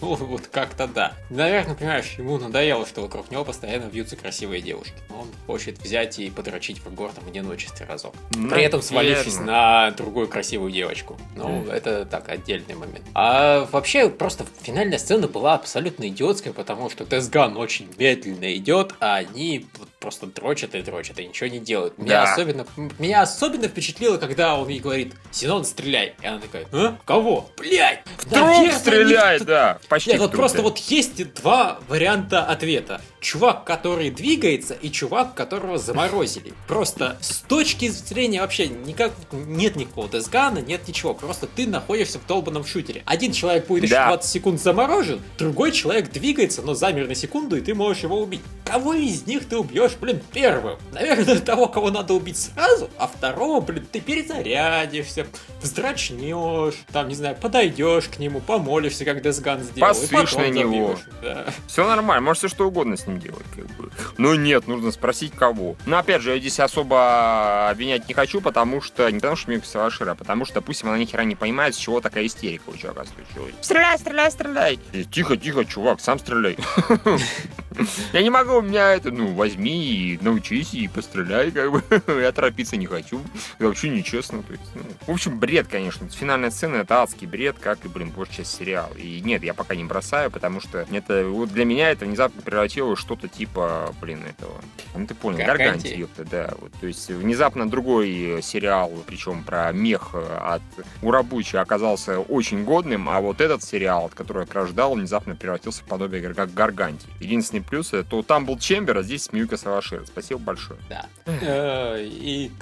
Ну, 0.00 0.14
вот 0.14 0.46
как-то 0.48 0.86
да. 0.86 1.14
Наверное, 1.28 1.74
понимаешь, 1.74 2.14
ему 2.18 2.38
надоело, 2.38 2.86
что 2.86 3.02
вокруг 3.02 3.30
него 3.30 3.44
постоянно 3.44 3.86
вьются 3.86 4.16
красивые 4.16 4.62
девушки. 4.62 4.94
Он 5.10 5.26
хочет 5.46 5.78
взять 5.78 6.18
и 6.18 6.30
подрочить 6.30 6.78
в 6.78 6.94
гордом 6.94 7.24
одиночестве 7.26 7.86
разок. 7.86 8.14
При 8.30 8.62
этом 8.62 8.82
свалившись 8.82 9.38
на 9.38 9.90
другую 9.92 10.28
красивую 10.28 10.72
девочку. 10.72 11.18
Ну, 11.36 11.66
это 11.66 12.06
так, 12.06 12.28
отдельный 12.28 12.74
момент. 12.74 13.04
А 13.14 13.66
вообще, 13.72 14.08
просто 14.08 14.44
финальная 14.62 14.98
сцена 14.98 15.28
была 15.28 15.54
абсолютно 15.54 16.08
идиотская, 16.08 16.52
потому 16.52 16.90
что 16.90 17.04
Тесган 17.04 17.56
очень 17.56 17.88
медленно 17.98 18.54
идет, 18.56 18.94
а 19.00 19.16
они 19.16 19.66
вот 19.78 19.88
просто 20.00 20.26
дрочат 20.26 20.74
и 20.74 20.82
дрочат, 20.82 21.20
и 21.20 21.26
ничего 21.26 21.48
не 21.50 21.58
делают. 21.60 21.98
Меня, 21.98 22.24
Да. 22.24 22.32
особенно, 22.32 22.66
меня 22.98 23.20
особенно 23.20 23.68
впечатлило, 23.68 24.16
когда 24.16 24.56
он 24.56 24.68
ей 24.68 24.80
говорит, 24.80 25.14
Синон, 25.30 25.64
стреляй. 25.64 26.14
И 26.22 26.26
она 26.26 26.40
такая, 26.40 26.66
а? 26.72 26.96
Кого? 27.04 27.50
Блядь! 27.58 28.02
Труп 28.30 28.32
наверное, 28.32 28.78
стреляет, 28.78 29.44
да. 29.44 29.78
Почти 29.88 30.16
в 30.16 30.20
вот 30.20 30.32
просто 30.32 30.62
вот 30.62 30.78
есть 30.78 31.34
два 31.34 31.80
варианта 31.86 32.42
ответа. 32.44 33.02
Чувак, 33.20 33.64
который 33.64 34.10
двигается, 34.10 34.72
и 34.74 34.90
чувак, 34.90 35.34
которого 35.34 35.76
заморозили. 35.76 36.54
Просто 36.66 37.18
с 37.20 37.40
точки 37.40 37.88
зрения 37.88 38.40
вообще 38.40 38.68
никак 38.68 39.12
нет 39.30 39.76
никакого 39.76 40.08
десгана, 40.08 40.58
нет 40.58 40.88
ничего. 40.88 41.12
Просто 41.12 41.46
ты 41.46 41.66
находишься 41.66 42.18
в 42.18 42.26
долбанном 42.26 42.64
шутере. 42.64 43.02
Один 43.04 43.32
человек 43.32 43.66
будет 43.66 43.84
еще 43.84 43.94
Да. 43.94 44.08
20 44.08 44.30
секунд 44.30 44.60
заморожен, 44.60 45.20
другой 45.38 45.72
человек 45.72 46.10
двигается, 46.10 46.62
но 46.62 46.72
замер 46.72 47.08
на 47.08 47.14
секунду, 47.14 47.56
и 47.56 47.60
ты 47.60 47.74
можешь 47.74 48.02
его 48.02 48.20
убить. 48.20 48.40
Кого 48.64 48.94
из 48.94 49.26
них 49.26 49.46
ты 49.46 49.58
убьешь, 49.58 49.96
блин, 50.00 50.22
первым? 50.32 50.78
Наверное, 50.92 51.38
того, 51.40 51.66
кого 51.68 51.90
надо 51.90 52.14
убить 52.14 52.38
сразу, 52.38 52.88
а 52.96 53.06
второго, 53.06 53.60
блин, 53.60 53.86
ты 53.90 54.00
перезарядишься, 54.00 55.26
вздрачнешь, 55.60 56.74
там, 56.92 57.08
не 57.08 57.14
знаю, 57.14 57.36
подойдешь 57.36 58.08
к 58.08 58.18
нему, 58.18 58.40
помолишься, 58.40 59.04
как 59.04 59.20
Десган 59.22 59.62
сделал, 59.62 59.94
потом 60.10 60.40
на 60.40 60.48
него. 60.48 60.98
Да. 61.22 61.46
Все 61.66 61.86
нормально, 61.86 62.22
можешь 62.22 62.38
все 62.38 62.48
что 62.48 62.66
угодно 62.66 62.96
с 62.96 63.06
ним 63.06 63.09
делать, 63.18 63.46
как 63.54 63.66
бы. 63.76 63.90
Но 64.18 64.34
нет, 64.34 64.66
нужно 64.66 64.92
спросить 64.92 65.32
кого. 65.32 65.76
Но 65.86 65.98
опять 65.98 66.22
же, 66.22 66.30
я 66.32 66.38
здесь 66.38 66.60
особо 66.60 67.68
обвинять 67.70 68.08
не 68.08 68.14
хочу, 68.14 68.40
потому 68.40 68.80
что 68.80 69.10
не 69.10 69.18
потому 69.18 69.36
что 69.36 69.50
Мика 69.50 69.66
Савашира, 69.66 70.12
а 70.12 70.14
потому 70.14 70.44
что, 70.44 70.54
допустим, 70.54 70.88
она 70.88 70.98
ни 70.98 71.04
хера 71.04 71.24
не 71.24 71.36
понимает, 71.36 71.74
с 71.74 71.78
чего 71.78 72.00
такая 72.00 72.26
истерика 72.26 72.68
у 72.68 72.76
чувака 72.76 73.04
случилась. 73.04 73.54
Стреляй, 73.60 73.98
стреляй, 73.98 74.30
стреляй! 74.30 74.78
И, 74.92 75.04
тихо, 75.04 75.36
тихо, 75.36 75.64
чувак, 75.64 76.00
сам 76.00 76.18
стреляй. 76.18 76.56
Я 78.12 78.22
не 78.22 78.30
могу, 78.30 78.54
у 78.54 78.62
меня 78.62 78.94
это, 78.94 79.10
ну, 79.10 79.34
возьми 79.34 79.84
и 79.84 80.18
научись, 80.20 80.74
и 80.74 80.88
постреляй, 80.88 81.50
как 81.50 81.70
бы. 81.70 81.82
Я 82.20 82.32
торопиться 82.32 82.76
не 82.76 82.86
хочу. 82.86 83.20
Это 83.58 83.68
вообще 83.68 83.88
нечестно. 83.88 84.42
То 84.42 84.52
есть, 84.52 84.64
ну, 84.74 84.82
в 85.06 85.10
общем, 85.10 85.38
бред, 85.38 85.68
конечно. 85.68 86.08
Финальная 86.08 86.50
сцена— 86.50 86.76
это 86.76 87.02
адский 87.02 87.26
бред, 87.26 87.56
как 87.60 87.84
и, 87.84 87.88
блин, 87.88 88.10
большая 88.10 88.38
часть 88.38 88.58
сериала. 88.58 88.92
И 88.94 89.20
нет, 89.20 89.42
я 89.42 89.54
пока 89.54 89.74
не 89.74 89.84
бросаю, 89.84 90.30
потому 90.30 90.60
что 90.60 90.86
это, 90.90 91.26
вот 91.26 91.52
для 91.52 91.64
меня 91.64 91.90
это 91.90 92.04
внезапно 92.04 92.42
превратилось 92.42 92.99
что-то 93.00 93.26
типа, 93.28 93.94
блин, 94.00 94.22
этого... 94.24 94.60
Ну, 94.94 95.06
ты 95.06 95.14
понял, 95.14 95.38
Гаргантия, 95.38 95.96
ёпта, 95.96 96.24
да. 96.24 96.50
Вот, 96.60 96.72
то 96.80 96.86
есть, 96.86 97.08
внезапно 97.08 97.68
другой 97.68 98.40
сериал, 98.42 98.92
причем 99.06 99.42
про 99.42 99.72
мех 99.72 100.14
от 100.14 100.62
Урабучи, 101.02 101.56
оказался 101.56 102.20
очень 102.20 102.64
годным, 102.64 103.08
а 103.08 103.20
вот 103.20 103.40
этот 103.40 103.62
сериал, 103.62 104.06
от 104.06 104.14
которого 104.14 104.42
я 104.42 104.46
как 104.46 104.54
раз 104.54 104.68
ждал, 104.68 104.94
внезапно 104.94 105.34
превратился 105.34 105.82
в 105.82 105.86
подобие 105.86 106.22
как 106.34 106.54
Гаргантии. 106.54 107.08
Единственный 107.18 107.62
плюс, 107.62 107.92
это 107.92 108.22
там 108.22 108.44
был 108.46 108.58
Чембер, 108.58 108.98
а 108.98 109.02
здесь 109.02 109.32
Миюка 109.32 109.56
Савашира. 109.56 110.04
Спасибо 110.04 110.40
большое. 110.40 110.78
Да. 110.88 111.06
Э, 111.26 112.02
и, 112.02 112.52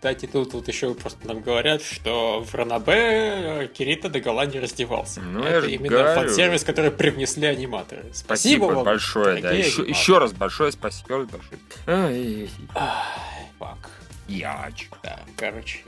кстати, 0.00 0.24
тут 0.24 0.54
вот 0.54 0.66
еще 0.66 0.94
просто 0.94 1.28
нам 1.28 1.42
говорят, 1.42 1.82
что 1.82 2.40
в 2.40 2.54
Ранабе 2.54 3.70
Кирита 3.76 4.08
до 4.08 4.18
гола 4.20 4.46
не 4.46 4.58
раздевался. 4.58 5.20
Ну, 5.20 5.44
Это 5.44 5.66
я 5.66 5.74
именно 5.74 5.90
говорю. 5.90 6.14
фан-сервис, 6.14 6.64
который 6.64 6.90
привнесли 6.90 7.46
аниматоры. 7.46 8.06
Спасибо, 8.14 8.64
Спасибо 8.64 8.64
вам, 8.76 8.84
большое, 8.84 9.42
да. 9.42 9.50
Еще, 9.50 9.82
еще 9.82 10.16
раз 10.16 10.32
большое 10.32 10.72
спасибо. 10.72 11.06
Еще 11.06 11.16
раз 11.18 11.28
большое. 11.28 11.60
Ай, 11.86 12.50
Ай, 12.74 13.46
Фак. 13.58 13.90
Яч. 14.30 14.88
Да, 15.02 15.18
короче, 15.36 15.80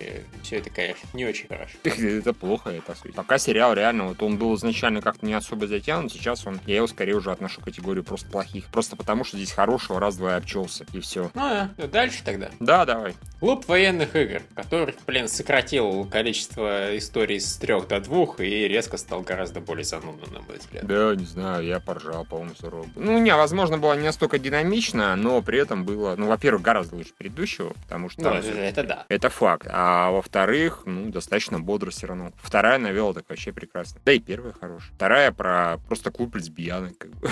все 0.42 0.56
это, 0.56 0.70
конечно, 0.70 1.08
не 1.12 1.24
очень 1.24 1.46
хорошо. 1.48 1.76
Это 1.84 2.32
плохо, 2.32 2.70
это. 2.70 2.94
Пока 3.14 3.38
сериал 3.38 3.74
реально, 3.74 4.08
вот 4.08 4.22
он 4.22 4.36
был 4.36 4.54
изначально 4.56 5.00
как-то 5.00 5.24
не 5.24 5.34
особо 5.34 5.66
затянут, 5.66 6.12
сейчас 6.12 6.46
он, 6.46 6.60
я 6.66 6.76
его 6.76 6.86
скорее 6.86 7.14
уже 7.14 7.30
отношу 7.30 7.60
к 7.60 7.64
категории 7.64 8.00
просто 8.00 8.28
плохих. 8.28 8.66
Просто 8.66 8.96
потому, 8.96 9.24
что 9.24 9.36
здесь 9.36 9.52
хорошего 9.52 10.00
раз-два 10.00 10.32
и 10.34 10.38
обчелся, 10.38 10.84
и 10.92 11.00
все. 11.00 11.30
Ну, 11.34 11.42
а, 11.42 11.70
дальше 11.76 12.22
тогда. 12.24 12.50
Да, 12.58 12.84
давай. 12.84 13.14
Клуб 13.40 13.66
военных 13.68 14.14
игр, 14.16 14.42
который, 14.54 14.94
блин, 15.06 15.28
сократил 15.28 16.04
количество 16.04 16.96
историй 16.96 17.40
с 17.40 17.56
трех 17.56 17.88
до 17.88 18.00
двух 18.00 18.40
и 18.40 18.68
резко 18.68 18.96
стал 18.96 19.22
гораздо 19.22 19.60
более 19.60 19.84
занудным, 19.84 20.32
на 20.32 20.40
мой 20.40 20.58
взгляд. 20.58 20.84
Да, 20.86 21.14
не 21.14 21.24
знаю, 21.24 21.64
я 21.64 21.80
поржал, 21.80 22.24
по-моему, 22.24 22.54
сурово. 22.60 22.86
Ну, 22.96 23.18
не, 23.18 23.34
возможно, 23.34 23.78
было 23.78 23.94
не 23.94 24.04
настолько 24.04 24.38
динамично, 24.38 25.14
но 25.16 25.42
при 25.42 25.58
этом 25.58 25.84
было, 25.84 26.14
ну, 26.16 26.26
во-первых, 26.26 26.62
гораздо 26.62 26.96
лучше 26.96 27.12
предыдущего, 27.16 27.72
потому 27.84 28.10
что 28.10 28.22
Ну, 28.22 28.31
там 28.40 28.56
это, 28.56 28.82
да. 28.84 29.06
Это 29.08 29.30
факт. 29.30 29.66
А 29.70 30.10
во-вторых, 30.10 30.82
ну, 30.86 31.10
достаточно 31.10 31.58
бодро 31.60 31.90
все 31.90 32.06
равно. 32.06 32.32
Вторая 32.42 32.78
новелла 32.78 33.14
так 33.14 33.28
вообще 33.28 33.52
прекрасно. 33.52 34.00
Да 34.04 34.12
и 34.12 34.18
первая 34.18 34.52
хорошая. 34.52 34.92
Вторая 34.94 35.32
про 35.32 35.78
просто 35.86 36.10
клуб 36.10 36.36
лесбиянок. 36.36 36.96
Как 36.98 37.10
бы. 37.10 37.30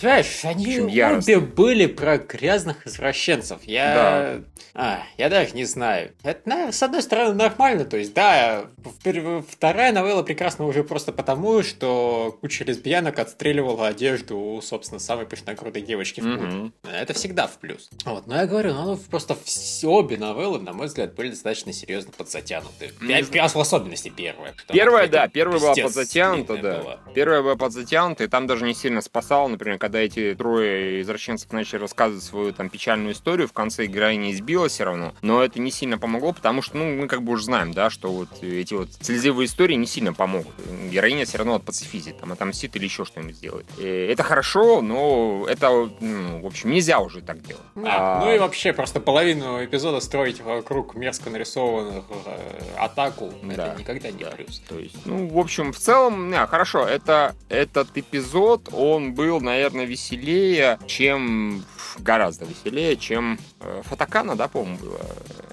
Понимаешь, 0.00 0.44
они 0.44 0.80
обе 0.80 1.40
были 1.40 1.86
про 1.86 2.18
грязных 2.18 2.86
извращенцев. 2.86 3.62
Я... 3.64 4.40
А, 4.74 5.02
я 5.16 5.30
даже 5.30 5.54
не 5.54 5.64
знаю. 5.64 6.12
Это, 6.22 6.70
с 6.72 6.82
одной 6.82 7.02
стороны, 7.02 7.34
нормально. 7.34 7.84
То 7.84 7.96
есть, 7.96 8.12
да, 8.12 8.66
вторая 9.50 9.92
новелла 9.92 10.22
прекрасна 10.22 10.66
уже 10.66 10.84
просто 10.84 11.12
потому, 11.12 11.62
что 11.62 12.36
куча 12.40 12.64
лесбиянок 12.64 13.18
отстреливала 13.18 13.88
одежду 13.88 14.38
у, 14.38 14.60
собственно, 14.60 14.98
самой 14.98 15.26
пышногрудой 15.26 15.82
девочки 15.82 16.20
в 16.20 16.24
клубе. 16.24 16.46
Мгм. 16.46 16.74
Это 16.82 17.14
всегда 17.14 17.46
в 17.46 17.58
плюс. 17.58 17.88
Вот, 18.04 18.26
но 18.26 18.36
я 18.36 18.46
говорю, 18.46 18.74
ну, 18.74 18.96
просто 18.96 19.34
все, 19.44 19.88
обе 19.88 20.18
новеллы, 20.26 20.60
на 20.60 20.72
мой 20.72 20.86
взгляд, 20.86 21.14
были 21.14 21.30
достаточно 21.30 21.72
серьезно 21.72 22.12
подзатянуты. 22.16 22.92
Пя- 23.00 23.48
В 23.56 23.58
особенности 23.60 24.08
первая. 24.14 24.54
Первая, 24.68 25.08
да, 25.08 25.28
первая 25.28 25.58
была 25.60 25.74
подзатянута, 25.74 26.56
да. 26.58 26.78
была. 26.82 26.98
Первая 27.14 27.42
была 27.42 27.56
подзатянута, 27.56 28.24
и 28.24 28.26
там 28.28 28.46
даже 28.46 28.64
не 28.66 28.74
сильно 28.74 29.00
спасало, 29.00 29.48
например, 29.48 29.78
когда 29.78 30.00
эти 30.00 30.34
трое 30.34 31.00
извращенцев 31.00 31.52
начали 31.52 31.80
рассказывать 31.80 32.22
свою 32.24 32.52
там 32.52 32.68
печальную 32.68 33.14
историю, 33.14 33.48
в 33.48 33.52
конце 33.52 33.86
героиня 33.86 34.32
избила 34.32 34.68
все 34.68 34.84
равно, 34.84 35.14
но 35.22 35.42
это 35.42 35.60
не 35.60 35.70
сильно 35.70 35.98
помогло, 35.98 36.32
потому 36.32 36.62
что, 36.62 36.76
ну, 36.76 36.84
мы 36.96 37.06
как 37.08 37.22
бы 37.22 37.32
уже 37.32 37.44
знаем, 37.44 37.72
да, 37.72 37.90
что 37.90 38.10
вот 38.12 38.28
эти 38.42 38.74
вот 38.74 38.88
слезливые 39.00 39.46
истории 39.46 39.74
не 39.74 39.86
сильно 39.86 40.12
помогут. 40.12 40.52
Героиня 40.90 41.24
все 41.24 41.38
равно 41.38 41.54
отпацифизит, 41.56 42.18
там, 42.18 42.32
отомстит 42.32 42.74
или 42.76 42.84
еще 42.84 43.04
что-нибудь 43.04 43.36
сделает. 43.36 43.66
И 43.78 43.84
это 43.84 44.22
хорошо, 44.22 44.80
но 44.82 45.46
это, 45.48 45.70
ну, 46.00 46.40
в 46.42 46.46
общем, 46.46 46.70
нельзя 46.70 47.00
уже 47.00 47.20
так 47.22 47.42
делать. 47.42 47.62
Да, 47.74 48.18
А, 48.18 48.24
Ну 48.24 48.34
и 48.34 48.38
вообще 48.38 48.72
просто 48.72 49.00
половину 49.00 49.64
эпизода 49.64 50.00
строить 50.06 50.40
вокруг 50.40 50.94
мерзко 50.94 51.30
нарисованных 51.30 52.04
э, 52.26 52.76
атаку, 52.78 53.32
Да, 53.42 53.72
это 53.72 53.80
никогда 53.80 54.10
не 54.10 54.24
да. 54.24 54.30
плюс. 54.30 54.62
То 54.68 54.78
есть, 54.78 55.04
ну, 55.04 55.28
в 55.28 55.38
общем, 55.38 55.72
в 55.72 55.78
целом, 55.78 56.30
не, 56.30 56.46
хорошо, 56.46 56.86
это, 56.86 57.34
этот 57.48 57.88
эпизод, 57.96 58.68
он 58.72 59.14
был, 59.14 59.40
наверное, 59.40 59.84
веселее, 59.84 60.78
чем 60.86 61.64
гораздо 61.98 62.44
веселее, 62.44 62.96
чем 62.96 63.38
э, 63.60 63.82
Фотокана, 63.84 64.36
да, 64.36 64.48
по-моему, 64.48 64.78
было? 64.78 65.00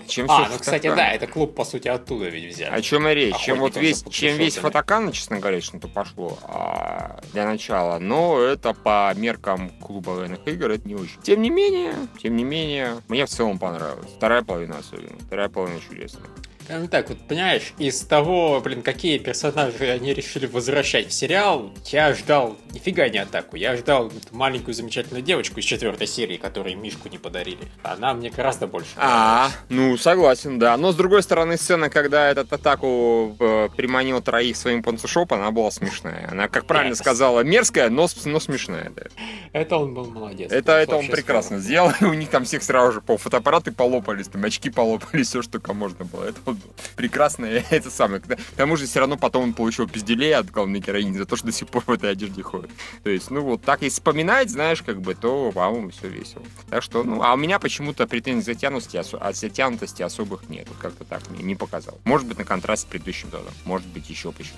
Чем 0.08 0.30
А, 0.30 0.50
ну, 0.50 0.60
кстати, 0.60 0.88
да, 0.88 1.12
это 1.12 1.28
клуб, 1.28 1.56
по 1.56 1.66
сути, 1.66 1.88
оттуда 1.88 2.30
ведь 2.30 2.54
взяли. 2.54 2.74
О 2.74 2.82
чем 2.82 3.08
и 3.08 3.13
речь? 3.13 3.38
Чем 3.38 3.60
вот 3.60 3.76
весь, 3.76 4.04
чем 4.10 4.38
весь. 4.38 4.56
Фотокана, 4.56 5.12
честно 5.12 5.39
говоря, 5.39 5.62
что-то 5.62 5.88
пошло 5.88 6.38
а, 6.44 7.20
для 7.32 7.46
начала. 7.46 8.00
Но 8.00 8.39
это 8.39 8.74
по 8.74 9.13
меркам 9.16 9.70
клуба 9.82 10.12
военных 10.12 10.48
игр 10.48 10.72
это 10.72 10.88
не 10.88 10.96
очень. 10.96 11.22
Тем 11.22 11.42
не 11.42 11.50
менее, 11.50 11.94
тем 12.22 12.36
не 12.36 12.44
менее, 12.44 13.02
мне 13.08 13.26
в 13.26 13.30
целом 13.30 13.60
понравилось. 13.60 14.10
Вторая 14.18 14.44
половина 14.44 14.78
особенно. 14.78 15.18
Вторая 15.20 15.50
половина 15.50 15.80
чудесная. 15.88 16.30
Скажем 16.65 16.88
так, 16.88 17.10
вот 17.10 17.17
понимаешь, 17.28 17.73
из 17.78 17.99
того, 18.02 18.62
блин, 18.62 18.82
какие 18.82 19.17
персонажи 19.17 19.89
они 19.89 20.13
решили 20.13 20.45
возвращать 20.45 21.10
в 21.10 21.13
сериал, 21.13 21.71
я 21.88 22.13
ждал 22.13 22.58
нифига 22.71 23.10
не 23.10 23.17
атаку. 23.17 23.56
Я 23.56 23.76
ждал 23.76 24.12
маленькую 24.32 24.73
замечательную 24.73 25.21
девочку 25.23 25.60
из 25.60 25.65
четвертой 25.65 26.08
серии, 26.08 26.38
которой 26.38 26.76
Мишку 26.76 27.10
не 27.10 27.17
подарили. 27.17 27.67
Она 27.84 28.13
мне 28.13 28.30
гораздо 28.30 28.67
больше 28.67 28.91
А, 28.97 29.49
ну 29.69 29.97
согласен, 29.97 30.58
да. 30.60 30.78
Но 30.78 30.91
с 30.91 30.95
другой 30.95 31.21
стороны, 31.23 31.58
сцена, 31.58 31.89
когда 31.89 32.30
этот 32.30 32.52
атаку 32.54 33.36
э, 33.39 33.69
приманил 33.76 34.21
троих 34.21 34.56
своим 34.56 34.84
панцушоп, 34.84 35.34
она 35.34 35.52
была 35.52 35.69
смешная. 35.71 36.30
Она, 36.32 36.47
как 36.47 36.65
правильно 36.65 36.93
Yes. 36.93 36.97
сказала, 36.97 37.41
мерзкая, 37.41 37.89
но, 37.89 38.08
но 38.26 38.39
смешная. 38.39 38.91
Да. 38.95 39.04
Это 39.52 39.78
он 39.78 39.93
был 39.93 40.06
молодец. 40.06 40.52
Это, 40.52 40.73
это 40.73 40.95
он 40.95 41.08
прекрасно 41.08 41.60
сделал. 41.60 41.91
У 42.02 42.13
них 42.13 42.30
там 42.30 42.45
всех 42.45 42.63
сразу 42.63 42.93
же 42.93 43.02
по 43.02 43.17
фотоаппараты 43.17 43.71
полопались, 43.71 44.28
там 44.28 44.43
очки 44.45 44.69
полопались, 44.69 45.28
все, 45.28 45.41
что 45.41 45.54
только 45.54 45.73
можно 45.73 46.06
было. 46.06 46.23
Это 46.26 46.53
прекрасно, 46.96 47.46
и 47.46 47.62
это 47.70 47.89
самое. 47.89 48.22
К 48.22 48.38
тому 48.56 48.78
же 48.78 48.86
все 48.86 49.00
равно 49.00 49.18
потом 49.18 49.44
он 49.44 49.54
получил 49.54 49.88
пизделей 49.88 50.32
от 50.32 50.50
главной 50.50 50.80
героини 50.80 51.18
за 51.18 51.26
то, 51.26 51.36
что 51.36 51.48
до 51.48 51.54
сих 51.54 51.68
пор 51.68 51.84
в 51.86 51.92
этой 51.92 52.12
одежде 52.12 52.44
ходит. 52.44 52.72
То 53.04 53.10
есть, 53.10 53.32
ну 53.32 53.42
вот 53.42 53.62
так, 53.62 53.82
если 53.82 53.96
вспоминать, 53.96 54.50
знаешь, 54.50 54.82
как 54.82 55.02
бы, 55.02 55.16
то, 55.16 55.52
по-моему, 55.52 55.89
все 55.92 56.08
весело. 56.08 56.44
Так 56.70 56.84
что, 56.84 57.04
ну, 57.04 57.24
а 57.24 57.34
у 57.34 57.38
меня 57.38 57.60
почему-то 57.60 58.08
претензий 58.08 58.44
затянутости, 58.54 58.98
от 58.98 59.36
затянутости 59.36 60.02
особых 60.02 60.50
нет. 60.50 60.68
Вот 60.70 60.78
Как-то 60.78 61.06
так 61.06 61.30
мне 61.30 61.44
не 61.44 61.56
показал. 61.56 62.00
Может 62.04 62.28
быть, 62.28 62.38
на 62.38 62.46
контраст 62.46 62.84
с 62.84 62.86
предыдущим 62.86 63.30
годом. 63.30 63.54
Может 63.66 63.88
быть, 63.88 64.10
еще 64.10 64.32
почему. 64.32 64.58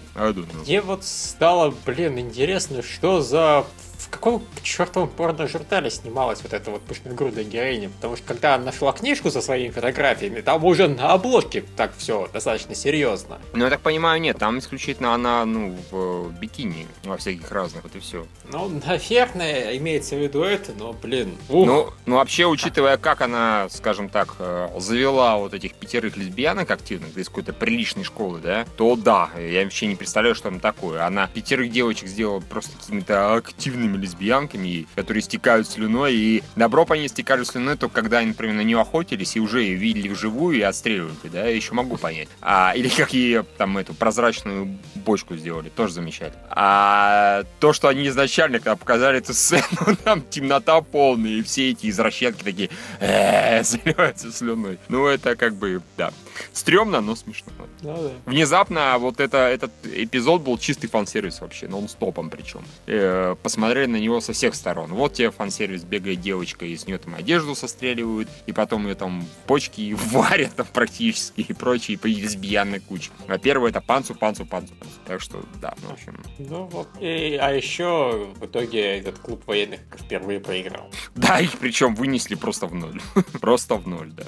Мне 0.61 0.81
вот 0.81 1.03
стало, 1.03 1.73
блин, 1.85 2.19
интересно, 2.19 2.81
что 2.81 3.21
за... 3.21 3.65
В 3.97 4.09
каком 4.09 4.43
чертовом 4.61 5.09
порно-журнале 5.09 5.89
снималась 5.89 6.41
вот 6.41 6.53
эта 6.53 6.71
вот 6.71 6.81
пышногрудая 6.81 7.43
героиня? 7.43 7.89
Потому 7.89 8.15
что 8.15 8.25
когда 8.25 8.55
она 8.55 8.65
нашла 8.65 8.91
книжку 8.91 9.31
со 9.31 9.41
своими 9.41 9.71
фотографиями, 9.71 10.41
там 10.41 10.63
уже 10.65 10.87
на 10.87 11.13
обложке 11.13 11.63
так 11.75 11.93
все 11.97 12.27
достаточно 12.31 12.75
серьезно. 12.75 13.39
Ну, 13.53 13.63
я 13.63 13.69
так 13.69 13.81
понимаю, 13.81 14.19
нет, 14.21 14.37
там 14.37 14.59
исключительно 14.59 15.13
она, 15.13 15.45
ну, 15.45 15.75
в 15.91 16.31
бикини 16.39 16.87
во 17.03 17.17
всяких 17.17 17.51
разных, 17.51 17.83
вот 17.83 17.95
и 17.95 17.99
все. 17.99 18.25
Ну, 18.51 18.69
наверное, 18.85 19.77
имеется 19.77 20.15
в 20.15 20.19
виду 20.19 20.43
это, 20.43 20.73
но, 20.77 20.93
блин, 20.93 21.37
ух. 21.49 21.65
Ну, 21.65 21.93
ну, 22.05 22.15
вообще, 22.15 22.45
учитывая, 22.45 22.97
как 22.97 23.21
она, 23.21 23.67
скажем 23.69 24.09
так, 24.09 24.35
э, 24.39 24.69
завела 24.77 25.37
вот 25.37 25.53
этих 25.53 25.73
пятерых 25.75 26.17
лесбиянок 26.17 26.69
активных 26.71 27.17
из 27.17 27.29
какой-то 27.29 27.53
приличной 27.53 28.03
школы, 28.03 28.39
да, 28.39 28.65
то 28.77 28.95
да, 28.95 29.29
я 29.37 29.63
вообще 29.63 29.87
не 29.87 29.95
представляю, 29.95 30.35
что 30.35 30.49
там 30.49 30.59
такое. 30.59 31.05
Она 31.05 31.27
пятерых 31.27 31.71
девочек 31.71 32.07
сделала 32.07 32.39
просто 32.39 32.77
какими-то 32.77 33.35
активными 33.35 33.84
лесбиянками, 33.93 34.67
и- 34.67 34.87
которые 34.95 35.21
истекают 35.21 35.67
слюной, 35.69 36.13
и 36.15 36.43
добро 36.55 36.85
по 36.85 36.93
ней 36.93 37.07
истекали 37.07 37.43
слюной 37.43 37.77
только 37.77 38.01
когда 38.01 38.19
они, 38.19 38.29
например, 38.29 38.55
на 38.55 38.61
нее 38.61 38.79
охотились 38.81 39.35
и 39.35 39.39
уже 39.39 39.61
ее 39.63 39.75
видели 39.75 40.07
вживую 40.09 40.57
и 40.57 40.61
отстреливали, 40.61 41.15
да, 41.31 41.45
еще 41.45 41.73
могу 41.73 41.97
понять. 41.97 42.27
А, 42.41 42.73
или 42.75 42.89
как 42.89 43.13
ее 43.13 43.43
там 43.57 43.77
эту 43.77 43.93
прозрачную 43.93 44.77
бочку 44.95 45.35
сделали, 45.37 45.69
тоже 45.69 45.93
замечательно. 45.93 46.41
А 46.49 47.43
то, 47.59 47.73
что 47.73 47.87
они 47.87 48.07
изначально, 48.07 48.59
когда 48.59 48.75
показали 48.75 49.19
эту 49.19 49.33
сцену, 49.33 49.63
там 50.03 50.21
темнота 50.29 50.81
полная, 50.81 51.31
и 51.31 51.41
все 51.43 51.71
эти 51.71 51.89
извращенки 51.89 52.43
такие 52.43 52.69
«Э, 52.99 53.63
заливаются 53.63 54.31
слюной. 54.31 54.77
Ну, 54.89 55.05
это 55.07 55.35
как 55.35 55.55
бы, 55.55 55.81
да. 55.97 56.11
Стремно, 56.53 57.01
но 57.01 57.15
смешно. 57.15 57.51
Ну 57.81 58.03
да. 58.03 58.11
Внезапно 58.31 58.97
вот 58.99 59.19
это, 59.19 59.37
этот 59.37 59.71
эпизод 59.83 60.41
был 60.41 60.57
чистый 60.57 60.87
фан-сервис 60.87 61.41
вообще, 61.41 61.67
нон-стопом 61.67 62.29
причем. 62.29 62.63
Э, 62.87 63.35
посмотрели 63.41 63.87
на 63.87 63.97
него 63.97 64.21
со 64.21 64.33
всех 64.33 64.55
сторон. 64.55 64.93
Вот 64.93 65.13
тебе 65.13 65.31
фан-сервис, 65.31 65.83
бегает 65.83 66.21
девочка, 66.21 66.65
и 66.65 66.75
с 66.75 66.87
нее 66.87 66.97
там 66.97 67.15
одежду 67.15 67.55
состреливают, 67.55 68.29
и 68.45 68.51
потом 68.51 68.87
ее 68.87 68.95
там 68.95 69.21
в 69.21 69.47
почки 69.47 69.93
варят 70.11 70.55
там 70.55 70.67
практически, 70.73 71.41
и 71.41 71.53
прочие 71.53 71.97
по 71.97 72.07
лесбиянной 72.07 72.79
куче. 72.79 73.11
А 73.27 73.37
первое 73.37 73.69
это 73.69 73.81
панцу, 73.81 74.15
панцу, 74.15 74.45
панцу, 74.45 74.73
панцу. 74.75 74.95
Так 75.05 75.21
что, 75.21 75.43
да, 75.61 75.73
ну, 75.81 75.89
в 75.89 75.93
общем... 75.93 76.19
Ну 76.39 76.63
вот. 76.65 76.87
И- 76.99 77.35
а 77.41 77.51
еще 77.51 78.31
в 78.39 78.45
итоге 78.45 78.97
этот 78.97 79.19
клуб 79.19 79.43
военных 79.47 79.79
впервые 79.97 80.39
проиграл. 80.39 80.89
Да, 81.15 81.39
их 81.39 81.51
причем 81.59 81.95
вынесли 81.95 82.35
просто 82.35 82.67
в 82.67 82.73
ноль. 82.75 82.99
Просто 83.41 83.75
в 83.75 83.87
ноль, 83.87 84.11
да. 84.11 84.23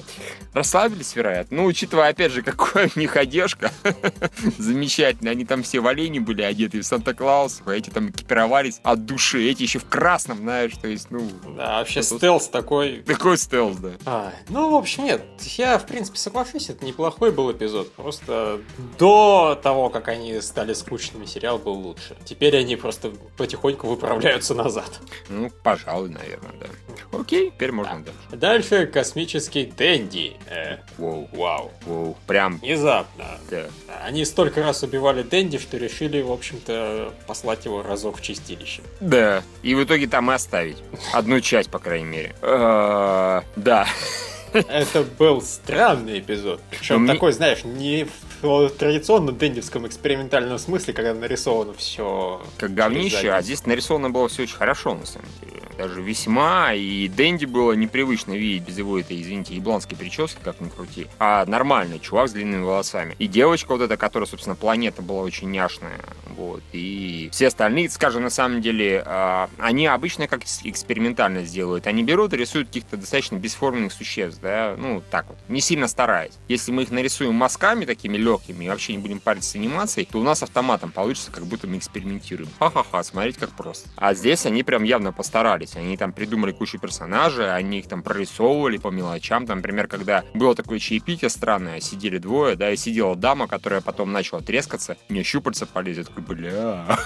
Расслабились, 0.52 1.14
вероятно. 1.16 1.58
Ну, 1.58 1.64
учитывая, 1.66 1.97
опять 2.06 2.32
же, 2.32 2.42
какая 2.42 2.90
у 2.94 2.98
них 2.98 3.16
одежка. 3.16 3.72
Замечательно. 4.58 5.30
Они 5.30 5.44
там 5.44 5.62
все 5.62 5.80
в 5.80 5.86
олени 5.86 6.18
были 6.18 6.42
одеты, 6.42 6.80
в 6.80 6.84
Санта-Клаусов, 6.84 7.66
а 7.66 7.74
эти 7.74 7.90
там 7.90 8.10
экипировались 8.10 8.80
от 8.82 9.04
души. 9.04 9.48
Эти 9.48 9.62
еще 9.62 9.78
в 9.78 9.88
красном, 9.88 10.38
знаешь, 10.38 10.72
то 10.80 10.88
есть, 10.88 11.10
ну... 11.10 11.28
Да, 11.56 11.78
вообще 11.78 12.02
стелс 12.02 12.48
такой. 12.48 13.02
Такой 13.02 13.38
стелс, 13.38 13.76
да. 13.78 13.92
Ай, 14.06 14.34
ну, 14.48 14.70
в 14.70 14.74
общем, 14.74 15.04
нет, 15.04 15.22
я, 15.56 15.78
в 15.78 15.86
принципе, 15.86 16.18
соглашусь, 16.18 16.70
это 16.70 16.84
неплохой 16.84 17.32
был 17.32 17.50
эпизод. 17.52 17.92
Просто 17.92 18.60
до 18.98 19.58
того, 19.62 19.90
как 19.90 20.08
они 20.08 20.40
стали 20.40 20.72
скучными, 20.72 21.26
сериал 21.26 21.58
был 21.58 21.74
лучше. 21.74 22.16
Теперь 22.24 22.56
они 22.56 22.76
просто 22.76 23.12
потихоньку 23.36 23.86
выправляются 23.86 24.54
назад. 24.54 25.00
Ну, 25.28 25.50
пожалуй, 25.62 26.10
наверное, 26.10 26.52
да. 26.60 27.18
Окей, 27.18 27.50
теперь 27.50 27.72
можно 27.72 28.04
дальше. 28.04 28.18
Дальше 28.32 28.86
космический 28.86 29.64
Дэнди. 29.64 30.36
Э, 30.48 30.78
Воу, 30.98 31.28
вау. 31.32 31.70
Воу, 31.88 32.16
прям, 32.26 32.58
Внезапно. 32.58 33.24
да. 33.50 33.64
Они 34.04 34.24
столько 34.24 34.62
раз 34.62 34.82
убивали 34.82 35.22
Дэнди, 35.22 35.58
что 35.58 35.76
решили, 35.76 36.20
в 36.22 36.30
общем-то, 36.30 37.12
послать 37.26 37.64
его 37.64 37.82
разок 37.82 38.18
в 38.18 38.22
чистилище. 38.22 38.82
Да, 39.00 39.42
и 39.62 39.74
в 39.74 39.82
итоге 39.82 40.06
там 40.06 40.30
и 40.30 40.34
оставить. 40.34 40.76
Одну 41.12 41.40
часть, 41.40 41.70
по 41.70 41.78
крайней 41.78 42.06
мере. 42.06 42.34
Э, 42.42 43.40
Да. 43.56 43.86
Это 44.52 45.02
был 45.18 45.42
странный 45.42 46.20
эпизод. 46.20 46.60
Причем 46.70 47.06
такой, 47.06 47.32
знаешь, 47.32 47.64
не 47.64 48.06
в 48.42 48.70
традиционном 48.70 49.36
дэндивском 49.36 49.86
экспериментальном 49.86 50.58
смысле, 50.58 50.94
когда 50.94 51.14
нарисовано 51.14 51.74
все. 51.74 52.42
как 52.56 52.74
говнище, 52.74 53.30
а 53.32 53.42
здесь 53.42 53.66
нарисовано 53.66 54.10
было 54.10 54.28
все 54.28 54.42
очень 54.42 54.56
хорошо, 54.56 54.94
на 54.94 55.06
самом 55.06 55.28
деле. 55.40 55.62
Даже 55.78 56.02
весьма, 56.02 56.74
и 56.74 57.06
Дэнди 57.06 57.44
было 57.44 57.72
непривычно 57.72 58.32
видеть 58.32 58.66
без 58.66 58.78
его 58.78 58.98
этой, 58.98 59.22
извините, 59.22 59.54
ебланской 59.54 59.96
прически, 59.96 60.40
как 60.42 60.60
ни 60.60 60.68
крути, 60.68 61.06
а 61.20 61.46
нормальный 61.46 62.00
чувак 62.00 62.28
с 62.28 62.32
длинными 62.32 62.64
волосами. 62.64 63.14
И 63.20 63.28
девочка 63.28 63.70
вот 63.70 63.82
эта, 63.82 63.96
которая, 63.96 64.26
собственно, 64.26 64.56
планета 64.56 65.02
была 65.02 65.22
очень 65.22 65.48
няшная, 65.52 66.00
вот, 66.36 66.62
и 66.72 67.28
все 67.30 67.46
остальные, 67.46 67.90
скажем, 67.90 68.24
на 68.24 68.30
самом 68.30 68.60
деле, 68.60 69.04
а, 69.06 69.48
они 69.58 69.86
обычно 69.86 70.26
как 70.26 70.42
экспериментально 70.64 71.44
сделают. 71.44 71.86
Они 71.86 72.02
берут 72.02 72.32
и 72.32 72.36
рисуют 72.36 72.68
каких-то 72.68 72.96
достаточно 72.96 73.36
бесформенных 73.36 73.92
существ, 73.92 74.40
да, 74.42 74.74
ну, 74.76 75.00
так 75.12 75.26
вот, 75.28 75.38
не 75.48 75.60
сильно 75.60 75.86
стараясь. 75.86 76.34
Если 76.48 76.72
мы 76.72 76.82
их 76.82 76.90
нарисуем 76.90 77.34
мазками 77.34 77.84
такими 77.84 78.16
легкими 78.28 78.64
и 78.64 78.68
вообще 78.68 78.92
не 78.92 78.98
будем 78.98 79.20
париться 79.20 79.50
с 79.50 79.54
анимацией, 79.54 80.06
то 80.10 80.18
у 80.18 80.22
нас 80.22 80.42
автоматом 80.42 80.90
получится, 80.92 81.30
как 81.30 81.44
будто 81.46 81.66
мы 81.66 81.78
экспериментируем. 81.78 82.50
Ха-ха-ха, 82.58 83.02
смотрите, 83.02 83.40
как 83.40 83.50
просто. 83.50 83.88
А 83.96 84.14
здесь 84.14 84.44
они 84.46 84.62
прям 84.62 84.82
явно 84.82 85.12
постарались. 85.12 85.76
Они 85.76 85.96
там 85.96 86.12
придумали 86.12 86.52
кучу 86.52 86.78
персонажей, 86.78 87.54
они 87.54 87.78
их 87.78 87.88
там 87.88 88.02
прорисовывали 88.02 88.76
по 88.76 88.88
мелочам. 88.88 89.46
Там, 89.46 89.58
например, 89.58 89.86
когда 89.88 90.24
было 90.34 90.54
такое 90.54 90.78
чаепитие 90.78 91.30
странное, 91.30 91.80
сидели 91.80 92.18
двое, 92.18 92.56
да, 92.56 92.70
и 92.70 92.76
сидела 92.76 93.16
дама, 93.16 93.46
которая 93.48 93.80
потом 93.80 94.12
начала 94.12 94.42
трескаться, 94.42 94.96
мне 95.08 95.22
щупальца 95.22 95.66
полезет, 95.66 96.08
такой, 96.08 96.22
бля. 96.24 96.98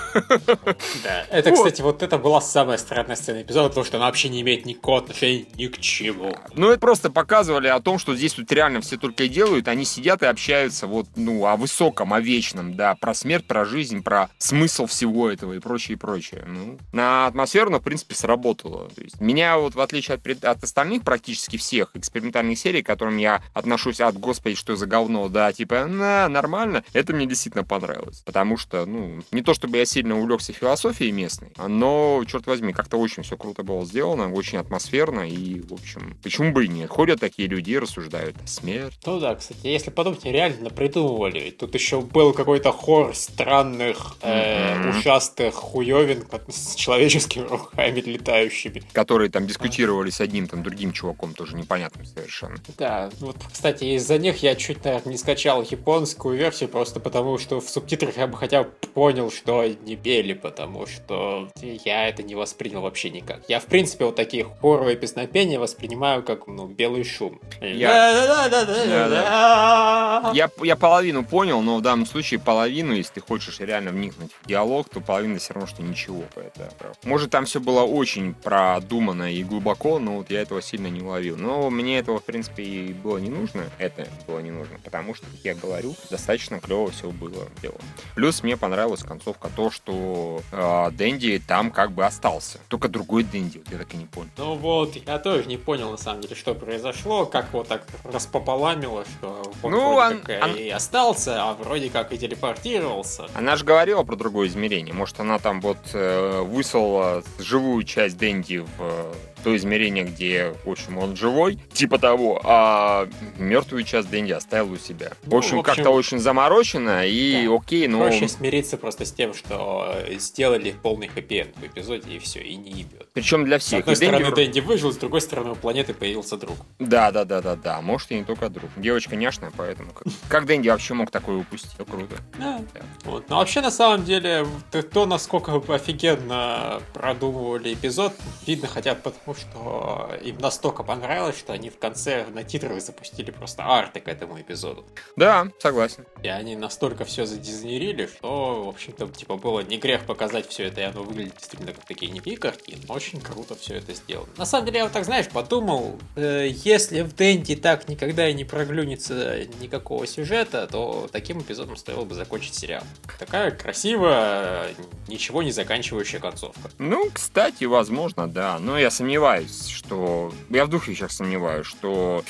Да. 1.04 1.26
Это, 1.30 1.50
Вот. 1.50 1.58
кстати, 1.58 1.82
вот 1.82 2.02
это 2.02 2.18
была 2.18 2.40
самая 2.40 2.78
странная 2.78 3.16
сцена 3.16 3.42
эпизода, 3.42 3.68
потому 3.68 3.84
что 3.84 3.96
она 3.96 4.06
вообще 4.06 4.28
не 4.28 4.40
имеет 4.42 4.66
никакого 4.66 4.98
отношения 4.98 5.46
ни 5.56 5.66
к 5.66 5.78
чему. 5.78 6.34
Ну, 6.54 6.70
это 6.70 6.80
просто 6.80 7.10
показывали 7.10 7.68
о 7.68 7.80
том, 7.80 7.98
что 7.98 8.14
здесь 8.14 8.34
тут 8.34 8.50
реально 8.52 8.80
все 8.80 8.96
только 8.96 9.24
и 9.24 9.28
делают. 9.28 9.68
Они 9.68 9.84
сидят 9.84 10.22
и 10.22 10.26
общаются 10.26 10.86
вот, 10.86 11.06
ну, 11.16 11.46
о 11.46 11.56
высоком, 11.56 12.12
о 12.12 12.20
вечном, 12.20 12.74
да, 12.74 12.94
про 12.94 13.14
смерть, 13.14 13.46
про 13.46 13.64
жизнь, 13.64 14.02
про 14.02 14.30
смысл 14.38 14.86
всего 14.86 15.30
этого 15.30 15.52
и 15.54 15.58
прочее, 15.58 15.94
и 15.94 15.98
прочее. 15.98 16.44
Ну, 16.46 16.78
на 16.92 17.26
атмосферу, 17.26 17.70
в 17.70 17.80
принципе, 17.80 18.14
сработало. 18.14 18.88
То 18.90 19.02
есть 19.02 19.20
меня 19.20 19.58
вот, 19.58 19.74
в 19.74 19.80
отличие 19.80 20.16
от, 20.16 20.44
от 20.44 20.62
остальных 20.62 21.02
практически 21.02 21.56
всех 21.56 21.90
экспериментальных 21.94 22.58
серий, 22.58 22.82
к 22.82 22.86
которым 22.86 23.16
я 23.16 23.42
отношусь 23.54 24.00
от, 24.00 24.18
господи, 24.18 24.56
что 24.56 24.76
за 24.76 24.86
говно, 24.86 25.28
да, 25.28 25.52
типа, 25.52 25.86
на, 25.86 26.28
нормально, 26.28 26.84
это 26.92 27.12
мне 27.12 27.26
действительно 27.26 27.64
понравилось. 27.64 28.22
Потому 28.24 28.56
что, 28.56 28.86
ну, 28.86 29.22
не 29.30 29.42
то 29.42 29.54
чтобы 29.54 29.78
я 29.78 29.84
сильно 29.84 30.18
увлекся 30.18 30.52
философией 30.52 31.12
местной, 31.12 31.52
но, 31.56 32.22
черт 32.26 32.46
возьми, 32.46 32.72
как-то 32.72 32.98
очень 32.98 33.22
все 33.22 33.36
круто 33.36 33.62
было 33.62 33.84
сделано, 33.84 34.32
очень 34.32 34.58
атмосферно, 34.58 35.28
и, 35.28 35.60
в 35.60 35.72
общем, 35.72 36.16
почему 36.22 36.52
бы 36.52 36.66
и 36.66 36.68
нет? 36.68 36.90
Ходят 36.90 37.20
такие 37.20 37.48
люди 37.48 37.72
и 37.72 37.78
рассуждают 37.78 38.36
о 38.42 38.46
смерти. 38.46 38.98
Ну 39.06 39.20
да, 39.20 39.34
кстати, 39.34 39.66
если 39.66 39.90
подумать, 39.90 40.24
реально 40.24 40.70
придумывали. 41.06 41.50
Тут 41.50 41.74
еще 41.74 42.00
был 42.00 42.32
какой-то 42.32 42.72
хор 42.72 43.14
странных, 43.14 44.16
э, 44.22 44.74
Мгм. 44.78 44.98
ушастых 44.98 45.54
хуевин 45.54 46.24
с 46.48 46.74
человеческими 46.74 47.46
руками 47.48 48.00
летающими. 48.00 48.82
которые 48.92 49.30
там 49.30 49.46
дискутировали 49.46 50.10
с 50.10 50.20
одним 50.20 50.46
там 50.48 50.62
другим 50.62 50.92
чуваком, 50.92 51.34
тоже 51.34 51.56
непонятным 51.56 52.04
совершенно. 52.06 52.56
Да, 52.78 53.10
вот, 53.20 53.36
кстати, 53.52 53.84
из-за 53.96 54.18
них 54.18 54.42
я 54.42 54.54
чуть, 54.54 54.84
наверное, 54.84 55.12
не 55.12 55.18
скачал 55.18 55.62
японскую 55.62 56.36
версию, 56.36 56.68
просто 56.68 57.00
потому 57.00 57.38
что 57.38 57.60
в 57.60 57.68
субтитрах 57.68 58.16
я 58.16 58.26
бы 58.26 58.36
хотя 58.36 58.64
бы 58.64 58.70
понял, 58.94 59.30
что 59.30 59.60
они 59.60 59.96
пели, 59.96 60.32
потому 60.34 60.86
что 60.86 61.48
я 61.60 62.08
это 62.08 62.22
не 62.22 62.34
воспринял 62.34 62.80
вообще 62.82 63.10
никак. 63.10 63.40
Я, 63.48 63.60
в 63.60 63.66
принципе, 63.66 64.04
вот 64.04 64.16
такие 64.16 64.44
хоровые 64.60 64.96
песнопения 64.96 65.58
воспринимаю 65.58 66.22
как, 66.22 66.46
ну, 66.46 66.66
белый 66.66 67.04
шум. 67.04 67.40
Да-да-да-да-да-да. 67.60 70.30
Я, 70.34 70.50
я 70.62 70.76
половину 70.92 71.24
понял, 71.24 71.62
но 71.62 71.78
в 71.78 71.80
данном 71.80 72.04
случае 72.04 72.38
половину, 72.38 72.92
если 72.92 73.14
ты 73.14 73.20
хочешь 73.22 73.60
реально 73.60 73.92
вникнуть 73.92 74.30
в 74.42 74.46
диалог, 74.46 74.90
то 74.90 75.00
половина 75.00 75.38
все 75.38 75.54
равно, 75.54 75.66
что 75.66 75.82
ничего. 75.82 76.22
Поэтому. 76.34 76.68
Может, 77.04 77.30
там 77.30 77.46
все 77.46 77.60
было 77.60 77.80
очень 77.80 78.34
продумано 78.34 79.32
и 79.32 79.42
глубоко, 79.42 79.98
но 79.98 80.18
вот 80.18 80.30
я 80.30 80.42
этого 80.42 80.60
сильно 80.60 80.88
не 80.88 81.00
уловил. 81.00 81.38
Но 81.38 81.70
мне 81.70 81.98
этого, 81.98 82.18
в 82.18 82.24
принципе, 82.24 82.62
и 82.62 82.92
было 82.92 83.16
не 83.16 83.30
нужно. 83.30 83.64
Это 83.78 84.06
было 84.26 84.40
не 84.40 84.50
нужно, 84.50 84.76
потому 84.84 85.14
что, 85.14 85.24
как 85.24 85.40
я 85.44 85.54
говорю, 85.54 85.94
достаточно 86.10 86.60
клево 86.60 86.90
все 86.90 87.08
было 87.08 87.48
сделано. 87.56 87.80
Плюс 88.14 88.42
мне 88.42 88.58
понравилась 88.58 89.02
концовка 89.02 89.48
то, 89.56 89.70
что 89.70 90.42
э, 90.52 90.90
Дэнди 90.92 91.42
там 91.48 91.70
как 91.70 91.92
бы 91.92 92.04
остался. 92.04 92.58
Только 92.68 92.88
другой 92.88 93.24
Дэнди, 93.24 93.58
вот 93.64 93.72
я 93.72 93.78
так 93.78 93.94
и 93.94 93.96
не 93.96 94.04
понял. 94.04 94.28
Ну 94.36 94.56
вот, 94.56 94.94
я 94.94 95.18
тоже 95.18 95.46
не 95.46 95.56
понял, 95.56 95.90
на 95.90 95.96
самом 95.96 96.20
деле, 96.20 96.34
что 96.36 96.54
произошло, 96.54 97.24
как 97.24 97.50
вот 97.54 97.68
так 97.68 97.86
распополамило, 98.04 99.06
что 99.06 99.50
он 99.62 99.70
Ну, 99.72 99.94
он- 99.94 100.20
он- 100.42 100.56
и 100.56 100.68
остался, 100.82 101.42
а 101.42 101.54
вроде 101.54 101.90
как 101.90 102.12
и 102.12 102.18
телепортировался. 102.18 103.26
Она 103.34 103.56
же 103.56 103.64
говорила 103.64 104.02
про 104.02 104.16
другое 104.16 104.48
измерение. 104.48 104.92
Может, 104.92 105.20
она 105.20 105.38
там 105.38 105.60
вот 105.60 105.78
э, 105.92 106.40
выслала 106.42 107.22
живую 107.38 107.84
часть 107.84 108.18
Дэнди 108.18 108.58
в 108.58 108.68
э, 108.80 109.12
то 109.42 109.56
измерение, 109.56 110.04
где, 110.04 110.54
в 110.64 110.70
общем, 110.70 110.98
он 110.98 111.16
живой, 111.16 111.58
типа 111.72 111.98
того, 111.98 112.40
а 112.44 113.08
мертвую 113.38 113.84
часть 113.84 114.10
Дэнди 114.10 114.32
оставил 114.32 114.72
у 114.72 114.76
себя. 114.76 115.12
В 115.22 115.30
Ну, 115.30 115.38
общем, 115.38 115.56
в 115.56 115.60
общем, 115.60 115.74
как-то 115.74 115.90
очень 115.90 116.18
заморочено, 116.18 117.06
и 117.06 117.46
да. 117.46 117.54
окей, 117.54 117.88
но... 117.88 118.00
Проще 118.00 118.28
смириться 118.28 118.76
просто 118.76 119.04
с 119.04 119.12
тем, 119.12 119.34
что 119.34 119.94
э, 120.06 120.18
сделали 120.18 120.74
полный 120.82 121.08
хэппи 121.08 121.52
в 121.56 121.64
эпизоде, 121.64 122.12
и 122.12 122.18
все, 122.18 122.40
и 122.40 122.56
не 122.56 122.70
ебет. 122.70 123.08
Причем 123.12 123.44
для 123.44 123.58
С 123.58 123.64
всех. 123.64 123.80
одной 123.80 123.94
И 123.94 123.96
стороны, 123.96 124.34
Дэнди 124.34 124.60
выжил, 124.60 124.92
с 124.92 124.96
другой 124.96 125.20
стороны, 125.20 125.52
у 125.52 125.54
планеты 125.54 125.94
появился 125.94 126.36
друг. 126.36 126.56
Да, 126.78 127.10
да, 127.10 127.24
да, 127.24 127.40
да, 127.40 127.56
да. 127.56 127.80
Может, 127.80 128.12
и 128.12 128.14
не 128.14 128.24
только 128.24 128.48
друг. 128.48 128.70
Девочка 128.76 129.16
няшная, 129.16 129.52
поэтому... 129.56 129.90
Как, 130.28 130.46
Дэнди 130.46 130.68
вообще 130.68 130.94
мог 130.94 131.10
такое 131.10 131.36
упустить? 131.36 131.70
Круто. 131.76 132.16
Да. 132.38 132.60
Вот. 133.04 133.28
Но 133.28 133.36
вообще, 133.36 133.60
на 133.60 133.70
самом 133.70 134.04
деле, 134.04 134.46
то, 134.92 135.06
насколько 135.06 135.52
офигенно 135.68 136.80
продумывали 136.94 137.74
эпизод, 137.74 138.12
видно 138.46 138.68
хотя 138.68 138.94
бы 138.94 139.00
потому, 139.00 139.31
что 139.34 140.10
им 140.22 140.38
настолько 140.38 140.82
понравилось, 140.82 141.38
что 141.38 141.52
они 141.52 141.70
в 141.70 141.78
конце 141.78 142.26
на 142.26 142.44
титрах 142.44 142.80
запустили 142.80 143.30
просто 143.30 143.64
арты 143.64 144.00
к 144.00 144.08
этому 144.08 144.40
эпизоду. 144.40 144.84
Да, 145.16 145.48
согласен. 145.58 146.04
И 146.22 146.28
они 146.28 146.56
настолько 146.56 147.04
все 147.04 147.26
задизайнерили, 147.26 148.06
что, 148.06 148.64
в 148.64 148.68
общем-то, 148.68 149.08
типа, 149.08 149.36
было 149.36 149.60
не 149.60 149.78
грех 149.78 150.04
показать 150.04 150.48
все 150.48 150.64
это, 150.64 150.80
и 150.80 150.84
оно 150.84 151.02
выглядит 151.02 151.36
действительно 151.36 151.72
как 151.72 151.84
такие 151.84 152.10
некие 152.10 152.36
картины. 152.36 152.82
Очень 152.88 153.20
круто 153.20 153.54
все 153.54 153.74
это 153.74 153.94
сделано. 153.94 154.28
На 154.36 154.46
самом 154.46 154.66
деле, 154.66 154.78
я 154.78 154.84
вот 154.84 154.92
так, 154.92 155.04
знаешь, 155.04 155.28
подумал, 155.28 155.98
э, 156.16 156.48
если 156.50 157.02
в 157.02 157.14
Дэнди 157.14 157.56
так 157.56 157.88
никогда 157.88 158.28
и 158.28 158.34
не 158.34 158.44
проглюнется 158.44 159.46
никакого 159.60 160.06
сюжета, 160.06 160.66
то 160.66 161.08
таким 161.10 161.40
эпизодом 161.40 161.76
стоило 161.76 162.04
бы 162.04 162.14
закончить 162.14 162.54
сериал. 162.54 162.82
Такая 163.18 163.50
красивая, 163.50 164.74
ничего 165.08 165.42
не 165.42 165.52
заканчивающая 165.52 166.20
концовка. 166.20 166.70
Ну, 166.78 167.10
кстати, 167.12 167.64
возможно, 167.64 168.28
да. 168.28 168.58
Но 168.58 168.78
я 168.78 168.90
сомневаюсь, 168.90 169.21
сомневаюсь, 169.22 169.68
что... 169.68 170.32
Я 170.50 170.66
в 170.66 170.68
двух 170.68 170.88
вещах 170.88 171.12
сомневаюсь, 171.12 171.64
что 171.64 172.24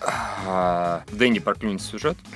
а, 0.00 1.04
Дэнди 1.12 1.40
проклюнется 1.40 1.88
сюжет. 1.88 2.16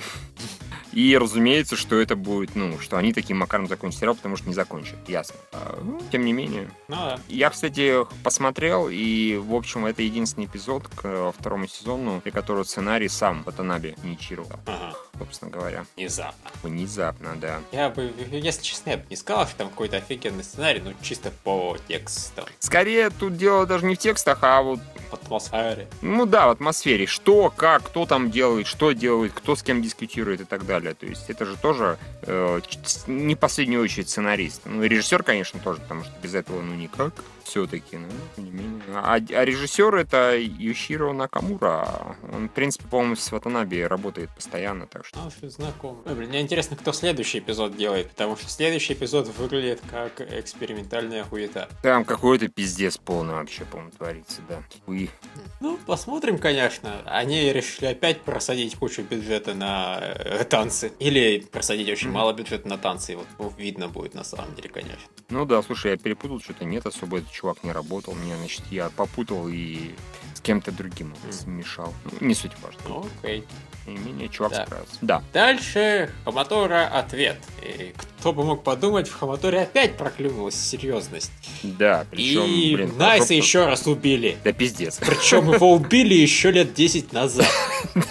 И, 0.93 1.17
разумеется, 1.17 1.75
что 1.75 1.99
это 1.99 2.15
будет, 2.15 2.55
ну, 2.55 2.77
что 2.79 2.97
они 2.97 3.13
таким 3.13 3.37
макаром 3.37 3.67
закончат 3.67 3.99
сериал, 3.99 4.15
потому 4.15 4.37
что 4.37 4.47
не 4.47 4.53
закончат, 4.53 4.97
ясно. 5.09 5.35
А, 5.51 5.81
ну, 5.83 5.99
тем 6.11 6.23
не 6.23 6.33
менее. 6.33 6.69
Ну 6.87 6.95
да. 6.95 7.19
Я, 7.27 7.49
кстати, 7.49 8.05
посмотрел, 8.23 8.87
и, 8.91 9.37
в 9.37 9.55
общем, 9.55 9.87
это 9.87 10.03
единственный 10.03 10.45
эпизод 10.45 10.87
к 10.89 11.01
э, 11.05 11.31
второму 11.35 11.67
сезону, 11.67 12.21
при 12.21 12.29
котором 12.29 12.63
сценарий 12.63 13.09
сам 13.09 13.41
Ватанаби 13.41 13.95
инициировал, 14.03 14.51
Ага. 14.67 14.95
Собственно 15.17 15.51
говоря. 15.51 15.85
Внезапно. 15.95 16.49
Внезапно, 16.63 17.35
да. 17.35 17.61
Я 17.71 17.89
бы, 17.89 18.13
если 18.31 18.61
честно, 18.61 18.91
я 18.91 18.97
бы 18.97 19.03
не 19.09 19.15
сказал, 19.15 19.47
что 19.47 19.57
там 19.57 19.69
какой-то 19.69 19.97
офигенный 19.97 20.43
сценарий, 20.43 20.81
ну 20.83 20.93
чисто 21.01 21.31
по 21.43 21.77
тексту, 21.87 22.45
Скорее, 22.59 23.09
тут 23.09 23.37
дело 23.37 23.65
даже 23.65 23.85
не 23.85 23.95
в 23.95 23.99
текстах, 23.99 24.39
а 24.41 24.61
вот 24.61 24.79
по 25.11 25.15
атмосфере. 25.17 25.87
Ну 26.01 26.25
да, 26.25 26.47
в 26.47 26.51
атмосфере. 26.51 27.05
Что, 27.05 27.53
как, 27.55 27.83
кто 27.83 28.05
там 28.05 28.31
делает, 28.31 28.67
что 28.67 28.91
делает, 28.91 29.33
кто 29.33 29.55
с 29.55 29.63
кем 29.63 29.81
дискутирует 29.81 30.41
и 30.41 30.45
так 30.45 30.65
далее. 30.65 30.93
То 30.93 31.05
есть 31.05 31.29
это 31.29 31.45
же 31.45 31.57
тоже 31.57 31.97
э, 32.23 32.61
не 33.07 33.35
в 33.35 33.39
последнюю 33.39 33.83
очередь 33.83 34.09
сценарист. 34.09 34.61
Ну, 34.65 34.83
и 34.83 34.87
режиссер, 34.87 35.23
конечно, 35.23 35.59
тоже, 35.59 35.81
потому 35.81 36.03
что 36.03 36.13
без 36.21 36.33
этого 36.33 36.61
ну 36.61 36.73
никак. 36.75 37.13
Все-таки, 37.53 37.97
ну, 37.97 38.07
тем 38.35 38.45
не 38.45 38.51
менее. 38.51 38.81
А, 38.95 39.13
а 39.13 39.45
режиссер 39.45 39.93
это 39.93 40.35
Юширо 40.35 41.13
Накамура. 41.13 42.17
Он, 42.33 42.49
в 42.49 42.51
принципе, 42.51 42.87
по-моему, 42.87 43.15
с 43.15 43.31
Ватанаби 43.31 43.81
работает 43.81 44.31
постоянно, 44.33 44.87
так 44.87 45.05
что... 45.05 45.19
А, 45.23 45.29
что 45.29 45.47
знакомо. 45.51 46.01
Ой, 46.03 46.15
блин, 46.15 46.29
мне 46.29 46.41
интересно, 46.41 46.75
кто 46.75 46.91
следующий 46.93 47.37
эпизод 47.37 47.77
делает, 47.77 48.09
потому 48.09 48.37
что 48.37 48.49
следующий 48.49 48.93
эпизод 48.93 49.27
выглядит 49.37 49.83
как 49.87 50.19
экспериментальная 50.21 51.25
хуета. 51.25 51.69
Там 51.83 52.05
какой-то 52.05 52.47
пиздец 52.47 52.97
полный 52.97 53.35
вообще, 53.35 53.65
по-моему, 53.65 53.91
творится, 53.91 54.41
да. 54.49 54.63
Уи. 54.87 55.11
Ну, 55.59 55.77
посмотрим, 55.85 56.39
конечно. 56.39 57.03
Они 57.05 57.53
решили 57.53 57.85
опять 57.85 58.21
просадить 58.21 58.75
кучу 58.77 59.03
бюджета 59.03 59.53
на 59.53 59.99
э, 60.01 60.43
танцы. 60.45 60.91
Или 60.97 61.45
просадить 61.51 61.87
очень 61.87 62.07
Мгм. 62.07 62.15
мало 62.17 62.33
бюджета 62.33 62.67
на 62.67 62.79
танцы. 62.79 63.13
И 63.13 63.15
вот 63.15 63.53
видно 63.59 63.89
будет 63.89 64.15
на 64.15 64.23
самом 64.23 64.55
деле, 64.55 64.69
конечно. 64.69 65.03
Ну 65.29 65.45
да, 65.45 65.61
слушай, 65.61 65.91
я 65.91 65.97
перепутал, 65.97 66.39
что-то 66.39 66.65
нет 66.65 66.87
особо, 66.87 67.19
этот 67.19 67.31
чувак 67.43 67.63
не 67.63 67.73
работал. 67.73 68.13
Мне, 68.13 68.37
значит, 68.37 68.63
я 68.71 68.89
попутал 68.89 69.49
и 69.49 69.91
с 70.33 70.39
кем-то 70.39 70.71
другим 70.71 71.13
смешал. 71.29 71.93
Ну, 72.05 72.27
не 72.27 72.35
суть 72.35 72.53
важно. 72.61 73.05
Окей. 73.19 73.41
Тем 73.41 73.47
не 73.85 73.97
менее, 73.97 74.29
чувак 74.29 74.51
Да. 74.53 74.65
справился. 74.65 74.93
Да. 75.01 75.23
Дальше 75.33 76.09
Хаматора 76.25 76.87
ответ. 76.87 77.37
И 77.61 77.93
кто 78.19 78.31
бы 78.33 78.43
мог 78.45 78.63
подумать, 78.63 79.07
в 79.09 79.13
Хаматоре 79.13 79.61
опять 79.61 79.97
проклюнулась 79.97 80.55
серьезность. 80.55 81.31
Да, 81.63 82.05
причем, 82.09 82.43
И 82.45 82.75
блин, 82.75 82.93
Найса 82.97 83.27
хорошо, 83.27 83.33
еще 83.33 83.65
раз 83.65 83.85
убили. 83.87 84.37
Да 84.43 84.53
пиздец. 84.53 84.97
Причем 84.99 85.51
его 85.51 85.73
убили 85.73 86.13
еще 86.13 86.51
лет 86.51 86.73
10 86.73 87.11
назад. 87.13 87.47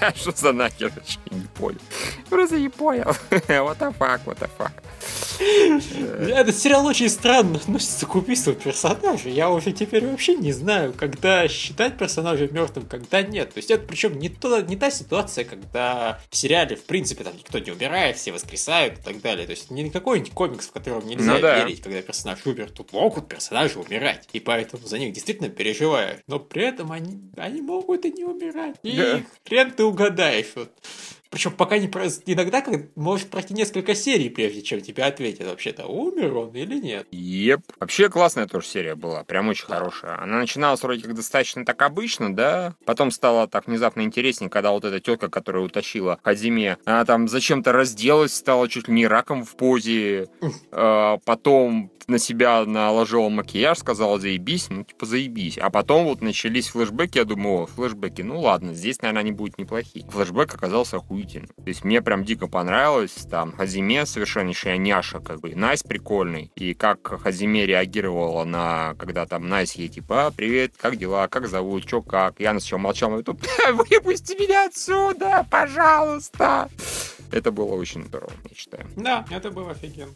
Да, 0.00 0.12
что 0.14 0.32
за 0.32 0.52
нахер? 0.52 0.92
вообще 0.94 1.18
Не 1.30 1.46
понял. 1.54 1.78
Просто 2.28 2.58
не 2.58 2.68
понял. 2.68 3.04
What 3.30 3.78
the 3.78 3.94
fuck, 3.98 4.20
what 4.26 4.38
the 4.38 4.50
fuck. 4.58 4.72
Этот 5.40 6.56
сериал 6.56 6.86
очень 6.86 7.08
странно 7.08 7.56
относится 7.56 8.06
к 8.06 8.14
убийству 8.14 8.52
персонажа. 8.52 9.28
Я 9.28 9.50
уже 9.50 9.72
теперь 9.72 10.06
вообще 10.06 10.34
не 10.36 10.52
знаю, 10.52 10.92
когда 10.92 11.48
считать 11.48 11.96
персонажа 11.98 12.48
мертвым, 12.48 12.86
когда 12.86 13.22
нет. 13.22 13.52
То 13.54 13.58
есть 13.58 13.70
это 13.70 13.84
причем 13.86 14.18
не, 14.18 14.28
то, 14.28 14.60
не 14.60 14.76
та 14.76 14.90
ситуация, 14.90 15.44
когда 15.44 15.61
в 15.72 16.36
сериале, 16.36 16.76
в 16.76 16.84
принципе, 16.84 17.24
там 17.24 17.36
никто 17.36 17.58
не 17.58 17.70
умирает, 17.70 18.16
все 18.16 18.32
воскресают 18.32 18.98
и 18.98 19.02
так 19.02 19.20
далее. 19.20 19.46
То 19.46 19.52
есть 19.52 19.70
не 19.70 19.90
какой-нибудь 19.90 20.32
комикс, 20.32 20.68
в 20.68 20.72
котором 20.72 21.06
нельзя 21.06 21.34
Ну 21.34 21.40
да. 21.40 21.58
верить, 21.64 21.80
когда 21.82 22.00
персонаж 22.02 22.44
умер. 22.46 22.70
Тут 22.70 22.92
могут 22.92 23.28
персонажи 23.28 23.78
умирать. 23.78 24.28
И 24.32 24.40
поэтому 24.40 24.86
за 24.86 24.98
них 24.98 25.12
действительно 25.12 25.48
переживаешь. 25.48 26.20
Но 26.26 26.38
при 26.40 26.64
этом 26.64 26.92
они, 26.92 27.20
они 27.36 27.60
могут 27.62 28.04
и 28.04 28.12
не 28.12 28.24
умирать. 28.24 28.76
И 28.82 28.96
Да. 28.96 29.20
хрен 29.46 29.70
ты 29.72 29.84
угадаешь. 29.84 30.52
Вот. 30.54 30.72
Причем 31.32 31.52
пока 31.52 31.78
не 31.78 31.88
прос- 31.88 32.22
иногда 32.26 32.62
может 32.94 33.30
пройти 33.30 33.54
несколько 33.54 33.94
серий, 33.94 34.28
прежде 34.28 34.60
чем 34.60 34.82
тебе 34.82 35.04
ответят, 35.04 35.46
вообще-то 35.46 35.86
умер 35.86 36.36
он 36.36 36.50
или 36.50 36.78
нет. 36.78 37.06
Еп. 37.10 37.62
Вообще 37.80 38.10
классная 38.10 38.46
тоже 38.46 38.66
серия 38.66 38.94
была, 38.94 39.24
прям 39.24 39.48
очень 39.48 39.64
хорошая. 39.64 40.22
Она 40.22 40.38
начиналась 40.38 40.82
вроде 40.82 41.02
как 41.02 41.14
достаточно 41.14 41.64
так 41.64 41.80
обычно, 41.82 42.36
да, 42.36 42.74
потом 42.84 43.10
стало 43.10 43.48
так 43.48 43.66
внезапно 43.66 44.02
интереснее, 44.02 44.50
когда 44.50 44.72
вот 44.72 44.84
эта 44.84 45.00
тетка, 45.00 45.28
которая 45.28 45.64
утащила 45.64 46.18
Хадиме, 46.22 46.76
она 46.84 47.04
там 47.06 47.26
зачем-то 47.28 47.72
разделась, 47.72 48.34
стала 48.34 48.68
чуть 48.68 48.88
ли 48.88 48.94
не 48.94 49.06
раком 49.06 49.44
в 49.44 49.56
позе, 49.56 50.28
Э, 50.70 51.18
потом 51.24 51.90
на 52.08 52.18
себя 52.18 52.64
наложила 52.64 53.28
макияж, 53.28 53.78
сказала 53.78 54.18
заебись, 54.18 54.68
ну 54.70 54.84
типа 54.84 55.06
заебись. 55.06 55.58
А 55.58 55.70
потом 55.70 56.04
вот 56.04 56.20
начались 56.20 56.68
флешбеки, 56.68 57.18
я 57.18 57.24
думаю, 57.24 57.62
о, 57.62 57.66
флешбеки, 57.66 58.22
ну 58.22 58.40
ладно, 58.40 58.74
здесь, 58.74 59.00
наверное, 59.00 59.20
они 59.20 59.32
будут 59.32 59.58
неплохие. 59.58 60.04
Флешбек 60.10 60.54
оказался 60.54 60.98
охуительным. 61.22 61.48
То 61.48 61.68
есть 61.68 61.84
мне 61.84 62.02
прям 62.02 62.24
дико 62.24 62.46
понравилось, 62.46 63.26
там 63.30 63.52
Хаджиме 63.52 64.06
совершеннейшая 64.06 64.76
няша, 64.76 65.20
как 65.20 65.40
бы, 65.40 65.54
Найс 65.54 65.82
прикольный, 65.82 66.50
и 66.56 66.74
как 66.74 67.20
Хаджиме 67.22 67.66
реагировала 67.66 68.44
на, 68.44 68.94
когда 68.98 69.26
там 69.26 69.48
Найс 69.48 69.72
ей 69.72 69.88
типа, 69.88 70.26
а, 70.26 70.30
привет, 70.30 70.74
как 70.76 70.96
дела, 70.96 71.28
как 71.28 71.48
зовут, 71.48 71.86
чё, 71.86 72.02
как. 72.02 72.40
Я 72.40 72.50
сначала 72.52 72.80
молчал, 72.80 73.18
и 73.18 73.22
тут, 73.22 73.40
выпусти 73.72 74.34
меня 74.40 74.66
отсюда, 74.66 75.46
пожалуйста. 75.50 76.68
Это 77.30 77.50
было 77.50 77.74
очень 77.74 78.04
здорово, 78.04 78.32
я 78.48 78.54
считаю. 78.54 78.86
Да, 78.96 79.24
это 79.30 79.50
было 79.50 79.70
офигенно. 79.70 80.12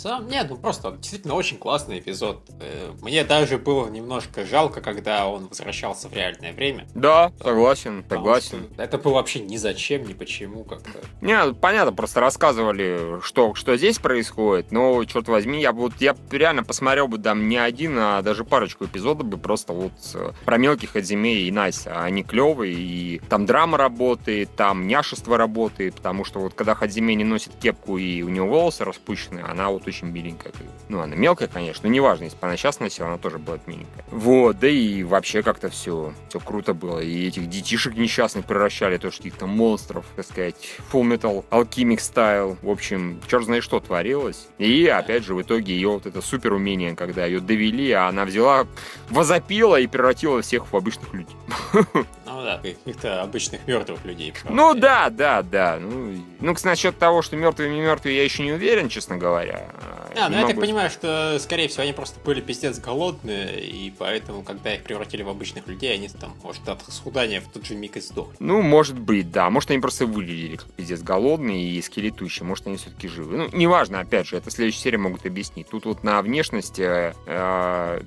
Сам, 0.00 0.28
нет, 0.28 0.46
ну 0.48 0.56
просто 0.56 0.92
действительно 0.92 1.34
очень 1.34 1.58
классный 1.58 1.98
эпизод. 1.98 2.40
Э, 2.58 2.92
Мне 3.02 3.22
даже 3.22 3.58
было 3.58 3.86
немножко 3.90 4.46
жалко, 4.46 4.80
когда 4.80 5.26
он 5.26 5.48
возвращался 5.48 6.08
в 6.08 6.14
реальное 6.14 6.54
время. 6.54 6.86
Да, 6.94 7.32
согласен, 7.42 8.02
согласен. 8.08 8.66
Это 8.78 8.96
было 8.96 9.14
вообще 9.14 9.40
ни 9.40 9.58
зачем, 9.58 10.08
ни 10.08 10.14
почему 10.14 10.64
как-то. 10.64 11.00
Не, 11.20 11.52
понятно, 11.52 11.92
просто 11.92 12.20
рассказывали, 12.20 13.20
что, 13.22 13.54
что 13.54 13.76
здесь 13.76 13.98
происходит, 13.98 14.72
но, 14.72 15.04
черт 15.04 15.28
возьми, 15.28 15.60
я 15.60 15.74
бы 15.74 15.80
вот, 15.80 15.92
я 16.00 16.16
реально 16.30 16.64
посмотрел 16.64 17.06
бы 17.06 17.18
там 17.18 17.50
не 17.50 17.58
один, 17.58 17.98
а 17.98 18.22
даже 18.22 18.44
парочку 18.44 18.86
эпизодов 18.86 19.26
бы 19.26 19.36
просто 19.36 19.74
вот 19.74 19.92
э, 20.14 20.32
про 20.46 20.56
мелких 20.56 20.96
Адзиме 20.96 21.40
и 21.42 21.50
Найса. 21.50 22.00
Они 22.02 22.22
клевые, 22.22 22.72
и 22.74 23.20
там 23.28 23.44
драма 23.44 23.76
работает, 23.76 24.48
там 24.56 24.86
няшество 24.86 25.36
работает, 25.36 25.96
потому 25.96 26.24
что 26.24 26.40
вот 26.40 26.54
когда 26.54 26.74
Хадзиме 26.74 27.14
не 27.14 27.24
носит 27.24 27.52
кепку 27.60 27.98
и 27.98 28.22
у 28.22 28.30
него 28.30 28.46
волосы 28.46 28.86
распущены, 28.86 29.40
она 29.46 29.68
вот 29.68 29.89
очень 29.90 30.08
миленькая. 30.08 30.52
Ну, 30.88 31.00
она 31.00 31.14
мелкая, 31.14 31.48
конечно, 31.48 31.88
но 31.88 31.94
неважно, 31.94 32.24
если 32.24 32.36
бы 32.36 32.46
она 32.46 32.56
сейчас 32.56 32.80
носила, 32.80 33.08
она 33.08 33.18
тоже 33.18 33.38
будет 33.38 33.66
миленькая. 33.66 34.04
Вот, 34.10 34.58
да 34.58 34.68
и 34.68 35.02
вообще 35.02 35.42
как-то 35.42 35.68
все, 35.68 36.12
все 36.28 36.40
круто 36.40 36.74
было. 36.74 37.00
И 37.00 37.28
этих 37.28 37.48
детишек 37.48 37.94
несчастных 37.94 38.46
превращали 38.46 38.96
тоже 38.98 39.18
каких-то 39.18 39.46
монстров, 39.46 40.04
так 40.16 40.26
сказать, 40.26 40.56
Full 40.92 41.02
Metal 41.02 41.44
Alchemic 41.50 41.98
Style. 41.98 42.56
В 42.62 42.70
общем, 42.70 43.20
черт 43.28 43.44
знает 43.44 43.62
что 43.62 43.80
творилось. 43.80 44.48
И 44.58 44.86
опять 44.86 45.24
же, 45.24 45.34
в 45.34 45.42
итоге 45.42 45.74
ее 45.74 45.88
вот 45.88 46.06
это 46.06 46.20
супер 46.22 46.52
умение, 46.52 46.96
когда 46.96 47.26
ее 47.26 47.40
довели, 47.40 47.90
а 47.92 48.08
она 48.08 48.24
взяла, 48.24 48.66
возопила 49.08 49.78
и 49.78 49.86
превратила 49.86 50.42
всех 50.42 50.72
в 50.72 50.76
обычных 50.76 51.12
людей. 51.12 51.36
Ну 52.40 52.46
да, 52.46 52.58
каких-то 52.58 53.22
обычных 53.22 53.66
мертвых 53.66 54.02
людей. 54.06 54.32
правда. 54.32 54.50
Ну 54.50 54.74
да, 54.74 55.10
да, 55.10 55.42
да. 55.42 55.78
Ну, 55.78 56.16
ну 56.40 56.56
насчет 56.64 56.98
того, 56.98 57.20
что 57.20 57.36
мертвые 57.36 57.70
не 57.70 57.80
мертвые, 57.80 58.16
я 58.16 58.24
еще 58.24 58.42
не 58.42 58.52
уверен, 58.52 58.88
честно 58.88 59.18
говоря. 59.18 59.70
А, 60.16 60.28
ну 60.28 60.38
я 60.38 60.46
так 60.46 60.56
понимаю, 60.56 60.90
что, 60.90 61.38
скорее 61.38 61.68
всего, 61.68 61.82
они 61.82 61.92
просто 61.92 62.18
были 62.24 62.40
пиздец 62.40 62.78
голодные, 62.78 63.60
и 63.60 63.92
поэтому, 63.96 64.42
когда 64.42 64.74
их 64.74 64.82
превратили 64.82 65.22
в 65.22 65.28
обычных 65.28 65.66
людей, 65.68 65.92
они 65.92 66.08
там, 66.08 66.34
может, 66.42 66.66
от 66.68 66.82
схудания 66.88 67.40
в 67.40 67.48
тот 67.48 67.66
же 67.66 67.74
миг 67.74 67.96
и 67.96 68.00
сдохли. 68.00 68.36
Ну, 68.38 68.62
может 68.62 68.98
быть, 68.98 69.30
да. 69.30 69.50
Может, 69.50 69.70
они 69.70 69.80
просто 69.80 70.06
выглядели 70.06 70.56
как 70.56 70.70
пиздец 70.70 71.02
голодные 71.02 71.62
и 71.62 71.82
скелетущие. 71.82 72.46
Может, 72.46 72.66
они 72.66 72.76
все-таки 72.76 73.06
живы. 73.08 73.36
Ну, 73.36 73.48
неважно, 73.52 74.00
опять 74.00 74.26
же, 74.26 74.36
это 74.36 74.48
в 74.48 74.52
следующей 74.52 74.80
серии 74.80 74.96
могут 74.96 75.26
объяснить. 75.26 75.68
Тут 75.68 75.84
вот 75.84 76.02
на 76.04 76.22
внешность 76.22 76.78
э, 76.78 77.12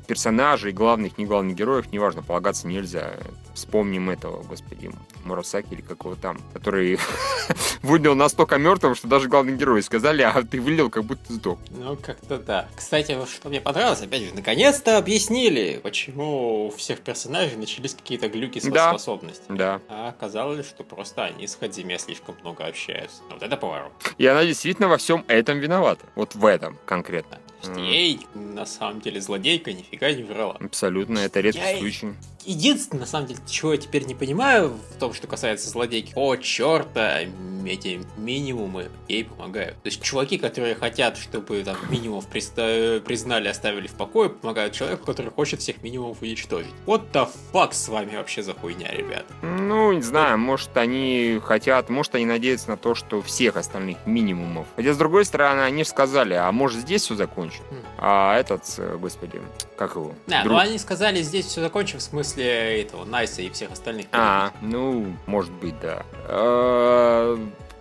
персонажей, 0.08 0.72
главных, 0.72 1.20
не 1.20 1.26
главных 1.26 1.56
героев, 1.56 1.92
неважно, 1.92 2.24
полагаться 2.24 2.68
нельзя. 2.68 3.14
Вспомним 3.54 4.10
этого, 4.24 4.42
господи, 4.44 4.90
Мурасаки 5.26 5.74
или 5.74 5.82
какого 5.82 6.16
там, 6.16 6.40
который 6.54 6.98
выглядел 7.82 8.16
настолько 8.16 8.58
мертвым, 8.58 8.96
что 8.96 9.08
даже 9.08 9.28
главные 9.28 9.58
герои 9.58 9.82
сказали, 9.82 10.22
а 10.22 10.42
ты 10.44 10.62
выглядел, 10.62 10.90
как 10.90 11.04
будто 11.04 11.34
сдох. 11.34 11.60
Ну, 11.72 11.98
как-то 11.98 12.38
да. 12.40 12.68
Кстати, 12.76 13.18
что 13.26 13.50
мне 13.50 13.60
понравилось, 13.60 14.02
опять 14.02 14.24
же, 14.24 14.34
наконец-то 14.34 14.98
объяснили, 14.98 15.80
почему 15.84 16.68
у 16.68 16.70
всех 16.72 17.02
персонажей 17.02 17.58
начались 17.58 17.94
какие-то 17.94 18.30
глюки 18.30 18.60
с 18.60 18.64
Да. 18.64 18.90
способностями. 18.92 19.58
Да. 19.58 19.82
А 19.90 20.10
оказалось, 20.10 20.66
что 20.68 20.84
просто 20.84 21.26
они 21.26 21.48
с 21.48 21.56
Хадзиме 21.56 22.00
слишком 22.00 22.36
много 22.42 22.66
общаются. 22.66 23.22
Вот 23.30 23.44
это 23.44 23.58
поворот. 23.58 23.92
И 24.18 24.26
она 24.26 24.46
действительно 24.46 24.88
во 24.88 24.98
всем 24.98 25.26
этом 25.28 25.60
виновата. 25.60 26.06
Вот 26.16 26.36
в 26.36 26.46
этом 26.46 26.78
конкретно. 26.86 27.40
Мгм. 27.66 27.78
ей, 27.78 28.20
на 28.34 28.66
самом 28.66 29.00
деле, 29.00 29.22
злодейка 29.22 29.72
нифига 29.72 30.12
не 30.12 30.24
врала. 30.24 30.58
Абсолютно, 30.60 31.20
это 31.20 31.40
редкий 31.40 31.80
случай. 31.80 32.14
Единственное, 32.46 33.02
на 33.02 33.06
самом 33.06 33.28
деле, 33.28 33.40
чего 33.48 33.74
я 33.74 33.78
теперь 33.78 34.06
не 34.06 34.16
понимаю 34.16 34.74
в 34.96 35.00
том, 35.00 35.14
что 35.14 35.28
касается 35.28 35.70
злодейки, 35.70 36.14
о, 36.16 36.36
черта, 36.36 37.22
эти 37.66 38.02
минимумы 38.18 38.90
ей 39.08 39.24
помогают. 39.24 39.76
То 39.84 39.88
есть 39.88 40.02
чуваки, 40.02 40.38
которые 40.38 40.76
хотят, 40.76 41.18
чтобы 41.18 41.64
там 41.64 41.78
минимумов 41.90 42.28
признали, 42.28 43.48
оставили 43.48 43.88
в 43.88 43.94
покое, 43.94 44.30
помогают 44.30 44.74
человеку, 44.74 45.06
который 45.06 45.32
хочет 45.32 45.62
всех 45.62 45.82
минимумов 45.82 46.22
уничтожить. 46.22 46.74
Вот 46.86 47.04
the 47.14 47.28
fuck 47.52 47.74
с 47.74 47.88
вами 47.88 48.16
вообще 48.16 48.44
за 48.44 48.54
хуйня, 48.54 48.92
ребят? 48.92 49.26
Ну, 49.42 49.94
не 49.94 50.02
знаю, 50.02 50.38
может 50.38 50.76
они 50.78 51.40
хотят, 51.44 51.90
может 51.90 52.16
они 52.16 52.26
надеются 52.26 52.70
на 52.70 52.78
то, 52.78 52.96
что 52.96 53.22
всех 53.22 53.56
остальных 53.56 53.98
минимумов. 54.06 54.68
Хотя, 54.76 54.94
с 54.94 54.98
другой 54.98 55.26
стороны, 55.26 55.62
они 55.62 55.84
же 55.84 55.90
сказали, 55.90 56.34
а 56.34 56.52
может 56.52 56.80
здесь 56.80 57.04
все 57.04 57.16
закончим? 57.16 57.64
Хм. 57.70 57.76
А 58.00 58.38
этот, 58.38 58.64
э, 58.78 58.98
господи, 58.98 59.42
как 59.78 59.96
его? 59.96 60.14
Да, 60.28 60.44
Друг... 60.44 60.54
ну 60.54 60.60
они 60.60 60.78
сказали, 60.78 61.22
здесь 61.22 61.46
все 61.46 61.62
закончим 61.62 62.00
в 62.00 62.02
смысле 62.02 62.33
этого 62.42 63.06
Найса 63.06 63.42
и 63.42 63.50
всех 63.50 63.72
остальных. 63.72 64.08
А, 64.12 64.52
ну, 64.62 65.16
может 65.26 65.52
быть, 65.54 65.76
да. 65.82 66.04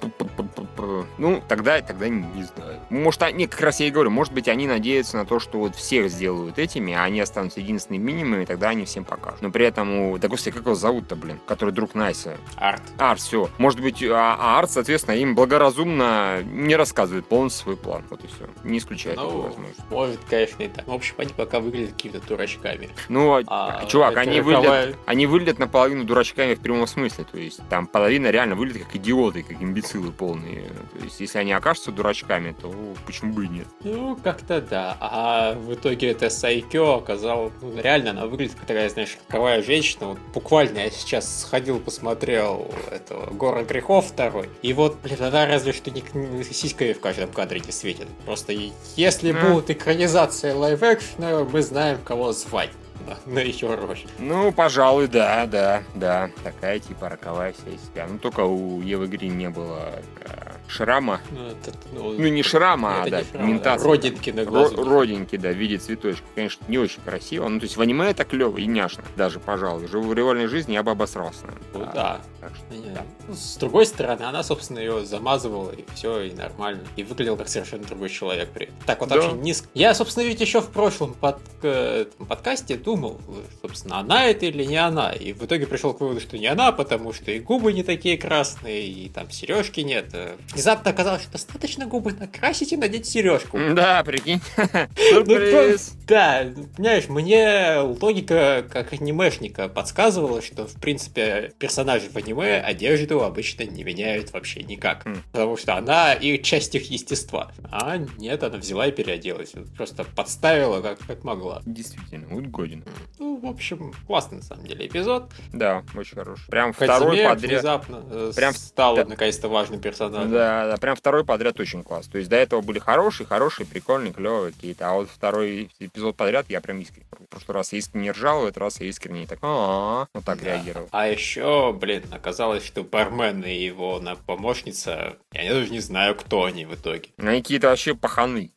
А, 0.02 1.04
ну, 1.18 1.42
тогда, 1.48 1.80
тогда 1.80 2.08
не, 2.08 2.24
не 2.34 2.44
знаю. 2.44 2.80
Может, 2.90 3.22
они, 3.22 3.46
как 3.46 3.60
раз 3.60 3.80
я 3.80 3.86
и 3.86 3.90
говорю, 3.90 4.10
может 4.10 4.32
быть, 4.32 4.48
они 4.48 4.66
надеются 4.66 5.16
на 5.16 5.24
то, 5.24 5.38
что 5.38 5.58
вот 5.58 5.76
всех 5.76 6.10
сделают 6.10 6.58
этими, 6.58 6.92
а 6.92 7.04
они 7.04 7.20
останутся 7.20 7.60
единственными 7.60 8.02
минимумами, 8.02 8.44
тогда 8.44 8.70
они 8.70 8.84
всем 8.84 9.04
покажут. 9.04 9.42
Но 9.42 9.50
при 9.50 9.66
этом, 9.66 10.18
да 10.18 10.28
господи, 10.28 10.56
как 10.56 10.64
его 10.64 10.74
зовут-то, 10.74 11.16
блин, 11.16 11.40
который 11.46 11.72
друг 11.72 11.94
Найса? 11.94 12.36
Арт. 12.56 12.82
Арт, 12.98 13.20
все. 13.20 13.48
Может 13.58 13.80
быть, 13.80 14.02
а, 14.02 14.36
а 14.38 14.58
Арт, 14.58 14.70
соответственно, 14.70 15.14
им 15.14 15.34
благоразумно 15.34 16.42
не 16.42 16.76
рассказывает 16.76 17.26
полностью 17.26 17.62
свой 17.62 17.76
план. 17.76 18.02
Вот 18.10 18.24
и 18.24 18.26
все. 18.26 18.48
Не 18.64 18.78
исключает 18.78 19.16
ну, 19.16 19.42
возможность. 19.42 19.80
Может, 19.90 20.20
конечно, 20.28 20.62
и 20.62 20.68
так. 20.68 20.86
В 20.86 20.92
общем, 20.92 21.14
они 21.18 21.32
пока 21.36 21.60
выглядят 21.60 21.92
какими-то 21.92 22.20
дурачками. 22.26 22.90
Ну, 23.08 23.34
а, 23.34 23.42
а 23.46 23.86
чувак, 23.86 24.16
они 24.16 24.40
выглядят, 24.40 24.96
они 25.06 25.26
выглядят 25.26 25.58
наполовину 25.58 26.04
дурачками 26.04 26.54
в 26.54 26.60
прямом 26.60 26.86
смысле. 26.86 27.24
То 27.30 27.38
есть 27.38 27.60
там 27.68 27.86
половина 27.86 28.30
реально 28.30 28.54
выглядит 28.54 28.86
как 28.86 28.96
идиоты, 28.96 29.42
как 29.42 29.62
имбецилы 29.62 29.91
полные. 30.12 30.68
То 30.98 31.04
есть, 31.04 31.20
если 31.20 31.38
они 31.38 31.52
окажутся 31.52 31.92
дурачками, 31.92 32.54
то 32.60 32.72
почему 33.06 33.32
бы 33.32 33.44
и 33.46 33.48
нет? 33.48 33.66
Ну, 33.84 34.16
как-то 34.16 34.60
да. 34.60 34.96
А 35.00 35.54
в 35.54 35.74
итоге 35.74 36.10
это 36.10 36.30
Сайкё 36.30 36.94
оказалось... 36.94 37.52
Ну, 37.60 37.80
реально, 37.80 38.10
она 38.10 38.26
выглядит 38.26 38.54
как 38.54 38.66
такая, 38.66 38.88
знаешь, 38.88 39.18
роковая 39.28 39.62
женщина. 39.62 40.08
Вот 40.08 40.18
буквально 40.34 40.78
я 40.78 40.90
сейчас 40.90 41.42
сходил, 41.42 41.80
посмотрел 41.80 42.70
этого 42.90 43.32
Гора 43.32 43.62
грехов 43.62 44.06
второй. 44.06 44.48
И 44.62 44.72
вот, 44.72 44.98
блин, 45.02 45.22
она 45.22 45.46
разве 45.46 45.72
что 45.72 45.90
не, 45.90 46.02
не 46.14 46.44
сиськами 46.44 46.92
в 46.92 47.00
каждом 47.00 47.30
кадре 47.30 47.60
не 47.60 47.72
светит. 47.72 48.08
Просто 48.24 48.52
если 48.96 49.32
а. 49.32 49.34
будут 49.34 49.70
экранизации 49.70 50.52
лайв-экшена, 50.52 51.44
мы 51.44 51.62
знаем, 51.62 51.98
кого 52.04 52.32
звать 52.32 52.70
на 53.26 53.38
ее 53.40 53.74
роль. 53.74 53.98
Ну, 54.18 54.52
пожалуй, 54.52 55.08
да, 55.08 55.46
да, 55.46 55.82
да. 55.94 56.30
Такая 56.42 56.78
типа 56.78 57.08
роковая 57.08 57.52
вся 57.52 57.70
из 57.70 57.80
себя. 57.84 58.06
Ну, 58.08 58.18
только 58.18 58.40
у 58.40 58.80
Евы 58.80 59.06
Грин 59.06 59.36
не 59.38 59.48
было 59.48 59.92
э, 60.20 60.51
шрама. 60.68 61.20
Ну, 61.30 61.46
это, 61.46 61.72
ну, 61.92 62.12
ну, 62.12 62.28
не 62.28 62.42
шрама, 62.42 63.02
а, 63.02 63.08
да, 63.08 63.22
пигментация. 63.34 63.88
Родинки 63.88 64.30
на 64.30 64.44
глазу. 64.44 64.82
родинки, 64.82 65.36
да, 65.36 65.50
в 65.50 65.56
виде 65.56 65.78
цветочка. 65.78 66.24
Конечно, 66.34 66.64
не 66.68 66.78
очень 66.78 67.00
красиво. 67.02 67.48
Ну, 67.48 67.60
то 67.60 67.64
есть 67.64 67.76
в 67.76 67.80
аниме 67.80 68.10
это 68.10 68.24
клево 68.24 68.58
и 68.58 68.66
няшно. 68.66 69.04
Даже, 69.16 69.40
пожалуй. 69.40 69.84
Уже 69.84 69.98
в 69.98 70.12
реальной 70.12 70.46
жизни 70.46 70.74
я 70.74 70.82
бы 70.82 70.90
обосрался, 70.90 71.46
наверное. 71.46 71.68
Ну, 71.74 71.82
а, 71.82 71.92
да. 71.94 72.20
Так 72.40 72.52
что, 72.56 72.92
да. 72.94 73.04
Ну, 73.28 73.34
с 73.34 73.56
другой 73.56 73.86
стороны, 73.86 74.22
она, 74.22 74.42
собственно, 74.42 74.78
ее 74.78 75.04
замазывала, 75.04 75.70
и 75.70 75.84
все, 75.94 76.22
и 76.22 76.32
нормально. 76.32 76.82
И 76.96 77.04
выглядел 77.04 77.36
как 77.36 77.48
совершенно 77.48 77.84
другой 77.84 78.08
человек 78.08 78.48
при. 78.50 78.70
Так 78.86 79.00
вот, 79.00 79.10
да. 79.10 79.16
очень 79.16 79.40
низко. 79.40 79.68
Я, 79.74 79.94
собственно, 79.94 80.24
ведь 80.24 80.40
еще 80.40 80.60
в 80.60 80.68
прошлом 80.70 81.14
под, 81.14 81.38
э, 81.62 82.06
подкасте 82.26 82.76
думал, 82.76 83.20
собственно, 83.60 83.98
она 83.98 84.24
это 84.24 84.46
или 84.46 84.64
не 84.64 84.76
она. 84.76 85.12
И 85.12 85.32
в 85.32 85.44
итоге 85.44 85.66
пришел 85.66 85.94
к 85.94 86.00
выводу, 86.00 86.20
что 86.20 86.38
не 86.38 86.46
она, 86.46 86.72
потому 86.72 87.12
что 87.12 87.30
и 87.30 87.38
губы 87.38 87.72
не 87.72 87.82
такие 87.82 88.18
красные, 88.18 88.88
и 88.88 89.08
там 89.08 89.30
сережки 89.30 89.80
нет. 89.80 90.14
Внезапно 90.52 90.90
оказалось, 90.90 91.22
что 91.22 91.32
достаточно 91.32 91.86
губы 91.86 92.12
накрасить 92.12 92.72
и 92.72 92.76
надеть 92.76 93.06
сережку. 93.06 93.58
Да, 93.74 94.02
прикинь. 94.04 94.40
Ну, 95.12 95.24
Сюрприз. 95.24 95.94
Да, 96.12 96.44
понимаешь, 96.76 97.08
мне 97.08 97.78
логика 97.78 98.66
как 98.70 98.92
анимешника 98.92 99.68
подсказывала, 99.68 100.42
что, 100.42 100.66
в 100.66 100.74
принципе, 100.74 101.54
персонажи 101.58 102.10
в 102.10 102.16
аниме 102.18 102.60
одежду 102.60 103.24
обычно 103.24 103.62
не 103.62 103.82
меняют 103.82 104.30
вообще 104.34 104.62
никак. 104.62 105.06
Потому 105.32 105.56
что 105.56 105.74
она 105.74 106.12
и 106.12 106.42
часть 106.42 106.74
их 106.74 106.90
естества. 106.90 107.50
А 107.70 107.96
нет, 107.96 108.42
она 108.42 108.58
взяла 108.58 108.88
и 108.88 108.92
переоделась. 108.92 109.54
Просто 109.74 110.04
подставила, 110.04 110.82
как, 110.82 110.98
как 110.98 111.24
могла. 111.24 111.62
Действительно, 111.64 112.26
вот 112.28 112.44
годен. 112.44 112.84
Ну, 113.18 113.40
в 113.40 113.46
общем, 113.46 113.94
классный 114.06 114.38
на 114.38 114.44
самом 114.44 114.66
деле 114.66 114.86
эпизод. 114.86 115.30
Да, 115.54 115.82
очень 115.96 116.18
хороший. 116.18 116.46
Прям 116.50 116.74
Казимир 116.74 116.94
второй 116.94 117.16
подряд. 117.24 117.50
внезапно 117.50 118.02
э, 118.10 118.32
прям 118.36 118.52
стал 118.52 118.96
да. 118.96 119.06
наконец-то 119.06 119.48
важным 119.48 119.80
персонажем. 119.80 120.30
Да, 120.30 120.72
да, 120.72 120.76
прям 120.76 120.94
второй 120.94 121.24
подряд 121.24 121.58
очень 121.58 121.82
класс. 121.82 122.06
То 122.06 122.18
есть 122.18 122.28
до 122.28 122.36
этого 122.36 122.60
были 122.60 122.80
хорошие, 122.80 123.26
хорошие, 123.26 123.66
прикольные, 123.66 124.12
клевые 124.12 124.52
какие-то. 124.52 124.90
А 124.90 124.92
вот 124.92 125.08
второй 125.08 125.70
эпизод 125.80 126.01
подряд 126.10 126.46
я 126.48 126.60
прям 126.60 126.80
искренне. 126.80 127.06
В 127.12 127.26
прошлый 127.26 127.54
раз 127.54 127.72
я 127.72 127.78
искренне 127.78 128.10
ржал, 128.10 128.42
в 128.42 128.44
этот 128.46 128.58
раз 128.58 128.80
я 128.80 128.86
искренне 128.88 129.26
так, 129.26 129.38
а 129.42 130.06
вот 130.12 130.24
так 130.24 130.42
реагировал. 130.42 130.88
А 130.90 131.06
еще, 131.06 131.72
блин, 131.72 132.04
оказалось, 132.10 132.64
что 132.64 132.82
бармен 132.82 133.44
и 133.44 133.54
его 133.54 134.02
помощница, 134.26 135.16
я 135.32 135.54
даже 135.54 135.70
не 135.70 135.80
знаю, 135.80 136.14
кто 136.16 136.44
они 136.44 136.66
в 136.66 136.74
итоге. 136.74 137.10
Они 137.18 137.40
какие-то 137.40 137.68
вообще 137.68 137.94
паханы 137.94 138.50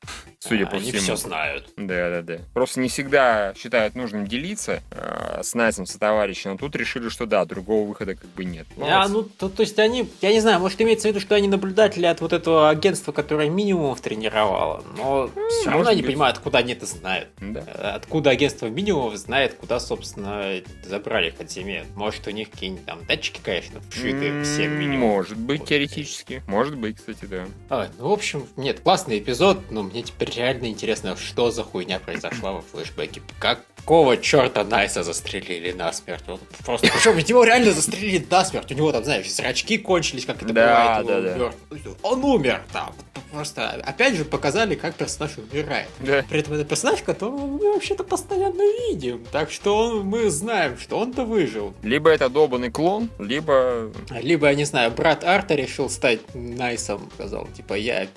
судя 0.47 0.67
по 0.67 0.77
Они 0.77 0.91
всему. 0.91 1.01
все 1.01 1.15
знают. 1.15 1.69
Да, 1.75 2.09
да, 2.09 2.21
да. 2.21 2.37
Просто 2.53 2.79
не 2.79 2.89
всегда 2.89 3.53
считают 3.55 3.95
нужным 3.95 4.27
делиться 4.27 4.81
э, 4.91 5.41
с 5.43 5.53
Найсом, 5.53 5.85
со 5.85 5.99
товарищем, 5.99 6.51
но 6.51 6.57
тут 6.57 6.75
решили, 6.75 7.09
что 7.09 7.25
да, 7.25 7.45
другого 7.45 7.87
выхода 7.87 8.15
как 8.15 8.29
бы 8.31 8.45
нет. 8.45 8.67
Молодцы. 8.75 8.95
А, 8.95 9.07
ну, 9.07 9.23
то, 9.23 9.49
то 9.49 9.61
есть 9.61 9.77
они, 9.79 10.09
я 10.21 10.31
не 10.31 10.39
знаю, 10.39 10.59
может 10.59 10.81
имеется 10.81 11.07
в 11.07 11.11
виду, 11.11 11.19
что 11.19 11.35
они 11.35 11.47
наблюдатели 11.47 12.05
от 12.05 12.21
вот 12.21 12.33
этого 12.33 12.69
агентства, 12.69 13.11
которое 13.11 13.49
минимумов 13.49 14.01
тренировало, 14.01 14.83
но 14.97 15.29
все 15.49 15.71
равно 15.71 15.89
они 15.89 16.03
понимают, 16.03 16.37
откуда 16.37 16.59
они 16.59 16.73
это 16.73 16.85
знают. 16.85 17.24
Да. 17.39 17.61
Откуда 17.95 18.31
агентство 18.31 18.67
минимумов 18.67 19.15
знает, 19.17 19.55
куда, 19.55 19.79
собственно, 19.79 20.61
забрали 20.83 21.31
Хадзиме. 21.31 21.85
Может, 21.95 22.27
у 22.27 22.31
них 22.31 22.49
какие-нибудь 22.51 22.85
там 22.85 23.05
датчики, 23.05 23.39
конечно, 23.43 23.81
вшиты 23.89 24.43
всем 24.43 24.71
минимумом. 24.79 25.15
Может 25.15 25.37
быть, 25.37 25.59
вот. 25.61 25.69
теоретически. 25.69 26.43
Может 26.47 26.77
быть, 26.77 26.97
кстати, 26.97 27.25
да. 27.25 27.45
А, 27.69 27.89
ну, 27.97 28.09
в 28.09 28.13
общем, 28.13 28.47
нет, 28.55 28.79
классный 28.79 29.19
эпизод, 29.19 29.71
но 29.71 29.83
мне 29.83 30.03
теперь 30.03 30.31
реально 30.31 30.67
интересно, 30.67 31.15
что 31.17 31.51
за 31.51 31.63
хуйня 31.63 31.99
произошла 31.99 32.53
во 32.53 32.61
флешбеке. 32.61 33.21
Какого 33.39 34.17
черта 34.17 34.63
Найса 34.63 35.03
застрелили 35.03 35.71
насмерть? 35.71 36.23
Вот 36.27 36.41
просто, 36.65 36.87
причем 36.87 37.17
его 37.17 37.43
реально 37.43 37.71
застрелили 37.71 38.25
насмерть. 38.29 38.71
У 38.71 38.75
него 38.75 38.91
там, 38.91 39.03
знаешь, 39.03 39.31
зрачки 39.31 39.77
кончились, 39.77 40.25
как 40.25 40.41
это 40.41 40.53
да, 40.53 41.01
бывает. 41.03 41.37
Да, 41.39 41.51
да. 41.71 41.91
Он 42.01 42.23
умер 42.23 42.61
там. 42.71 42.93
Просто, 43.31 43.69
опять 43.69 44.15
же, 44.15 44.25
показали, 44.25 44.75
как 44.75 44.95
персонаж 44.95 45.37
умирает. 45.37 45.87
Да. 45.99 46.25
При 46.29 46.39
этом 46.39 46.53
это 46.53 46.65
персонаж, 46.65 47.01
которого 47.01 47.45
мы 47.45 47.73
вообще-то 47.73 48.03
постоянно 48.03 48.61
видим. 48.89 49.25
Так 49.31 49.51
что 49.51 49.77
он, 49.77 50.05
мы 50.05 50.29
знаем, 50.29 50.77
что 50.77 50.99
он-то 50.99 51.25
выжил. 51.25 51.73
Либо 51.83 52.09
это 52.09 52.29
долбанный 52.29 52.71
клон, 52.71 53.09
либо... 53.19 53.91
Либо, 54.21 54.47
я 54.47 54.55
не 54.55 54.65
знаю, 54.65 54.91
брат 54.91 55.23
Арта 55.23 55.55
решил 55.55 55.89
стать 55.89 56.19
Найсом. 56.33 57.09
Сказал, 57.15 57.47
типа, 57.55 57.73
я 57.73 58.07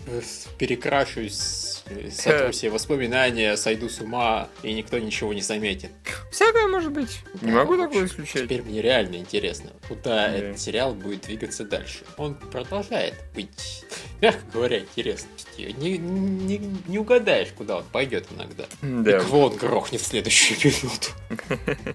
перекрашусь 0.58 1.82
сотру 2.12 2.52
все 2.52 2.70
воспоминания, 2.70 3.56
сойду 3.56 3.88
с 3.88 4.00
ума, 4.00 4.48
и 4.62 4.72
никто 4.72 4.98
ничего 4.98 5.32
не 5.32 5.42
заметит. 5.42 5.90
Всякое 6.30 6.68
может 6.68 6.92
быть. 6.92 7.20
Не 7.40 7.52
могу 7.52 7.76
такое 7.76 8.06
исключать. 8.06 8.44
Теперь 8.44 8.62
мне 8.62 8.82
реально 8.82 9.16
интересно, 9.16 9.70
куда 9.88 10.32
этот 10.32 10.58
сериал 10.58 10.94
будет 10.94 11.22
двигаться 11.22 11.64
дальше. 11.64 12.00
Он 12.16 12.34
продолжает 12.34 13.14
быть, 13.34 13.84
мягко 14.20 14.42
говоря, 14.52 14.80
интересностью. 15.08 15.74
Не, 15.78 15.98
не, 15.98 16.60
не 16.86 16.98
угадаешь, 16.98 17.48
куда 17.56 17.78
он 17.78 17.84
пойдет 17.84 18.26
иногда. 18.34 18.64
Да. 18.82 19.16
И 19.16 19.20
кого 19.20 19.46
он 19.46 19.56
грохнет 19.56 20.00
в 20.00 20.06
следующую 20.06 20.58
минуту. 20.64 21.08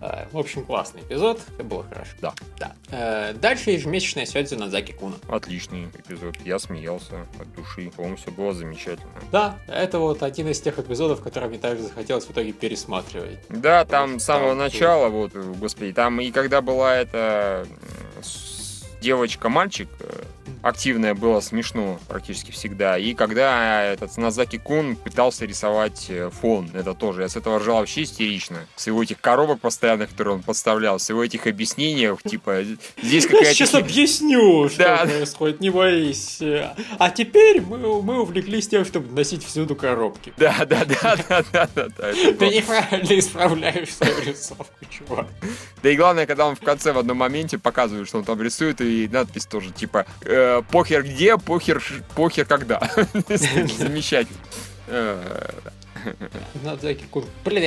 А, 0.02 0.28
в 0.32 0.38
общем, 0.38 0.64
классный 0.64 1.02
эпизод. 1.02 1.40
Это 1.54 1.64
было 1.64 1.84
хорошо. 1.84 2.12
Да. 2.22 2.34
да. 2.60 2.76
Э, 2.92 3.34
дальше 3.34 3.72
ежемесячная 3.72 4.26
Сёдзи 4.26 4.56
Назаки 4.56 4.92
Куна. 4.92 5.16
Отличный 5.28 5.86
эпизод. 5.86 6.36
Я 6.44 6.60
смеялся 6.60 7.28
от 7.40 7.54
души. 7.56 7.92
По-моему, 7.96 8.18
все 8.18 8.32
было 8.32 8.54
замечательно. 8.54 9.12
Да, 9.32 9.60
это 9.68 10.00
вот 10.00 10.24
один 10.24 10.50
из 10.50 10.60
тех 10.60 10.80
эпизодов, 10.80 11.22
которые 11.22 11.50
мне 11.50 11.60
также 11.60 11.84
захотелось 11.84 12.26
в 12.26 12.32
итоге 12.32 12.54
пересматривать. 12.54 13.40
Да, 13.50 13.86
там 13.86 14.20
с 14.20 14.24
самого 14.24 14.54
начала, 14.54 15.10
вот, 15.10 15.34
господи, 15.34 15.94
там 15.94 16.20
и 16.22 16.32
когда 16.32 16.62
была 16.62 16.96
эта 16.96 17.68
девочка-мальчик, 19.02 19.90
э, 20.00 20.24
активное 20.62 21.14
было 21.14 21.40
смешно 21.42 22.00
практически 22.08 22.52
всегда. 22.52 22.98
И 22.98 23.14
когда 23.14 23.84
этот 23.84 24.16
Назаки 24.18 24.58
Кун 24.58 24.96
пытался 24.96 25.46
рисовать 25.46 26.08
э, 26.10 26.30
фон, 26.30 26.70
это 26.74 26.94
тоже, 26.94 27.22
я 27.24 27.30
с 27.30 27.36
этого 27.36 27.60
ржал 27.60 27.78
вообще 27.78 28.04
истерично. 28.04 28.66
С 28.76 28.88
его 28.88 29.04
этих 29.04 29.20
коробок 29.20 29.60
постоянных, 29.60 30.10
которые 30.12 30.36
он 30.36 30.44
подставлял, 30.44 31.00
с 31.00 31.10
его 31.10 31.24
этих 31.24 31.48
объяснений, 31.48 32.10
типа, 32.26 32.64
здесь 33.02 33.26
какая-то... 33.26 33.54
Сейчас 33.54 33.76
объясню, 33.76 34.70
что 34.70 34.98
происходит, 35.04 35.60
не 35.60 35.70
боись. 35.70 36.40
А 36.98 37.10
теперь 37.10 37.62
мы, 37.62 38.22
увлеклись 38.22 38.68
тем, 38.68 38.86
чтобы 38.86 39.14
носить 39.14 39.46
всюду 39.46 39.76
коробки. 39.76 40.34
Да, 40.38 40.66
да, 40.66 40.86
да, 40.86 41.16
да, 41.30 41.44
да, 41.52 41.70
да, 41.76 42.14
Ты 42.14 42.50
неправильно 42.50 43.20
исправляешь 43.20 43.94
свою 43.94 44.20
рисовку, 44.22 44.86
чувак. 44.90 45.28
Да 45.82 45.90
и 45.90 45.96
главное, 45.96 46.26
когда 46.26 46.46
он 46.46 46.56
в 46.56 46.62
конце 46.62 46.94
в 46.94 46.98
одном 46.98 47.18
моменте 47.18 47.58
показывает, 47.58 48.08
что 48.08 48.20
он 48.20 48.24
там 48.24 48.42
рисует, 48.42 48.80
и 48.82 49.10
надпись 49.12 49.46
тоже 49.46 49.72
типа 49.72 50.06
э, 50.34 50.62
похер 50.72 51.04
где, 51.04 51.38
похер, 51.38 51.82
похер 52.16 52.46
когда. 52.46 52.80
Замечательно. 53.28 54.38
Э, 56.06 56.14
Надзаки 56.64 57.06
Кун. 57.10 57.26
Блин, 57.46 57.64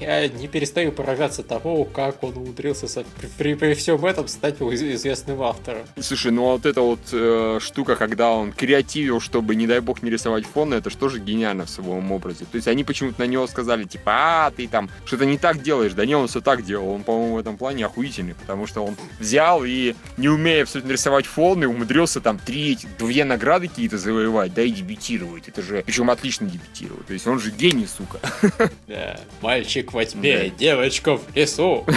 я 0.00 0.28
не 0.28 0.48
перестаю 0.48 0.92
поражаться 0.92 1.42
того, 1.42 1.84
как 1.84 2.22
он 2.22 2.36
умудрился 2.36 2.88
со- 2.88 3.04
при, 3.18 3.26
при- 3.38 3.54
при 3.54 3.74
всем 3.74 4.04
этом 4.04 4.28
стать 4.28 4.60
из- 4.60 4.82
известным 4.82 5.42
автором. 5.42 5.82
Слушай, 6.00 6.32
ну 6.32 6.42
вот 6.44 6.66
эта 6.66 6.80
вот 6.80 7.00
э, 7.12 7.58
штука, 7.60 7.96
когда 7.96 8.30
он 8.30 8.52
креативил, 8.52 9.20
чтобы, 9.20 9.54
не 9.54 9.66
дай 9.66 9.80
бог, 9.80 10.02
не 10.02 10.10
рисовать 10.10 10.46
фон, 10.46 10.72
это 10.74 10.90
же 11.08 11.18
гениально 11.18 11.64
в 11.66 11.70
своем 11.70 12.12
образе. 12.12 12.44
То 12.50 12.56
есть 12.56 12.68
они 12.68 12.84
почему-то 12.84 13.20
на 13.20 13.26
него 13.26 13.46
сказали, 13.46 13.84
типа, 13.84 14.12
а, 14.46 14.50
ты 14.50 14.68
там 14.68 14.88
что-то 15.04 15.24
не 15.24 15.38
так 15.38 15.62
делаешь. 15.62 15.92
Да 15.94 16.06
не, 16.06 16.14
он 16.14 16.28
все 16.28 16.40
так 16.40 16.64
делал. 16.64 16.90
Он, 16.90 17.02
по-моему, 17.02 17.34
в 17.34 17.38
этом 17.38 17.56
плане 17.56 17.86
охуительный, 17.86 18.34
потому 18.34 18.66
что 18.66 18.84
он 18.84 18.96
взял 19.18 19.64
и, 19.64 19.94
не 20.16 20.28
умея 20.28 20.62
абсолютно 20.62 20.92
рисовать 20.92 21.26
фон, 21.26 21.62
и 21.62 21.66
умудрился 21.66 22.20
там 22.20 22.38
три, 22.38 22.78
две 22.98 23.24
награды 23.24 23.68
какие-то 23.68 23.98
завоевать, 23.98 24.54
да, 24.54 24.62
и 24.62 24.70
дебютировать. 24.70 25.48
Это 25.48 25.62
же, 25.62 25.82
причем 25.84 26.10
отлично 26.10 26.46
дебютировать. 26.48 27.06
То 27.06 27.12
есть 27.12 27.26
он 27.26 27.38
же 27.40 27.50
гений, 27.62 27.86
сука. 27.86 28.18
Да. 28.88 29.20
Мальчик 29.40 29.92
во 29.92 30.04
тьме, 30.04 30.38
Да. 30.38 30.48
девочка 30.58 31.16
в 31.16 31.22
лесу. 31.36 31.84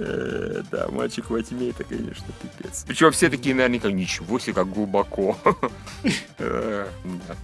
Э, 0.00 0.62
Да, 0.70 0.86
мальчик 0.92 1.28
во 1.28 1.42
тьме, 1.42 1.70
это, 1.70 1.82
конечно, 1.82 2.26
пипец. 2.40 2.84
Причем 2.86 3.10
все 3.10 3.28
такие 3.28 3.52
наверняка, 3.52 3.90
ничего 3.90 4.38
себе, 4.38 4.52
как 4.52 4.70
глубоко. 4.72 5.36
Э. 6.38 6.86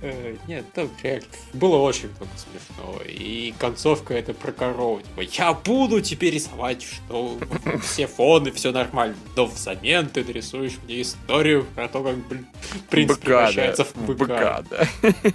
Э, 0.03 0.37
Нет, 0.47 0.65
там 0.73 0.89
реально 1.03 1.27
было 1.53 1.79
очень 1.79 2.09
много 2.11 2.31
смешного. 2.37 3.03
И 3.03 3.53
концовка 3.59 4.15
это 4.15 4.35
про 4.35 4.53
корову. 4.53 5.01
Типа, 5.01 5.23
я 5.23 5.53
буду 5.53 6.01
теперь 6.01 6.35
рисовать, 6.35 6.85
что 6.85 7.37
все 7.83 8.07
фоны, 8.07 8.53
все 8.53 8.71
нормально. 8.71 9.17
Но 9.35 9.47
взамен 9.47 10.07
ты 10.09 10.23
нарисуешь 10.25 10.75
мне 10.85 11.03
историю 11.03 11.67
про 11.75 11.89
то, 11.89 12.05
как, 12.05 12.17
блин, 12.29 12.47
принц 12.89 13.17
превращается 13.19 13.85
в 13.85 13.97
быка. 14.07 14.15
Быка, 14.15 14.65
да. 14.71 14.89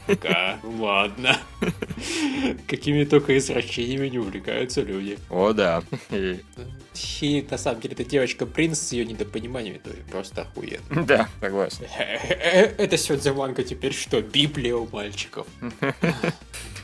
Быка, 0.08 0.60
ладно. 0.64 1.38
Какими 2.68 3.04
только 3.04 3.38
извращениями 3.38 4.08
не 4.08 4.18
увлекаются 4.20 4.82
люди. 4.82 5.18
О, 5.30 5.54
да. 5.54 5.84
Э, 6.10 6.38
И 7.22 7.46
на 7.50 7.58
самом 7.58 7.82
деле 7.82 7.94
эта 7.94 8.06
девочка-принц 8.06 8.78
с 8.80 8.92
ее 8.92 9.06
недопониманиями 9.06 9.78
тоже 9.78 9.98
просто 10.10 10.42
охуенно. 10.44 11.04
Да, 11.06 11.30
согласен. 11.42 11.86
Это 12.78 12.98
Сёдзе 12.98 13.34
Манга 13.34 13.64
теперь 13.64 13.94
что, 13.94 14.22
Библия 14.22 14.76
у 14.76 14.88
мальчиков? 14.92 15.48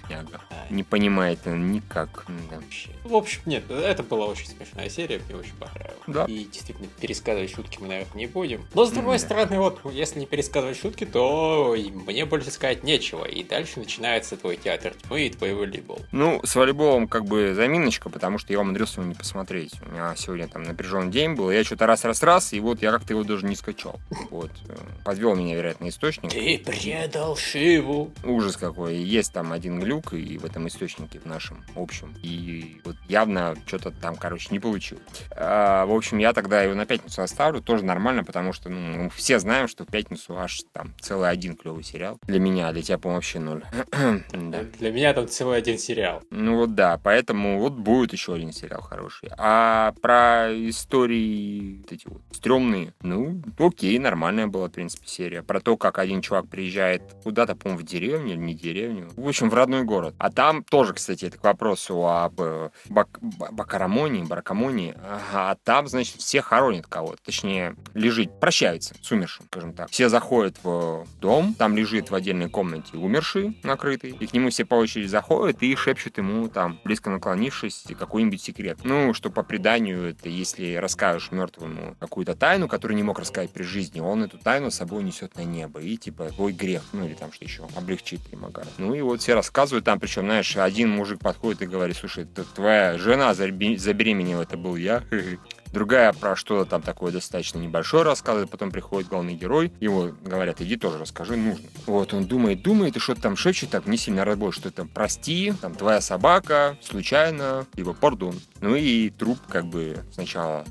Яга. 0.10 0.41
Не 0.70 0.84
понимает 0.84 1.39
он 1.45 1.72
никак. 1.72 2.26
Да. 2.49 2.56
Вообще. 2.58 2.89
В 3.03 3.16
общем, 3.16 3.41
нет, 3.45 3.70
это 3.70 4.03
была 4.03 4.26
очень 4.28 4.47
смешная 4.47 4.89
серия, 4.89 5.22
мне 5.28 5.36
очень 5.39 5.53
понравилась. 5.56 5.95
Да. 6.08 6.26
И 6.26 6.45
действительно, 6.45 6.88
пересказывать 6.99 7.51
шутки 7.53 7.78
мы, 7.82 7.88
наверное, 7.88 8.18
не 8.18 8.28
будем. 8.28 8.66
Но, 8.74 8.86
с 8.86 8.91
другой 8.91 9.18
Да. 9.18 9.26
стороны, 9.26 9.60
вот, 9.60 9.80
если 9.91 10.20
не 10.20 10.26
пересказывать 10.26 10.78
шутки, 10.80 11.06
то 11.06 11.76
мне 12.08 12.26
больше 12.26 12.51
сказать 12.51 12.84
нечего. 12.84 13.26
И 13.26 13.43
дальше 13.43 13.80
начинается 13.80 14.38
твой 14.38 14.58
театр 14.58 14.93
тьмы 14.93 15.28
и 15.28 15.30
твой 15.30 15.53
волейбол. 15.53 15.99
Ну, 16.12 16.41
с 16.43 16.56
волейболом 16.56 17.08
как 17.08 17.26
бы 17.26 17.53
заминочка, 17.53 18.10
потому 18.10 18.38
что 18.38 18.53
я 18.53 18.60
умудрился 18.60 19.01
его 19.01 19.10
не 19.10 19.16
посмотреть. 19.16 19.74
У 19.88 19.91
меня 19.91 20.14
сегодня 20.16 20.47
там 20.47 20.64
напряженный 20.64 21.12
день 21.12 21.34
был, 21.36 21.51
я 21.51 21.64
что-то 21.64 21.86
раз-раз-раз, 21.86 22.53
и 22.53 22.60
вот 22.60 22.82
я 22.82 22.91
как-то 22.91 23.14
его 23.14 23.24
даже 23.24 23.45
не 23.45 23.56
скачал. 23.56 23.99
Вот. 24.32 24.51
э, 24.68 24.76
Подвел 25.03 25.36
меня, 25.36 25.56
вероятно, 25.56 25.88
источник. 25.88 26.32
Ты 26.32 26.58
предал 26.58 27.36
Шиву. 27.38 28.12
Ужас 28.24 28.58
какой. 28.58 28.95
Есть 28.97 29.32
там 29.34 29.51
один 29.53 29.80
глюк 29.80 29.95
и 30.14 30.38
в 30.38 30.46
этом 30.46 30.68
источнике, 30.68 31.20
в 31.20 31.26
нашем 31.26 31.64
общем. 31.76 32.14
И 32.22 32.82
вот 32.86 32.96
явно 33.08 33.56
что-то 33.66 33.91
там, 33.91 34.16
короче, 34.16 34.50
не 34.52 34.60
получил. 34.60 35.00
А, 35.32 35.86
в 35.86 35.91
общем, 35.91 36.18
я 36.18 36.34
тогда 36.34 36.62
его 36.62 36.76
на 36.76 36.86
пятницу 36.86 37.22
оставлю. 37.22 37.62
Тоже 37.62 37.86
нормально, 37.86 38.24
потому 38.24 38.54
что 38.54 38.70
ну, 38.70 38.80
мы 38.80 39.10
все 39.10 39.39
знаем, 39.39 39.68
что 39.68 39.86
в 39.86 39.88
пятницу 39.88 40.38
аж 40.38 40.62
там 40.72 40.93
целый 41.00 41.30
один 41.30 41.56
клевый 41.56 41.84
сериал. 41.84 42.20
Для 42.24 42.39
меня, 42.39 42.72
для 42.72 42.82
тебя, 42.82 42.98
по-моему, 42.98 43.18
вообще 43.18 43.39
ноль. 43.39 43.64
Да. 44.46 44.64
Для 44.80 44.91
меня 44.91 45.14
там 45.14 45.28
целый 45.28 45.58
один 45.58 45.78
сериал. 45.78 46.22
Ну 46.30 46.58
вот 46.58 46.76
да, 46.76 47.00
поэтому 47.02 47.60
вот 47.60 47.74
будет 47.74 48.14
еще 48.14 48.34
один 48.34 48.52
сериал 48.52 48.82
хороший. 48.82 49.30
А 49.38 49.93
про 50.02 50.50
истории 50.52 51.80
вот 51.82 51.91
эти 51.91 52.08
вот 52.08 52.22
стрёмные, 52.32 52.93
ну, 53.02 53.41
окей, 53.58 53.98
нормальная 53.98 54.48
была, 54.48 54.68
в 54.68 54.72
принципе, 54.72 55.08
серия. 55.08 55.41
Про 55.41 55.60
то, 55.62 55.78
как 55.78 56.00
один 56.00 56.22
чувак 56.22 56.48
приезжает 56.48 57.02
куда-то, 57.24 57.56
по-моему, 57.56 57.82
в 57.82 57.86
деревню 57.86 58.34
или 58.34 58.39
не 58.39 58.54
деревню. 58.54 59.10
В 59.16 59.28
общем, 59.28 59.50
в 59.50 59.54
родной 59.54 59.84
город. 59.86 60.16
А 60.18 60.32
там 60.32 60.64
тоже, 60.64 60.94
кстати, 60.94 61.26
это 61.26 61.38
к 61.38 61.44
вопросу 61.44 62.06
об 62.08 62.40
э, 62.40 62.70
бак- 62.90 63.20
ба- 63.22 63.50
бакарамонии, 63.52 64.24
баракамонии. 64.24 64.96
А 65.34 65.56
там, 65.64 65.88
значит, 65.88 66.18
все 66.18 66.42
хоронят 66.42 66.88
кого-то. 66.88 67.18
Точнее, 67.24 67.76
лежит, 67.94 68.40
прощаются 68.40 68.96
с 69.02 69.12
умершим, 69.12 69.46
скажем 69.48 69.74
так. 69.74 69.90
Все 69.90 70.10
заходят 70.10 70.58
в 70.64 71.06
дом, 71.20 71.54
там 71.54 71.76
лежит 71.76 72.10
в 72.12 72.16
отдельной 72.16 72.50
комнате 72.50 72.98
умерший, 72.98 73.60
накрытый, 73.64 74.12
и 74.12 74.28
к 74.28 74.34
нему 74.34 74.50
все 74.50 74.66
по 74.66 74.76
очереди 74.76 75.08
заходят 75.08 75.62
и 75.62 75.76
шепчут 75.76 76.18
ему 76.18 76.48
там, 76.48 76.80
близко 76.84 77.10
наклонившись, 77.10 77.86
какой-нибудь 77.98 78.42
секрет. 78.42 78.80
Ну, 78.84 79.14
что 79.14 79.30
по 79.30 79.44
преданию, 79.44 80.10
это 80.10 80.30
если 80.30 80.76
расскажешь 80.76 81.32
мертвому 81.32 81.96
какую-то 82.00 82.36
тайну, 82.36 82.68
которую 82.68 82.96
не 82.96 83.04
мог 83.04 83.20
рассказать 83.20 83.52
при 83.52 83.64
жизни, 83.64 84.00
он 84.00 84.24
эту 84.24 84.38
тайну 84.38 84.72
с 84.72 84.76
собой 84.76 85.04
несет 85.04 85.36
на 85.36 85.42
небо, 85.42 85.82
и 85.82 85.98
типа 85.98 86.30
твой 86.30 86.54
грех, 86.54 86.84
ну 86.94 87.06
или 87.06 87.14
там 87.14 87.34
что 87.34 87.44
еще, 87.44 87.68
облегчит 87.76 88.22
Римагара. 88.32 88.68
Ну 88.78 88.94
и 88.94 89.02
вот 89.02 89.22
все 89.22 89.34
рассказывают 89.34 89.75
там, 89.82 90.00
причем, 90.00 90.24
знаешь, 90.24 90.56
один 90.58 90.90
мужик 90.90 91.20
подходит 91.20 91.62
и 91.64 91.68
говорит, 91.68 91.98
слушай, 91.98 92.24
это 92.24 92.44
твоя 92.44 92.98
жена 92.98 93.32
забе- 93.32 93.78
забеременела, 93.78 94.44
это 94.44 94.58
был 94.58 94.76
я. 94.76 95.04
Другая 95.76 96.14
про 96.14 96.38
что-то 96.38 96.70
там 96.70 96.82
такое 96.82 97.12
достаточно 97.12 97.58
небольшое 97.58 98.06
рассказывает, 98.06 98.50
потом 98.50 98.72
приходит 98.72 99.10
главный 99.10 99.34
герой, 99.34 99.74
ему 99.82 100.14
говорят, 100.24 100.62
иди 100.62 100.78
тоже 100.78 100.98
расскажи, 100.98 101.36
нужно. 101.36 101.66
Вот 101.86 102.14
он 102.14 102.24
думает, 102.24 102.62
думает, 102.62 102.96
и 102.96 103.00
что-то 103.02 103.24
там 103.24 103.36
шепчет, 103.36 103.72
так 103.72 103.86
не 103.86 103.98
сильно 103.98 104.24
разбой, 104.24 104.54
что 104.54 104.70
это 104.70 104.86
прости, 104.86 105.54
там 105.60 105.76
твоя 105.76 106.00
собака, 106.00 106.78
случайно, 106.82 107.66
либо 107.76 107.94
пардон. 107.94 108.40
Ну 108.62 108.74
и 108.76 109.10
труп 109.10 109.38
как 109.50 109.66
бы 109.66 109.98
сначала 110.14 110.64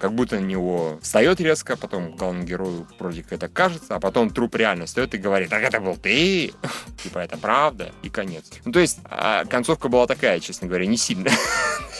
как 0.00 0.12
будто 0.12 0.36
на 0.36 0.44
него 0.44 0.98
встает 1.02 1.40
резко, 1.40 1.76
потом 1.76 2.16
главному 2.16 2.46
герою 2.46 2.86
вроде 2.98 3.22
как 3.22 3.32
это 3.32 3.48
кажется, 3.48 3.96
а 3.96 4.00
потом 4.00 4.30
труп 4.30 4.54
реально 4.54 4.86
встает 4.86 5.14
и 5.14 5.18
говорит, 5.18 5.50
так 5.50 5.62
это 5.62 5.80
был 5.80 5.96
ты, 5.96 6.52
типа 7.02 7.18
это 7.18 7.36
правда, 7.36 7.92
и 8.02 8.08
конец. 8.08 8.44
Ну 8.64 8.72
то 8.72 8.78
есть 8.80 9.00
а, 9.04 9.44
концовка 9.44 9.88
была 9.88 10.06
такая, 10.06 10.40
честно 10.40 10.68
говоря, 10.68 10.86
не 10.86 10.96
сильно 10.96 11.30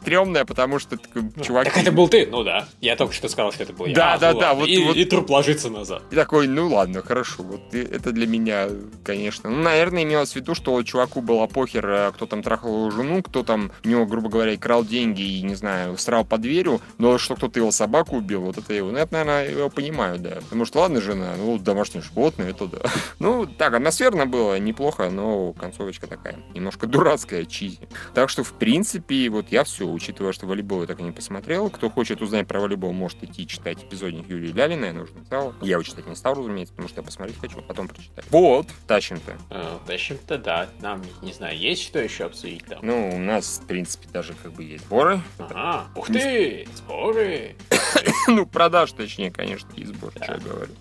стрёмная, 0.00 0.44
потому 0.44 0.78
что 0.78 0.96
такой 0.96 1.17
чувак... 1.42 1.64
Так 1.64 1.76
это 1.78 1.92
был 1.92 2.08
ты? 2.08 2.26
Ну 2.26 2.42
да. 2.44 2.66
Я 2.80 2.96
только 2.96 3.12
что 3.14 3.28
сказал, 3.28 3.52
что 3.52 3.62
это 3.64 3.72
был 3.72 3.86
я. 3.86 3.94
Да, 3.94 4.14
А, 4.14 4.18
да, 4.18 4.32
ну 4.32 4.40
да, 4.40 4.46
ладно. 4.48 4.60
вот- 4.60 4.68
и, 4.68 4.78
вот- 4.84 4.96
и 4.96 5.04
труп 5.04 5.30
ложится 5.30 5.70
назад. 5.70 6.02
И 6.10 6.14
такой, 6.16 6.46
ну 6.48 6.68
ладно, 6.68 7.02
хорошо, 7.02 7.42
вот 7.42 7.74
и 7.74 7.78
это 7.78 8.12
для 8.12 8.26
меня, 8.26 8.68
конечно. 9.04 9.50
Ну, 9.50 9.62
наверное, 9.62 10.02
имелось 10.02 10.32
в 10.32 10.36
виду, 10.36 10.54
что 10.54 10.82
чуваку 10.82 11.20
было 11.20 11.46
похер, 11.46 11.86
э, 11.88 12.12
кто 12.12 12.26
там 12.26 12.42
трахал 12.42 12.70
его 12.74 12.90
жену, 12.90 13.22
кто 13.22 13.42
там 13.42 13.70
у 13.84 13.88
него, 13.88 14.06
грубо 14.06 14.28
говоря, 14.28 14.56
крал 14.56 14.84
деньги 14.84 15.22
и, 15.22 15.42
не 15.42 15.54
знаю, 15.54 15.96
срал 15.98 16.24
под 16.24 16.40
дверью, 16.42 16.80
но 16.98 17.18
что 17.18 17.34
кто-то 17.36 17.58
его 17.58 17.70
собаку 17.70 18.16
убил, 18.16 18.42
вот 18.42 18.58
это 18.58 18.72
его. 18.74 18.90
Ну, 18.90 18.98
это, 18.98 19.12
наверное, 19.12 19.44
я 19.44 19.50
его 19.50 19.68
понимаю, 19.70 20.18
да. 20.18 20.36
Потому 20.42 20.64
что, 20.64 20.80
ладно, 20.80 21.00
жена, 21.00 21.34
ну, 21.38 21.58
домашнее 21.58 22.02
животное, 22.02 22.50
это 22.50 22.66
да. 22.66 22.78
Ну, 23.18 23.46
так, 23.46 23.74
атмосферно 23.74 24.26
было, 24.26 24.58
неплохо, 24.58 25.10
но 25.10 25.52
концовочка 25.52 26.06
такая, 26.06 26.36
немножко 26.54 26.86
дурацкая, 26.86 27.44
чизи. 27.44 27.80
Так 28.14 28.28
что, 28.30 28.44
в 28.44 28.52
принципе, 28.52 29.28
вот 29.28 29.46
я 29.50 29.64
все, 29.64 29.86
учитывая, 29.86 30.32
что 30.32 30.46
волейбол 30.46 30.82
я 30.82 30.86
так 30.98 31.00
и 31.00 31.02
не 31.04 31.12
посмотрел. 31.12 31.70
Кто 31.70 31.88
хочет 31.90 32.20
узнать 32.20 32.46
про 32.48 32.60
волейбол, 32.60 32.92
может 32.92 33.22
идти 33.22 33.46
читать 33.46 33.82
эпизодник 33.84 34.28
Юлии 34.28 34.52
Лялиной, 34.52 34.88
я 34.88 34.92
нужно 34.92 35.24
стал. 35.24 35.54
Я 35.62 35.72
его 35.72 35.82
читать 35.82 36.06
не 36.06 36.16
стал, 36.16 36.34
разумеется, 36.34 36.74
потому 36.74 36.88
что 36.88 37.00
я 37.00 37.04
посмотреть 37.04 37.38
хочу, 37.38 37.62
потом 37.62 37.88
прочитать. 37.88 38.24
Вот, 38.30 38.66
тащим-то. 38.86 39.38
А, 39.50 39.78
В 39.86 39.90
общем-то, 39.90 40.38
да. 40.38 40.68
Нам, 40.80 41.02
не 41.22 41.32
знаю, 41.32 41.56
есть 41.56 41.82
что 41.82 42.00
еще 42.00 42.24
обсудить 42.24 42.64
там? 42.66 42.80
Ну, 42.82 43.10
у 43.14 43.18
нас, 43.18 43.60
в 43.62 43.66
принципе, 43.66 44.08
даже 44.12 44.34
как 44.34 44.52
бы 44.52 44.64
есть 44.64 44.84
сборы. 44.84 45.20
Ага. 45.38 45.86
Ух 45.94 46.06
ты! 46.08 46.66
Сборы! 46.74 47.54
ну, 48.26 48.46
продаж, 48.46 48.92
точнее, 48.92 49.30
конечно, 49.30 49.68
и 49.76 49.84
сбор, 49.84 50.12
Да. 50.14 50.24
что 50.24 50.32
я 50.34 50.40
говорю. 50.40 50.72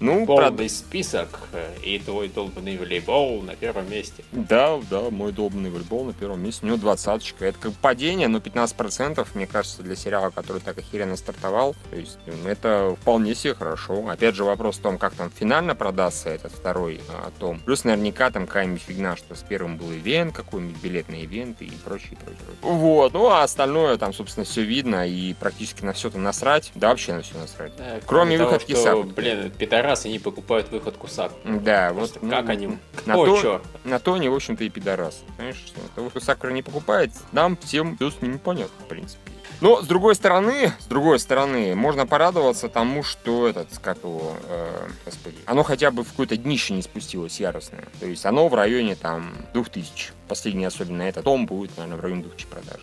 Ну, 0.00 0.26
Полный 0.26 0.50
про- 0.50 0.68
список, 0.68 1.28
э, 1.52 1.74
и 1.82 1.98
твой 1.98 2.28
долбанный 2.28 2.76
волейбол 2.76 3.42
на 3.42 3.56
первом 3.56 3.90
месте. 3.90 4.24
Да, 4.32 4.78
да, 4.90 5.10
мой 5.10 5.32
долбанный 5.32 5.70
волейбол 5.70 6.04
на 6.04 6.12
первом 6.12 6.42
месте. 6.42 6.60
У 6.64 6.66
него 6.66 6.76
двадцаточка. 6.76 7.46
Это 7.46 7.58
как 7.58 7.72
падение, 7.74 8.28
но 8.28 8.38
15%, 8.38 9.26
мне 9.34 9.46
кажется, 9.46 9.82
для 9.82 9.96
сериала, 9.96 10.30
который 10.30 10.60
так 10.60 10.78
охеренно 10.78 11.16
стартовал. 11.16 11.74
То 11.90 11.96
есть 11.96 12.18
это 12.44 12.96
вполне 13.00 13.34
себе 13.34 13.54
хорошо. 13.54 14.08
Опять 14.08 14.34
же, 14.34 14.44
вопрос 14.44 14.76
в 14.76 14.82
том, 14.82 14.98
как 14.98 15.14
там 15.14 15.30
финально 15.30 15.74
продастся 15.74 16.30
этот 16.30 16.52
второй 16.52 17.00
а, 17.08 17.30
том. 17.38 17.60
Плюс 17.60 17.84
наверняка 17.84 18.30
там 18.30 18.46
какая-нибудь 18.46 18.82
фигня, 18.82 19.16
что 19.16 19.34
с 19.34 19.42
первым 19.42 19.76
был 19.76 19.92
ивент, 19.92 20.34
какой-нибудь 20.34 20.80
билет 20.82 21.08
на 21.08 21.24
ивент 21.24 21.62
и 21.62 21.70
прочее, 21.84 22.18
прочее. 22.22 22.40
Вот, 22.62 23.12
ну 23.12 23.26
а 23.28 23.42
остальное 23.42 23.96
там, 23.96 24.12
собственно, 24.12 24.44
все 24.44 24.62
видно 24.62 25.06
и 25.08 25.34
практически 25.34 25.84
на 25.84 25.92
все 25.92 26.10
там 26.10 26.22
насрать. 26.22 26.70
Да, 26.74 26.88
вообще 26.88 27.14
на 27.14 27.22
все 27.22 27.36
насрать. 27.38 27.72
Да, 27.76 28.00
Кроме 28.06 28.36
того, 28.36 28.50
выходки 28.50 28.72
что, 28.72 28.82
Саку. 28.82 29.02
Блин, 29.04 29.52
пидорасы 29.86 30.08
не 30.08 30.18
покупают 30.18 30.70
выходку 30.70 31.06
Саку. 31.06 31.34
Да, 31.44 31.92
вот. 31.92 31.98
Просто 31.98 32.18
ну, 32.22 32.30
как 32.30 32.48
они... 32.48 32.78
на 33.06 33.16
О, 33.16 33.26
то- 33.26 33.40
чё? 33.40 33.62
На 33.84 33.98
то 33.98 34.14
они, 34.14 34.28
в 34.28 34.34
общем-то, 34.34 34.64
и 34.64 34.68
пидорас. 34.68 35.22
Понимаешь, 35.36 35.62
что 35.64 35.80
того, 35.94 36.10
что 36.10 36.20
Сакура 36.20 36.50
не 36.50 36.62
покупает, 36.62 37.12
нам 37.32 37.56
всем 37.56 37.96
все 37.96 38.10
с 38.10 38.20
ними 38.20 38.36
понятно, 38.36 38.84
в 38.84 38.88
принципе. 38.88 39.20
Но, 39.60 39.80
с 39.80 39.86
другой 39.86 40.14
стороны, 40.14 40.72
с 40.80 40.86
другой 40.86 41.18
стороны, 41.18 41.74
можно 41.74 42.06
порадоваться 42.06 42.68
тому, 42.68 43.02
что 43.02 43.46
этот, 43.46 43.68
как 43.78 43.98
его, 43.98 44.34
э, 44.48 44.88
господи, 45.04 45.38
оно 45.46 45.62
хотя 45.62 45.90
бы 45.90 46.04
в 46.04 46.10
какое-то 46.10 46.36
днище 46.36 46.74
не 46.74 46.82
спустилось 46.82 47.40
яростное. 47.40 47.84
То 48.00 48.06
есть 48.06 48.26
оно 48.26 48.48
в 48.48 48.54
районе, 48.54 48.96
там, 48.96 49.34
2000. 49.54 50.12
Последний, 50.28 50.64
особенно 50.64 51.02
этот 51.02 51.24
том, 51.24 51.46
будет, 51.46 51.76
наверное, 51.76 51.98
в 51.98 52.00
районе 52.02 52.22
2000 52.22 52.46
продаж. 52.48 52.80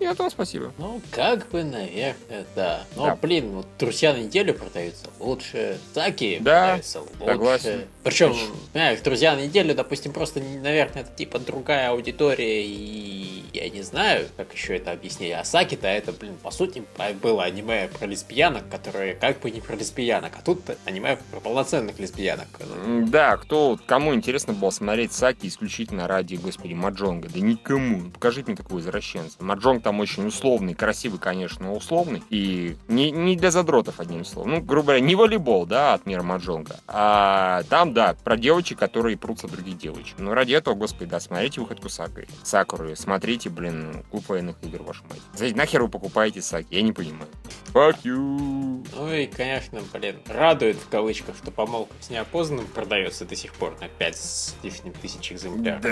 И 0.00 0.04
о 0.06 0.14
том 0.14 0.30
спасибо. 0.30 0.72
Ну, 0.78 1.02
как 1.10 1.46
бы, 1.50 1.62
наверное, 1.62 2.46
да. 2.56 2.84
Но, 2.96 3.06
Да. 3.06 3.16
блин, 3.20 3.50
вот 3.50 3.66
друзья 3.78 4.14
на 4.14 4.18
неделю 4.18 4.54
продаются 4.54 5.08
лучше, 5.18 5.78
Таки 5.92 6.38
Да, 6.40 6.62
продаются 6.80 7.00
лучше. 7.00 7.14
согласен. 7.26 7.84
Причем, 8.02 8.34
понимаешь, 8.72 9.00
друзья 9.00 9.36
на 9.36 9.40
неделю, 9.44 9.74
допустим, 9.74 10.12
просто, 10.14 10.40
наверное, 10.40 11.02
это 11.02 11.10
типа 11.14 11.38
другая 11.38 11.90
аудитория, 11.90 12.64
и 12.64 13.44
я 13.52 13.68
не 13.68 13.82
знаю, 13.82 14.26
как 14.38 14.54
еще 14.54 14.76
это 14.78 14.92
объяснить. 14.92 15.34
А 15.34 15.44
Саки-то 15.44 15.86
это, 15.86 16.12
блин, 16.12 16.36
по 16.42 16.50
сути, 16.50 16.82
было 17.22 17.44
аниме 17.44 17.88
про 17.88 18.06
лесбиянок, 18.06 18.70
которые 18.70 19.14
как 19.14 19.40
бы 19.40 19.50
не 19.50 19.60
про 19.60 19.76
лесбиянок, 19.76 20.32
а 20.38 20.42
тут 20.42 20.62
аниме 20.86 21.18
про 21.30 21.40
полноценных 21.40 21.98
лесбиянок. 21.98 22.46
Да, 23.10 23.36
кто, 23.36 23.78
кому 23.86 24.14
интересно 24.14 24.54
было 24.54 24.70
смотреть 24.70 25.12
Саки 25.12 25.46
исключительно 25.46 26.08
ради, 26.08 26.36
господи, 26.36 26.69
Маджонга? 26.74 27.28
Да 27.28 27.40
никому. 27.40 28.10
Покажите 28.10 28.48
мне 28.48 28.56
такого 28.56 28.80
извращенца. 28.80 29.36
Маджонг 29.42 29.82
там 29.82 30.00
очень 30.00 30.26
условный, 30.26 30.74
красивый, 30.74 31.18
конечно, 31.18 31.66
но 31.66 31.74
условный. 31.74 32.22
И 32.30 32.76
не, 32.88 33.10
не 33.10 33.36
для 33.36 33.50
задротов, 33.50 34.00
одним 34.00 34.24
словом. 34.24 34.50
Ну, 34.50 34.60
грубо 34.60 34.86
говоря, 34.86 35.00
не 35.00 35.14
волейбол, 35.14 35.66
да, 35.66 35.94
от 35.94 36.06
мира 36.06 36.22
Маджонга. 36.22 36.76
А 36.86 37.62
там, 37.68 37.92
да, 37.92 38.16
про 38.24 38.36
девочек, 38.36 38.78
которые 38.78 39.16
прутся 39.16 39.48
других 39.48 39.78
девочек. 39.78 40.16
Ну, 40.18 40.34
ради 40.34 40.52
этого, 40.52 40.74
господи, 40.74 41.10
да, 41.10 41.20
смотрите 41.20 41.60
выходку 41.60 41.88
Сакуры. 41.88 42.28
Сакуры, 42.42 42.96
смотрите, 42.96 43.50
блин, 43.50 44.04
клуб 44.10 44.28
военных 44.28 44.56
игр, 44.62 44.82
вашу 44.82 45.02
мать. 45.04 45.20
Знаете, 45.34 45.56
нахер 45.56 45.82
вы 45.82 45.88
покупаете 45.88 46.42
Саки? 46.42 46.74
Я 46.74 46.82
не 46.82 46.92
понимаю. 46.92 47.28
Fuck 47.72 48.02
you. 48.04 48.86
Ну 48.96 49.12
и, 49.12 49.26
конечно, 49.26 49.80
блин, 49.92 50.16
радует 50.26 50.76
в 50.76 50.88
кавычках, 50.88 51.36
что 51.36 51.50
помолвка 51.50 51.94
с 52.00 52.10
неопознанным 52.10 52.66
продается 52.66 53.24
до 53.24 53.36
сих 53.36 53.54
пор 53.54 53.76
на 53.80 53.88
5 53.88 54.16
с 54.16 54.54
лишним 54.62 54.92
тысяч 54.92 55.32
экземпляров. 55.32 55.82
Да, 55.82 55.88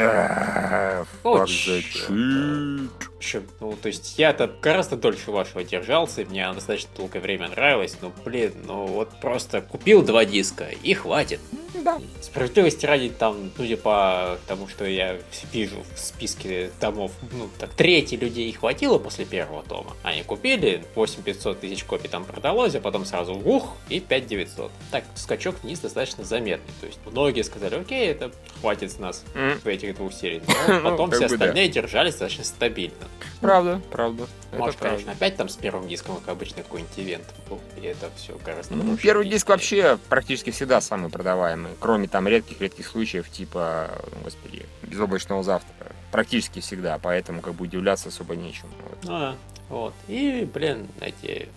Чёрт. 1.22 1.48
shit. 1.48 2.88
Причем, 3.18 3.42
ну, 3.60 3.76
то 3.80 3.88
есть 3.88 4.18
я-то 4.18 4.46
гораздо 4.62 4.96
дольше 4.96 5.32
вашего 5.32 5.64
держался, 5.64 6.22
и 6.22 6.24
мне 6.24 6.44
она 6.44 6.54
достаточно 6.54 6.90
долгое 6.96 7.18
время 7.20 7.48
нравилась, 7.48 7.96
но, 8.00 8.12
блин, 8.24 8.52
ну 8.64 8.86
вот 8.86 9.08
просто 9.20 9.60
купил 9.60 10.02
два 10.02 10.24
диска, 10.24 10.68
и 10.82 10.94
хватит. 10.94 11.40
Да. 11.84 12.00
Справедливости 12.20 12.86
ради, 12.86 13.08
там, 13.10 13.50
судя 13.56 13.76
по 13.76 14.38
тому, 14.46 14.68
что 14.68 14.84
я 14.84 15.18
вижу 15.52 15.76
в 15.94 15.98
списке 15.98 16.70
томов, 16.80 17.12
ну, 17.32 17.48
так, 17.58 17.70
трети 17.74 18.14
людей 18.14 18.52
хватило 18.52 18.98
после 18.98 19.24
первого 19.24 19.62
тома. 19.64 19.96
Они 20.02 20.22
купили, 20.22 20.84
8500 20.94 21.60
тысяч 21.60 21.84
копий 21.84 22.08
там 22.08 22.24
продалось, 22.24 22.74
а 22.74 22.80
потом 22.80 23.04
сразу 23.04 23.34
ух, 23.34 23.76
и 23.88 24.00
5900. 24.00 24.70
Так, 24.90 25.04
скачок 25.16 25.56
вниз 25.62 25.80
достаточно 25.80 26.24
заметный. 26.24 26.72
То 26.80 26.86
есть 26.86 26.98
многие 27.04 27.42
сказали, 27.42 27.74
окей, 27.74 28.08
это 28.08 28.30
хватит 28.60 28.92
с 28.92 28.98
нас 28.98 29.24
в 29.34 29.66
этих 29.66 29.96
двух 29.96 30.12
сериях. 30.12 30.42
Но 30.66 30.80
потом 30.90 31.10
все 31.10 31.26
остальные 31.26 31.68
держались 31.68 32.12
достаточно 32.12 32.44
стабильно. 32.44 33.06
Правда, 33.40 33.80
правда. 33.90 34.26
Может, 34.52 34.80
конечно, 34.80 35.12
опять 35.12 35.36
там 35.36 35.48
с 35.48 35.56
первым 35.56 35.86
диском, 35.86 36.16
как 36.16 36.28
обычно, 36.30 36.62
какой-нибудь 36.62 36.98
ивент 36.98 37.24
был, 37.48 37.60
и 37.76 37.86
это 37.86 38.10
все 38.16 38.36
гораздо 38.44 38.74
Ну. 38.74 38.96
Первый 38.96 39.28
диск 39.28 39.48
вообще 39.48 39.98
практически 40.08 40.50
всегда 40.50 40.80
самый 40.80 41.10
продаваемый, 41.10 41.72
кроме 41.78 42.08
там 42.08 42.26
редких-редких 42.26 42.86
случаев, 42.86 43.28
типа, 43.30 43.90
ну, 44.12 44.22
господи, 44.24 44.66
безоблачного 44.82 45.42
завтра. 45.42 45.92
Практически 46.10 46.60
всегда, 46.60 46.98
поэтому 46.98 47.42
как 47.42 47.54
бы 47.54 47.64
удивляться 47.64 48.08
особо 48.08 48.34
нечем. 48.34 48.68
Ну, 49.04 49.08
да, 49.08 49.36
вот. 49.68 49.94
И, 50.08 50.48
блин, 50.52 50.88
эти... 51.00 51.48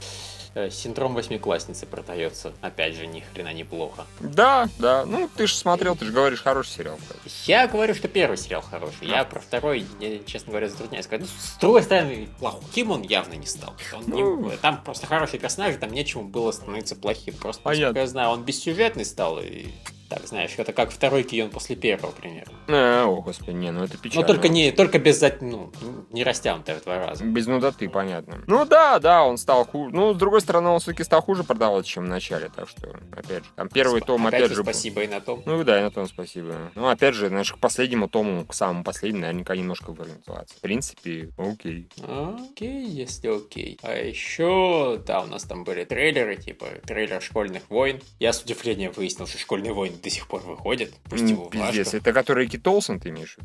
э, 0.55 0.69
Синдром 0.69 1.13
восьмиклассницы 1.13 1.85
продается. 1.85 2.53
Опять 2.61 2.95
же, 2.95 3.07
ни 3.07 3.21
хрена 3.21 3.53
неплохо. 3.53 4.05
Да, 4.19 4.67
да, 4.79 5.05
ну 5.05 5.29
ты 5.35 5.47
же 5.47 5.55
смотрел, 5.55 5.95
ты 5.95 6.05
же 6.05 6.11
говоришь, 6.11 6.41
хороший 6.41 6.69
сериал. 6.69 6.97
Я 7.45 7.67
говорю, 7.67 7.93
что 7.95 8.07
первый 8.07 8.37
сериал 8.37 8.61
хороший. 8.61 9.07
Я 9.07 9.23
про 9.23 9.39
второй, 9.39 9.85
я, 9.99 10.19
честно 10.25 10.51
говоря, 10.51 10.69
затрудняюсь 10.69 11.05
сказать. 11.05 11.21
Ну, 11.25 11.27
с 11.39 11.57
другой 11.59 11.83
стороны, 11.83 12.27
плохим 12.39 12.91
он 12.91 13.01
явно 13.03 13.33
не 13.33 13.45
стал. 13.47 13.73
Он 13.93 14.03
не- 14.13 14.21
Ну. 14.23 14.51
там 14.61 14.83
просто 14.83 15.07
хороший 15.07 15.39
персонаж, 15.39 15.75
там 15.77 15.91
нечему 15.91 16.23
было 16.25 16.51
становиться 16.51 16.95
плохим. 16.95 17.33
Просто, 17.35 17.61
Понятно. 17.63 17.85
насколько 17.87 17.99
я 18.01 18.07
знаю, 18.07 18.29
он 18.31 18.43
бессюжетный 18.43 19.05
стал. 19.05 19.39
И 19.39 19.67
так, 20.11 20.27
знаешь, 20.27 20.51
это 20.57 20.73
как 20.73 20.91
второй 20.91 21.23
Кион 21.23 21.49
после 21.51 21.77
первого, 21.77 22.11
примерно. 22.11 22.53
Э, 22.67 23.03
о, 23.03 23.21
господи, 23.21 23.51
не, 23.51 23.71
ну 23.71 23.85
это 23.85 23.97
печально. 23.97 24.21
Но 24.21 24.27
только 24.27 24.49
не, 24.49 24.71
только 24.73 24.99
без, 24.99 25.23
ну, 25.39 25.71
не 26.09 26.25
растянутое 26.25 26.75
в 26.79 26.83
два 26.83 26.97
раза. 26.97 27.23
Без 27.23 27.47
нудоты, 27.47 27.87
понятно. 27.87 28.43
Ну 28.45 28.65
да, 28.65 28.99
да, 28.99 29.23
он 29.23 29.37
стал 29.37 29.65
хуже. 29.65 29.95
Ну, 29.95 30.13
с 30.13 30.17
другой 30.17 30.41
стороны, 30.41 30.67
он 30.67 30.79
все-таки 30.81 31.05
стал 31.05 31.21
хуже 31.21 31.45
продаваться, 31.45 31.89
чем 31.89 32.03
в 32.03 32.07
начале, 32.09 32.51
так 32.53 32.67
что, 32.67 32.89
опять 33.13 33.45
же, 33.45 33.49
там 33.55 33.69
первый 33.69 34.01
Спа- 34.01 34.05
том, 34.05 34.27
опять, 34.27 34.41
опять 34.41 34.57
же, 34.57 34.63
спасибо 34.63 35.03
и 35.03 35.07
на 35.07 35.21
том. 35.21 35.43
Ну 35.45 35.63
да, 35.63 35.79
и 35.79 35.83
на 35.83 35.91
том 35.91 36.07
спасибо. 36.07 36.55
Ну, 36.75 36.89
опять 36.89 37.15
же, 37.15 37.29
знаешь, 37.29 37.53
к 37.53 37.57
последнему 37.57 38.09
тому, 38.09 38.43
к 38.45 38.53
самому 38.53 38.83
последнему, 38.83 39.21
наверняка 39.21 39.55
немножко 39.55 39.91
вырвется. 39.93 40.45
В 40.57 40.59
принципе, 40.59 41.29
окей. 41.37 41.87
Окей, 42.05 42.85
если 42.85 43.29
окей. 43.29 43.79
А 43.81 43.93
еще, 43.93 45.01
да, 45.07 45.21
у 45.21 45.27
нас 45.27 45.43
там 45.43 45.63
были 45.63 45.85
трейлеры, 45.85 46.35
типа 46.35 46.65
трейлер 46.85 47.21
школьных 47.21 47.69
войн. 47.69 48.01
Я 48.19 48.33
с 48.33 48.41
удивлением 48.41 48.91
выяснил, 48.91 49.25
что 49.25 49.37
школьные 49.37 49.71
войны 49.71 49.95
до 50.01 50.09
сих 50.09 50.27
пор 50.27 50.41
выходят. 50.41 50.91
Пусть 51.09 51.29
его 51.29 51.45
Пиздец, 51.45 51.93
это 51.93 52.13
который 52.13 52.47
Ки 52.47 52.57
Толсон 52.57 52.99
ты 52.99 53.09
имеешь? 53.09 53.37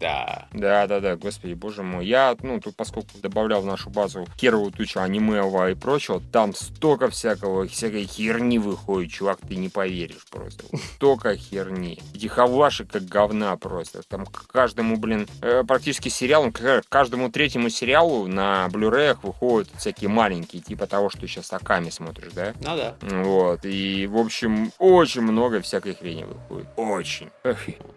Да. 0.00 0.48
Да, 0.52 0.86
да, 0.86 1.00
да, 1.00 1.16
господи, 1.16 1.54
боже 1.54 1.82
мой. 1.82 2.06
Я, 2.06 2.36
ну, 2.42 2.60
тут, 2.60 2.76
поскольку 2.76 3.10
добавлял 3.18 3.62
в 3.62 3.66
нашу 3.66 3.90
базу 3.90 4.26
херовую 4.38 4.72
тучу 4.72 5.00
анимеова 5.00 5.70
и 5.70 5.74
прочего, 5.74 6.20
там 6.32 6.54
столько 6.54 7.08
всякого, 7.08 7.66
всякой 7.68 8.04
херни 8.04 8.58
выходит, 8.58 9.12
чувак, 9.12 9.38
ты 9.46 9.56
не 9.56 9.68
поверишь 9.68 10.26
просто. 10.30 10.64
Столько 10.96 11.36
херни. 11.36 12.00
Эти 12.14 12.26
хаваши 12.26 12.84
как 12.84 13.04
говна 13.04 13.56
просто. 13.56 14.02
Там 14.08 14.26
к 14.26 14.46
каждому, 14.46 14.96
блин, 14.96 15.28
э, 15.40 15.64
практически 15.66 16.08
сериалу, 16.08 16.52
к 16.52 16.82
каждому 16.88 17.30
третьему 17.30 17.70
сериалу 17.70 18.26
на 18.26 18.68
блюреях 18.68 19.24
выходят 19.24 19.68
всякие 19.78 20.10
маленькие, 20.10 20.62
типа 20.62 20.86
того, 20.86 21.10
что 21.10 21.26
сейчас 21.26 21.52
Аками 21.52 21.90
смотришь, 21.90 22.32
да? 22.34 22.54
Ну 22.60 22.76
да. 22.76 22.96
Вот, 23.00 23.64
и, 23.64 24.06
в 24.06 24.18
общем, 24.18 24.72
очень 24.78 25.22
много 25.22 25.60
всякой 25.62 25.94
хрени 25.94 26.24
выходит. 26.24 26.68
Очень. 26.76 27.30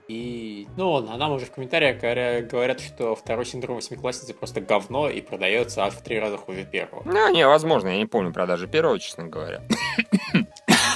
И, 0.08 0.68
ну, 0.78 0.96
а 1.10 1.18
нам 1.18 1.32
уже 1.34 1.46
в 1.46 1.52
комментариях 1.52 2.00
говоря- 2.02 2.42
говорят, 2.42 2.80
что 2.80 3.16
второй 3.16 3.46
синдром 3.46 3.76
восьмиклассницы 3.76 4.34
просто 4.34 4.62
говно 4.62 5.10
и 5.10 5.22
продается 5.22 5.84
аж 5.84 5.94
в 5.94 6.02
три 6.02 6.20
раза 6.20 6.38
хуже 6.38 6.64
первого. 6.66 7.04
Ну, 7.06 7.34
не, 7.34 7.48
возможно, 7.48 7.90
я 7.90 7.98
не 7.98 8.06
помню 8.06 8.32
продажи 8.32 8.68
первого, 8.68 9.00
честно 9.00 9.26
говоря. 9.28 9.62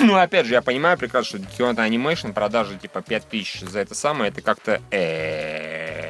Ну, 0.02 0.16
опять 0.16 0.46
же, 0.46 0.54
я 0.54 0.62
понимаю 0.62 0.98
прекрасно, 0.98 1.40
что 1.40 1.48
Kyoto 1.64 1.86
Animation 1.86 2.32
продажи 2.32 2.78
типа 2.78 3.02
5000 3.02 3.60
за 3.68 3.80
это 3.82 3.96
самое, 3.96 4.32
это 4.32 4.42
как-то 4.42 4.82
э 4.92 6.09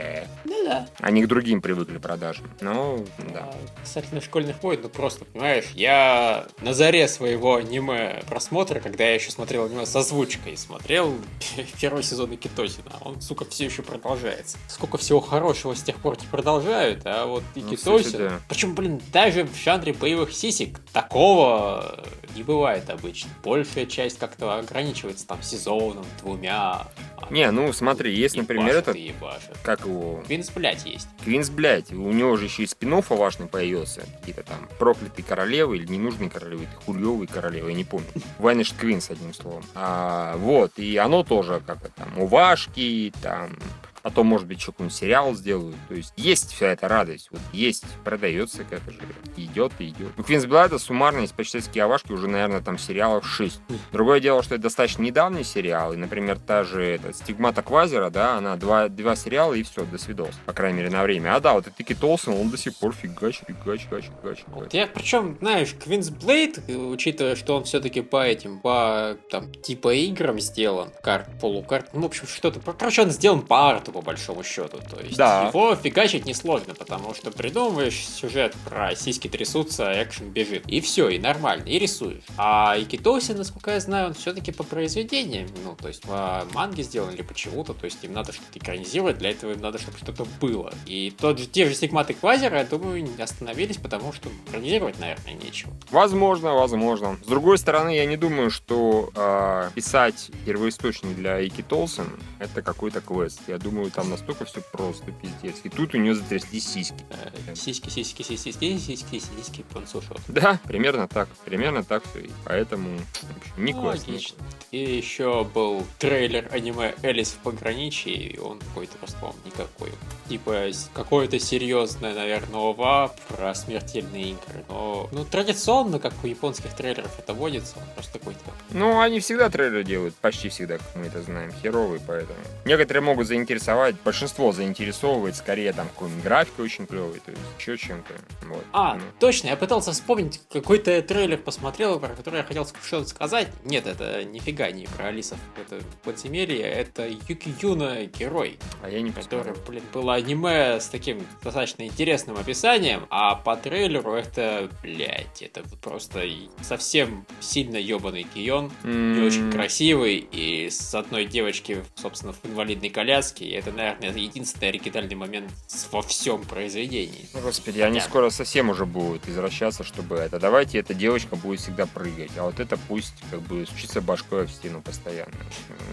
да. 0.69 0.87
Они 0.99 1.23
к 1.23 1.27
другим 1.27 1.61
привыкли 1.61 1.97
продажам. 1.97 2.49
Ну, 2.61 3.05
да. 3.33 3.49
А 3.51 3.81
Касательно 3.81 4.21
школьных 4.21 4.61
войн, 4.61 4.79
ну 4.83 4.89
просто, 4.89 5.25
понимаешь, 5.25 5.65
я 5.73 6.47
на 6.61 6.73
заре 6.73 7.07
своего 7.07 7.55
аниме 7.55 8.21
просмотра, 8.29 8.79
когда 8.79 9.03
я 9.03 9.15
еще 9.15 9.31
смотрел 9.31 9.65
аниме 9.65 9.85
с 9.85 9.95
озвучкой, 9.95 10.55
смотрел 10.57 11.15
первый 11.81 12.03
сезон 12.03 12.35
Икитосина, 12.35 12.91
он, 13.01 13.19
сука, 13.21 13.45
все 13.45 13.65
еще 13.65 13.81
продолжается. 13.81 14.57
Сколько 14.67 14.97
всего 14.97 15.19
хорошего 15.19 15.73
с 15.73 15.81
тех 15.81 15.95
пор 15.97 16.17
не 16.19 16.27
продолжают, 16.27 17.01
а 17.05 17.25
вот 17.25 17.43
Ну, 17.55 17.61
Икитосин... 17.61 18.03
кстати, 18.03 18.21
да. 18.29 18.39
Причем, 18.47 18.75
блин, 18.75 19.01
даже 19.11 19.45
в 19.45 19.55
жанре 19.55 19.93
боевых 19.93 20.33
сисек 20.33 20.79
такого 20.93 22.03
не 22.35 22.43
бывает 22.43 22.89
обычно. 22.89 23.29
Большая 23.43 23.85
часть 23.85 24.19
как-то 24.19 24.57
ограничивается 24.57 25.27
там 25.27 25.41
сезоном, 25.41 26.05
двумя, 26.21 26.87
Не, 27.29 27.51
ну 27.51 27.71
смотри, 27.73 28.15
есть, 28.15 28.35
например, 28.35 28.75
этот, 28.77 28.95
ебашит. 28.95 29.57
как 29.63 29.85
его, 29.85 30.23
Квинс, 30.25 30.49
блядь, 30.51 30.85
есть. 30.85 31.07
Квинс, 31.23 31.49
блядь, 31.49 31.91
у 31.91 32.11
него 32.11 32.35
же 32.37 32.45
еще 32.45 32.63
и 32.63 32.67
спин 32.67 33.01
важный 33.09 33.47
появился. 33.47 34.01
Какие-то 34.19 34.43
там 34.43 34.67
проклятые 34.79 35.23
королевы 35.25 35.77
или 35.77 35.85
ненужные 35.85 36.29
королевы, 36.29 36.67
хуёвые 36.85 37.27
королевы, 37.27 37.69
я 37.69 37.75
не 37.75 37.83
помню. 37.83 38.07
Vanished 38.39 38.75
Квинс, 38.79 39.09
одним 39.09 39.33
словом. 39.33 39.63
А, 39.75 40.37
вот, 40.37 40.77
и 40.77 40.97
оно 40.97 41.23
тоже 41.23 41.61
как-то 41.65 41.89
там 41.89 42.17
уважки, 42.19 43.13
там 43.21 43.57
а 44.03 44.09
то, 44.09 44.23
может 44.23 44.47
быть, 44.47 44.59
еще 44.59 44.71
какой-нибудь 44.71 44.95
сериал 44.97 45.33
сделают. 45.33 45.77
То 45.87 45.95
есть 45.95 46.13
есть 46.17 46.53
вся 46.53 46.67
эта 46.67 46.87
радость. 46.87 47.29
Вот 47.31 47.41
есть, 47.53 47.85
продается, 48.03 48.63
как 48.63 48.81
же 48.91 48.99
идет 49.37 49.71
и 49.79 49.89
идет. 49.89 50.11
У 50.17 50.23
Квинс 50.23 50.45
Блада 50.45 50.79
суммарно 50.79 51.21
из 51.21 51.31
почтовские 51.31 51.83
авашки 51.83 52.11
уже, 52.11 52.27
наверное, 52.27 52.61
там 52.61 52.77
сериалов 52.77 53.27
6. 53.27 53.59
Другое 53.91 54.19
дело, 54.19 54.43
что 54.43 54.55
это 54.55 54.63
достаточно 54.63 55.01
недавний 55.01 55.43
сериал, 55.43 55.93
и, 55.93 55.97
например, 55.97 56.39
та 56.39 56.63
же 56.63 56.83
этот, 56.83 57.15
Стигмата 57.15 57.61
Квазера, 57.61 58.09
да, 58.09 58.37
она 58.37 58.55
два, 58.55 58.87
два 58.89 59.15
сериала 59.15 59.53
и 59.53 59.63
все, 59.63 59.85
до 59.85 59.97
свидос. 59.97 60.35
По 60.45 60.53
крайней 60.53 60.79
мере, 60.79 60.89
на 60.89 61.03
время. 61.03 61.35
А 61.35 61.39
да, 61.39 61.53
вот 61.53 61.67
это 61.67 61.75
Тики 61.75 61.93
Толсон, 61.93 62.33
он 62.33 62.49
до 62.49 62.57
сих 62.57 62.75
пор 62.75 62.93
фигач, 62.93 63.41
фигач, 63.47 63.81
фигач, 63.81 64.05
фигач. 64.05 64.43
Вот 64.47 64.73
я, 64.73 64.87
причем, 64.87 65.37
знаешь, 65.39 65.73
Квинс 65.73 66.09
Блейд, 66.09 66.59
учитывая, 66.69 67.35
что 67.35 67.55
он 67.55 67.63
все-таки 67.63 68.01
по 68.01 68.25
этим, 68.25 68.59
по, 68.59 69.17
там, 69.29 69.51
типа 69.53 69.93
играм 69.93 70.39
сделан, 70.39 70.89
карт, 71.03 71.27
полукарт, 71.39 71.93
ну, 71.93 72.01
в 72.01 72.05
общем, 72.05 72.27
что-то, 72.27 72.59
короче, 72.59 73.03
он 73.03 73.11
сделан 73.11 73.41
по 73.41 73.69
арту, 73.69 73.88
по 73.91 74.01
большому 74.01 74.43
счету. 74.43 74.79
То 74.89 75.01
есть 75.01 75.17
Да. 75.17 75.47
его 75.47 75.75
фигачить 75.75 76.25
несложно, 76.25 76.73
потому 76.75 77.13
что 77.13 77.31
придумываешь 77.31 78.07
сюжет 78.07 78.55
про 78.65 78.95
сиськи 78.95 79.27
трясутся, 79.27 79.91
экшен 80.03 80.29
бежит. 80.29 80.67
И 80.67 80.81
все, 80.81 81.09
и 81.09 81.19
нормально, 81.19 81.63
и 81.65 81.79
рисуешь. 81.79 82.23
А 82.37 82.75
Икитоси, 82.77 83.31
насколько 83.33 83.71
я 83.71 83.79
знаю, 83.79 84.07
он 84.07 84.13
все-таки 84.13 84.51
по 84.51 84.63
произведениям, 84.63 85.47
ну, 85.63 85.75
то 85.75 85.87
есть 85.87 86.01
по 86.03 86.45
манге 86.53 86.83
сделан 86.83 87.13
или 87.13 87.21
почему-то, 87.21 87.73
то 87.73 87.85
есть 87.85 88.03
им 88.03 88.13
надо 88.13 88.33
что-то 88.33 88.59
экранизировать, 88.59 89.17
для 89.17 89.31
этого 89.31 89.51
им 89.53 89.61
надо, 89.61 89.77
чтобы 89.79 89.97
что-то 89.97 90.25
было. 90.41 90.73
И 90.85 91.13
тот 91.17 91.39
же, 91.39 91.45
те 91.45 91.67
же 91.67 91.75
Стигматы 91.75 92.13
Квазера, 92.13 92.57
я 92.59 92.63
думаю, 92.65 93.07
остановились, 93.21 93.77
потому 93.77 94.13
что 94.13 94.29
экранизировать, 94.47 94.99
наверное, 94.99 95.33
нечего. 95.33 95.73
Возможно, 95.91 96.53
возможно. 96.53 97.17
С 97.23 97.27
другой 97.27 97.57
стороны, 97.57 97.95
я 97.95 98.05
не 98.05 98.17
думаю, 98.17 98.49
что 98.51 99.11
э, 99.15 99.69
писать 99.75 100.29
первоисточник 100.45 101.15
для 101.15 101.39
Ики 101.39 101.61
Толсон 101.61 102.07
это 102.39 102.61
какой-то 102.61 103.01
квест. 103.01 103.41
Я 103.47 103.57
думаю, 103.57 103.78
там 103.89 104.09
настолько 104.09 104.45
все 104.45 104.61
просто, 104.61 105.11
пиздец. 105.11 105.55
И 105.63 105.69
тут 105.69 105.93
у 105.95 105.97
нее 105.97 106.15
затрясли 106.15 106.59
сиськи. 106.59 106.95
Э, 107.09 107.55
Сиськи, 107.55 107.89
сиськи, 107.89 108.23
сиськи, 108.23 108.51
сиськи, 108.51 108.77
сиськи, 108.79 109.19
сиськи, 109.19 109.65
пансушот. 109.73 110.19
Да, 110.27 110.59
примерно 110.67 111.07
так. 111.07 111.27
Примерно 111.45 111.83
так 111.83 112.03
все. 112.09 112.21
И 112.25 112.29
поэтому 112.45 112.97
в 112.97 113.37
общем, 113.37 113.65
не 113.65 113.73
Ну, 113.73 113.81
логично. 113.83 114.37
И 114.71 114.77
еще 114.97 115.43
был 115.43 115.83
трейлер 115.97 116.47
аниме 116.51 116.93
Элис 117.03 117.31
в 117.31 117.37
пограничье, 117.37 118.13
и 118.13 118.37
он 118.39 118.59
какой-то 118.59 118.97
просто, 118.97 119.17
по-моему, 119.19 119.39
никакой. 119.45 119.91
Типа 120.27 120.67
какое-то 120.93 121.39
серьезное, 121.39 122.13
наверное, 122.13 122.59
ОВА 122.59 123.11
про 123.29 123.55
смертельные 123.55 124.31
игры. 124.31 124.63
Но, 124.69 125.09
ну, 125.11 125.25
традиционно, 125.25 125.99
как 125.99 126.13
у 126.23 126.27
японских 126.27 126.73
трейлеров 126.75 127.17
это 127.19 127.33
водится, 127.33 127.77
он 127.77 127.83
просто 127.95 128.19
какой-то 128.19 128.39
Ну, 128.71 128.99
они 128.99 129.19
всегда 129.19 129.49
трейлеры 129.49 129.83
делают, 129.83 130.15
почти 130.15 130.49
всегда, 130.49 130.77
как 130.77 130.95
мы 130.95 131.05
это 131.05 131.21
знаем, 131.23 131.51
херовые, 131.51 132.01
поэтому. 132.05 132.37
Некоторые 132.65 133.01
могут 133.01 133.27
заинтересовать, 133.69 133.95
большинство 134.03 134.51
заинтересовывает 134.51 135.35
скорее 135.35 135.73
там 135.73 135.87
какой-нибудь 135.89 136.23
графикой 136.23 136.65
очень 136.65 136.87
клевый, 136.87 137.19
то 137.19 137.31
есть 137.31 137.43
еще 137.59 137.77
чем-то. 137.77 138.13
Вот. 138.47 138.63
А, 138.73 138.95
Ну. 138.95 139.01
точно, 139.19 139.47
я 139.47 139.55
пытался 139.55 139.91
вспомнить, 139.91 140.41
какой-то 140.51 141.01
трейлер 141.01 141.37
посмотрел, 141.37 141.99
про 141.99 142.09
который 142.09 142.37
я 142.37 142.43
хотел 142.43 142.65
что-то 142.65 143.07
сказать. 143.07 143.47
Нет, 143.63 143.85
это 143.85 144.23
нифига 144.23 144.71
не 144.71 144.85
про 144.85 145.07
Алисов. 145.07 145.37
Это 145.57 145.83
подземелье, 146.03 146.61
это 146.61 147.07
Юки 147.07 147.53
Юна 147.61 148.05
герой. 148.05 148.57
А 148.81 148.89
я 148.89 149.01
не 149.01 149.11
который, 149.11 149.53
блин, 149.67 149.83
было 149.93 150.15
аниме 150.15 150.79
с 150.79 150.87
таким 150.87 151.25
достаточно 151.43 151.83
интересным 151.83 152.37
описанием, 152.37 153.05
а 153.09 153.35
по 153.35 153.55
трейлеру 153.55 154.13
это, 154.13 154.69
блядь, 154.81 155.41
это 155.41 155.63
просто 155.81 156.23
совсем 156.61 157.25
сильно 157.39 157.77
ебаный 157.77 158.23
Кион, 158.23 158.71
не 158.83 159.21
очень 159.21 159.51
красивый, 159.51 160.17
и 160.17 160.69
с 160.69 160.93
одной 160.95 161.25
девочки, 161.25 161.83
собственно, 161.95 162.33
в 162.33 162.45
инвалидной 162.45 162.89
коляске, 162.89 163.58
это, 163.59 163.71
наверное, 163.71 164.11
единственный 164.11 164.69
оригинальный 164.69 165.15
момент 165.15 165.51
во 165.91 166.01
всем 166.01 166.43
произведении. 166.43 167.27
Ну, 167.33 167.41
Господи, 167.41 167.79
они 167.81 167.99
Хотя- 167.99 168.09
скоро 168.09 168.29
совсем 168.29 168.69
уже 168.69 168.85
будут 168.85 169.27
извращаться, 169.27 169.83
чтобы 169.83 170.15
это. 170.17 170.39
Давайте 170.39 170.79
эта 170.79 170.93
девочка 170.93 171.35
будет 171.35 171.59
всегда 171.59 171.85
прыгать, 171.85 172.31
а 172.37 172.43
вот 172.43 172.59
это 172.59 172.77
пусть 172.87 173.13
как 173.31 173.41
бы 173.41 173.65
стучится 173.65 174.01
башкой 174.01 174.45
в 174.45 174.51
стену 174.51 174.81
постоянно. 174.81 175.33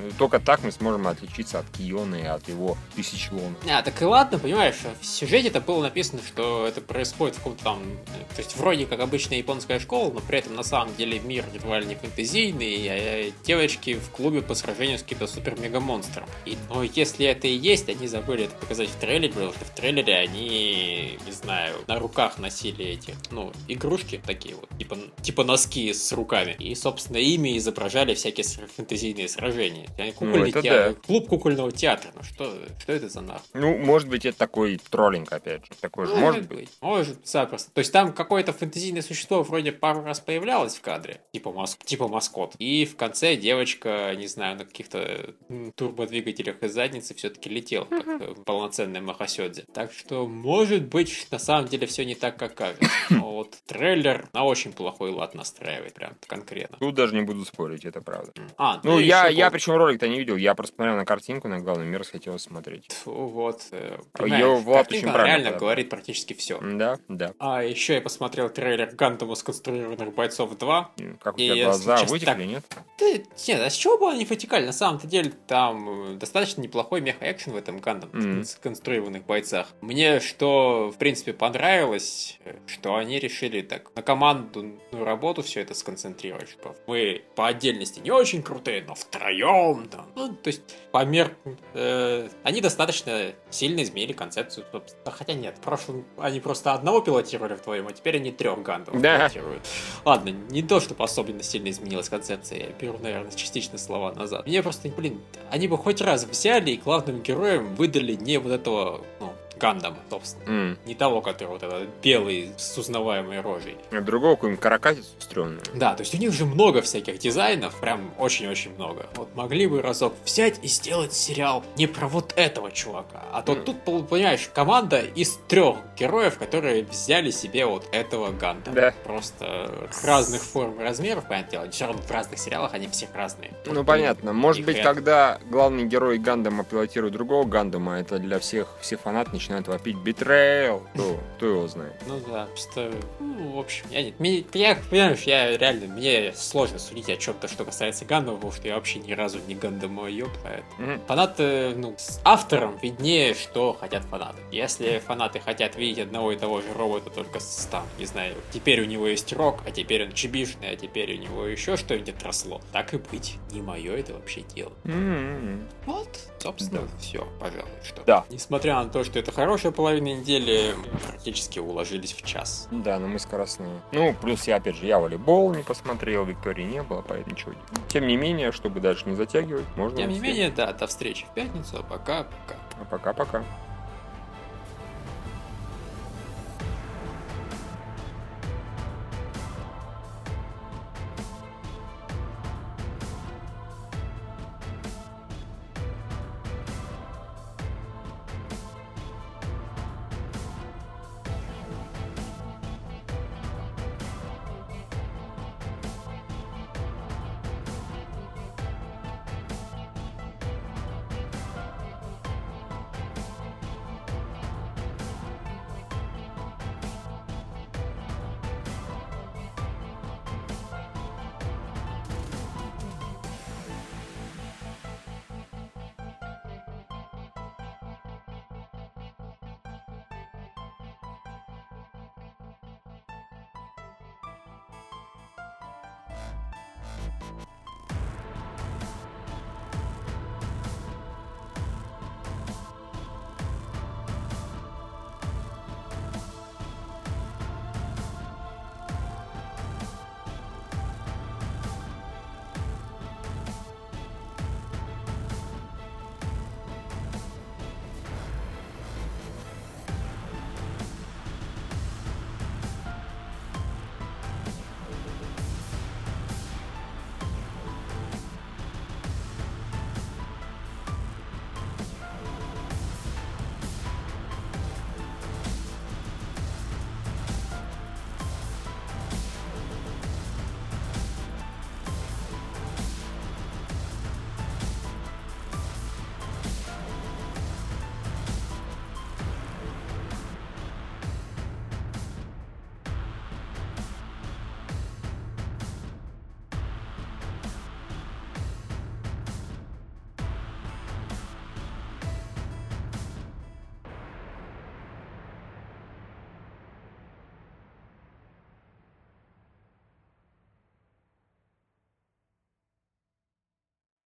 Э, 0.02 0.10
Только 0.18 0.38
так 0.40 0.62
мы 0.62 0.72
сможем 0.72 1.06
отличиться 1.08 1.58
от 1.58 1.66
Киона 1.76 2.16
и 2.16 2.24
от 2.24 2.48
его 2.48 2.76
тысяч 2.94 3.30
лун. 3.30 3.54
А, 3.68 3.82
так 3.82 4.00
и 4.00 4.04
ладно, 4.04 4.38
понимаешь, 4.38 4.76
в 5.00 5.04
сюжете 5.06 5.48
это 5.48 5.60
было 5.60 5.82
написано, 5.82 6.20
что 6.26 6.66
это 6.66 6.80
происходит 6.80 7.34
в 7.36 7.38
каком-то 7.38 7.64
там... 7.64 7.82
э, 8.06 8.34
То 8.34 8.42
есть 8.42 8.56
вроде 8.56 8.86
как 8.86 9.00
обычная 9.00 9.38
японская 9.38 9.78
школа, 9.80 10.12
но 10.12 10.20
при 10.20 10.38
этом 10.38 10.54
на 10.54 10.62
самом 10.62 10.94
деле 10.96 11.18
мир 11.20 11.44
едва 11.54 11.80
ли 11.80 11.86
не 11.86 11.94
фэнтезийный, 11.94 12.74
и 12.74 12.86
э, 12.88 13.30
девочки 13.44 13.94
в 13.94 14.10
клубе 14.10 14.42
по 14.42 14.54
сражению 14.54 14.98
с 14.98 15.02
каким-то 15.02 15.26
супер-мега-монстром. 15.26 16.26
И, 16.44 16.56
но 16.68 16.82
если 16.82 17.26
это 17.26 17.46
и 17.48 17.55
есть, 17.56 17.88
они 17.88 18.06
забыли 18.06 18.44
это 18.44 18.54
показать 18.56 18.88
в 18.88 18.96
трейлере, 18.96 19.32
потому 19.32 19.52
что 19.52 19.64
в 19.64 19.70
трейлере 19.70 20.14
они, 20.16 21.18
не 21.24 21.32
знаю, 21.32 21.76
на 21.86 21.98
руках 21.98 22.38
носили 22.38 22.84
эти, 22.84 23.14
ну, 23.30 23.52
игрушки 23.68 24.20
такие 24.24 24.54
вот, 24.54 24.68
типа, 24.78 24.96
типа 25.22 25.44
носки 25.44 25.92
с 25.92 26.12
руками. 26.12 26.56
И, 26.58 26.74
собственно, 26.74 27.16
ими 27.18 27.56
изображали 27.58 28.14
всякие 28.14 28.44
фэнтезийные 28.44 29.28
сражения. 29.28 29.86
Они 29.98 30.12
кукольный 30.12 30.50
это 30.50 30.62
театр- 30.62 30.94
да. 30.94 31.00
Клуб 31.06 31.28
кукольного 31.28 31.72
театра. 31.72 32.12
Ну 32.14 32.22
что, 32.22 32.52
что 32.78 32.92
это 32.92 33.08
за 33.08 33.20
нахуй? 33.20 33.46
Ну, 33.54 33.76
может 33.78 34.08
быть, 34.08 34.24
это 34.24 34.36
такой 34.38 34.78
троллинг, 34.90 35.32
опять 35.32 35.64
же. 35.66 35.72
Такой 35.80 36.06
же, 36.06 36.14
может 36.16 36.48
быть. 36.48 36.68
Может, 36.80 37.26
запросто. 37.26 37.70
То 37.72 37.78
есть 37.80 37.92
там 37.92 38.12
какое-то 38.12 38.52
фэнтезийное 38.52 39.02
существо 39.02 39.42
вроде 39.42 39.72
пару 39.72 40.02
раз 40.02 40.20
появлялось 40.20 40.76
в 40.76 40.80
кадре, 40.80 41.20
типа, 41.32 41.52
мас- 41.52 41.78
типа 41.84 42.08
маскот. 42.08 42.54
И 42.58 42.84
в 42.84 42.96
конце 42.96 43.36
девочка, 43.36 44.14
не 44.16 44.26
знаю, 44.26 44.56
на 44.58 44.64
каких-то 44.64 45.34
турбодвигателях 45.74 46.62
из 46.62 46.72
задницы 46.72 47.14
все-таки 47.14 47.45
летела, 47.48 47.84
как 47.84 48.06
э, 48.06 48.34
полноценная 48.44 49.00
Махасёдзе. 49.00 49.64
Так 49.72 49.92
что, 49.92 50.26
может 50.26 50.84
быть, 50.84 51.26
на 51.30 51.38
самом 51.38 51.68
деле 51.68 51.86
все 51.86 52.04
не 52.04 52.14
так, 52.14 52.36
как 52.38 52.54
кажется. 52.54 52.88
Но 53.10 53.32
вот 53.34 53.54
трейлер 53.66 54.28
на 54.32 54.44
очень 54.44 54.72
плохой 54.72 55.10
лад 55.10 55.34
настраивает, 55.34 55.94
прям 55.94 56.14
конкретно. 56.26 56.78
Тут 56.78 56.94
даже 56.94 57.14
не 57.14 57.22
буду 57.22 57.44
спорить, 57.44 57.84
это 57.84 58.00
правда. 58.00 58.32
А, 58.56 58.80
Ну, 58.82 58.98
и 58.98 59.04
я, 59.04 59.28
я 59.28 59.50
причем 59.50 59.74
ролик-то 59.74 60.08
не 60.08 60.18
видел, 60.18 60.36
я 60.36 60.54
просто 60.54 60.76
смотрел 60.76 60.96
на 60.96 61.04
картинку, 61.04 61.48
на 61.48 61.60
главный 61.60 61.86
мир 61.86 62.04
хотелось 62.04 62.42
смотреть. 62.42 62.92
Фу, 62.92 63.10
Вот. 63.10 63.62
э, 63.72 63.98
её 64.20 64.56
Влад 64.56 64.90
очень 64.92 65.02
правильно 65.02 65.26
реально 65.26 65.58
говорит 65.58 65.88
практически 65.90 66.34
все. 66.34 66.58
Да, 66.60 66.98
да. 67.08 67.32
А 67.38 67.62
еще 67.62 67.94
я 67.94 68.00
посмотрел 68.00 68.48
трейлер 68.48 68.94
Гандама 68.94 69.34
сконструированных 69.34 70.14
бойцов 70.14 70.56
2. 70.56 70.90
Как 71.20 71.34
у 71.34 71.38
тебя 71.38 71.64
глаза 71.64 71.96
вытекли, 72.04 72.24
так- 72.24 72.38
нет? 72.38 72.64
Да, 72.98 73.06
нет, 73.48 73.60
а 73.60 73.70
с 73.70 73.74
чего 73.74 73.98
бы 73.98 74.10
они 74.10 74.24
вытекали? 74.24 74.66
На 74.66 74.72
самом-то 74.72 75.06
деле 75.06 75.32
там 75.46 76.12
э, 76.12 76.14
достаточно 76.16 76.60
неплохой 76.60 77.00
меха-экшен 77.36 77.52
в 77.52 77.56
этом 77.56 77.78
Гандам 77.78 78.10
Мгм. 78.12 78.44
сконструированных 78.44 79.24
бойцах. 79.24 79.68
Мне 79.80 80.20
что, 80.20 80.90
в 80.94 80.98
принципе, 80.98 81.32
понравилось, 81.32 82.38
э, 82.44 82.56
что 82.66 82.96
они 82.96 83.18
решили 83.18 83.60
так 83.62 83.94
на 83.94 84.02
командную 84.02 84.78
работу 84.92 85.42
все 85.42 85.60
это 85.60 85.74
сконцентрировать. 85.74 86.48
Что 86.50 86.74
мы 86.86 87.22
по 87.34 87.46
отдельности 87.46 88.00
не 88.00 88.10
очень 88.10 88.42
крутые, 88.42 88.84
но 88.86 88.94
втроем 88.94 89.88
там. 89.88 90.06
Ну, 90.14 90.28
то 90.34 90.48
есть, 90.48 90.62
по 90.92 91.04
мер... 91.04 91.36
э, 91.74 92.28
они 92.42 92.60
достаточно 92.60 93.32
сильно 93.50 93.82
изменили 93.82 94.12
концепцию. 94.12 94.64
собственно. 94.72 95.10
Хотя 95.10 95.34
нет, 95.34 95.56
в 95.58 95.60
прошлом 95.60 96.04
они 96.18 96.40
просто 96.40 96.72
одного 96.72 97.00
пилотировали 97.00 97.54
вдвоем, 97.54 97.86
а 97.88 97.92
теперь 97.92 98.16
они 98.16 98.32
трех 98.32 98.62
гандов 98.62 99.00
Да. 99.00 99.18
пилотируют. 99.28 99.62
Ладно, 100.04 100.30
не 100.30 100.62
то, 100.62 100.80
чтобы 100.80 101.04
особенно 101.04 101.42
сильно 101.42 101.68
изменилась 101.70 102.08
концепция, 102.08 102.58
я 102.60 102.66
беру, 102.70 102.98
наверное, 102.98 103.30
частично 103.32 103.78
слова 103.78 104.12
назад. 104.12 104.46
Мне 104.46 104.62
просто, 104.62 104.88
блин, 104.88 105.20
они 105.50 105.68
бы 105.68 105.76
хоть 105.78 106.00
раз 106.00 106.24
взяли 106.24 106.70
и 106.72 106.76
главным 106.76 107.22
героем 107.26 107.74
выдали 107.74 108.14
не 108.14 108.38
вот 108.38 108.52
этого, 108.52 109.00
ну, 109.20 109.32
Гандама, 109.58 109.96
собственно. 110.10 110.44
М. 110.48 110.78
Не 110.86 110.94
того, 110.94 111.20
который 111.20 111.48
вот 111.48 111.62
этот 111.62 111.88
белый 112.02 112.50
с 112.56 112.76
узнаваемой 112.78 113.40
рожей. 113.40 113.76
А 113.90 114.00
другого 114.00 114.34
какую-нибудь 114.34 114.62
каракатицу 114.62 115.08
стрёмную. 115.18 115.60
Да, 115.74 115.94
то 115.94 116.02
есть 116.02 116.14
у 116.14 116.18
них 116.18 116.32
же 116.32 116.44
много 116.44 116.82
всяких 116.82 117.18
дизайнов, 117.18 117.78
прям 117.80 118.12
очень-очень 118.18 118.74
много. 118.74 119.06
Вот 119.14 119.34
могли 119.34 119.66
бы 119.66 119.80
разок 119.82 120.14
взять 120.24 120.58
и 120.62 120.68
сделать 120.68 121.12
сериал 121.12 121.64
не 121.76 121.86
про 121.86 122.06
вот 122.08 122.32
этого 122.36 122.70
чувака, 122.70 123.22
а 123.32 123.42
то 123.42 123.52
Мгм. 123.52 123.64
тут, 123.64 124.08
понимаешь, 124.08 124.48
команда 124.54 125.00
из 125.00 125.38
трех 125.48 125.76
героев, 125.98 126.38
которые 126.38 126.84
взяли 126.84 127.30
себе 127.30 127.66
вот 127.66 127.86
этого 127.92 128.30
Ганда. 128.32 128.70
Да. 128.72 128.94
Просто 129.04 129.88
разных 130.04 130.42
форм 130.42 130.80
и 130.80 130.82
размеров, 130.82 131.26
понятное 131.28 131.50
дело, 131.62 131.70
все 131.70 131.86
равно 131.86 132.02
в 132.02 132.10
разных 132.10 132.38
сериалах 132.38 132.74
они 132.74 132.88
все 132.88 133.08
разные. 133.14 133.52
Ну, 133.66 133.84
понятно. 133.84 134.32
Может 134.32 134.64
быть, 134.64 134.76
это- 134.76 134.94
когда 134.94 135.38
главный 135.50 135.84
герой 135.84 136.18
Гандама 136.18 136.64
пилотирует 136.64 137.12
другого 137.14 137.44
Гандама, 137.44 137.98
это 137.98 138.18
для 138.18 138.38
всех, 138.38 138.68
всех 138.80 139.00
фанат 139.00 139.32
начинают 139.46 139.68
вопить 139.68 139.96
«Betrayal», 139.96 140.82
то 140.96 141.20
кто 141.36 141.46
его 141.46 141.68
знает. 141.68 141.94
Ну 142.06 142.20
да, 142.28 142.46
просто, 142.46 142.92
ну, 143.20 143.52
в 143.52 143.58
общем, 143.60 143.84
я, 143.90 144.10
не, 144.18 144.44
я, 144.54 144.76
понимаешь, 144.90 145.22
я 145.22 145.56
реально, 145.56 145.86
мне 145.86 146.32
сложно 146.34 146.80
судить 146.80 147.08
о 147.08 147.16
чем-то, 147.16 147.46
что 147.46 147.64
касается 147.64 148.04
Гандама, 148.04 148.36
потому 148.38 148.52
что 148.52 148.66
я 148.66 148.74
вообще 148.74 148.98
ни 148.98 149.12
разу 149.12 149.38
не 149.46 149.54
Гандамоёб, 149.54 150.30
поэтому... 150.42 150.72
Мгм. 150.78 151.06
Фанаты, 151.06 151.74
ну, 151.76 151.94
с 151.96 152.20
автором 152.24 152.76
виднее, 152.78 153.34
что 153.34 153.72
хотят 153.78 154.02
фанаты. 154.04 154.38
Если 154.50 155.00
фанаты 155.06 155.38
хотят 155.38 155.76
видеть 155.76 156.00
одного 156.06 156.32
и 156.32 156.36
того 156.36 156.60
же 156.60 156.72
робота, 156.76 157.10
только 157.10 157.38
с, 157.38 157.68
там, 157.70 157.86
не 157.98 158.06
знаю, 158.06 158.34
теперь 158.50 158.80
у 158.80 158.84
него 158.84 159.06
есть 159.06 159.32
рок, 159.32 159.60
а 159.64 159.70
теперь 159.70 160.04
он 160.06 160.12
чебишный, 160.12 160.70
а 160.70 160.76
теперь 160.76 161.14
у 161.14 161.18
него 161.18 161.46
еще 161.46 161.76
что-нибудь 161.76 162.08
отросло. 162.08 162.60
Так 162.72 162.94
и 162.94 162.98
быть. 162.98 163.36
Не 163.52 163.60
мое 163.60 163.96
это 163.96 164.14
вообще 164.14 164.40
дело. 164.40 164.72
М-м-м. 164.84 165.68
Вот, 165.84 166.08
собственно, 166.38 166.82
все, 166.98 167.26
пожалуй, 167.38 167.70
что. 167.84 168.02
Да. 168.04 168.24
Несмотря 168.30 168.82
на 168.82 168.88
то, 168.88 169.04
что 169.04 169.18
это 169.18 169.35
хорошая 169.36 169.70
половина 169.70 170.18
недели, 170.18 170.74
практически 171.06 171.58
уложились 171.58 172.14
в 172.14 172.22
час. 172.22 172.68
Да, 172.70 172.98
но 172.98 173.06
мы 173.06 173.18
скоростные. 173.18 173.82
Ну, 173.92 174.14
плюс 174.14 174.46
я, 174.46 174.56
опять 174.56 174.76
же, 174.76 174.86
я 174.86 174.98
волейбол 174.98 175.54
не 175.54 175.62
посмотрел, 175.62 176.24
Виктории 176.24 176.64
не 176.64 176.82
было, 176.82 177.04
поэтому 177.06 177.36
ничего. 177.36 177.52
Тем 177.88 178.06
не 178.06 178.16
менее, 178.16 178.50
чтобы 178.50 178.80
дальше 178.80 179.06
не 179.06 179.14
затягивать, 179.14 179.66
можно... 179.76 179.98
Тем 179.98 180.08
не 180.10 180.20
менее, 180.20 180.50
да, 180.50 180.72
до 180.72 180.86
встречи 180.86 181.26
в 181.26 181.34
пятницу. 181.34 181.84
Пока-пока. 181.88 182.56
А 182.80 182.84
Пока-пока. 182.86 183.44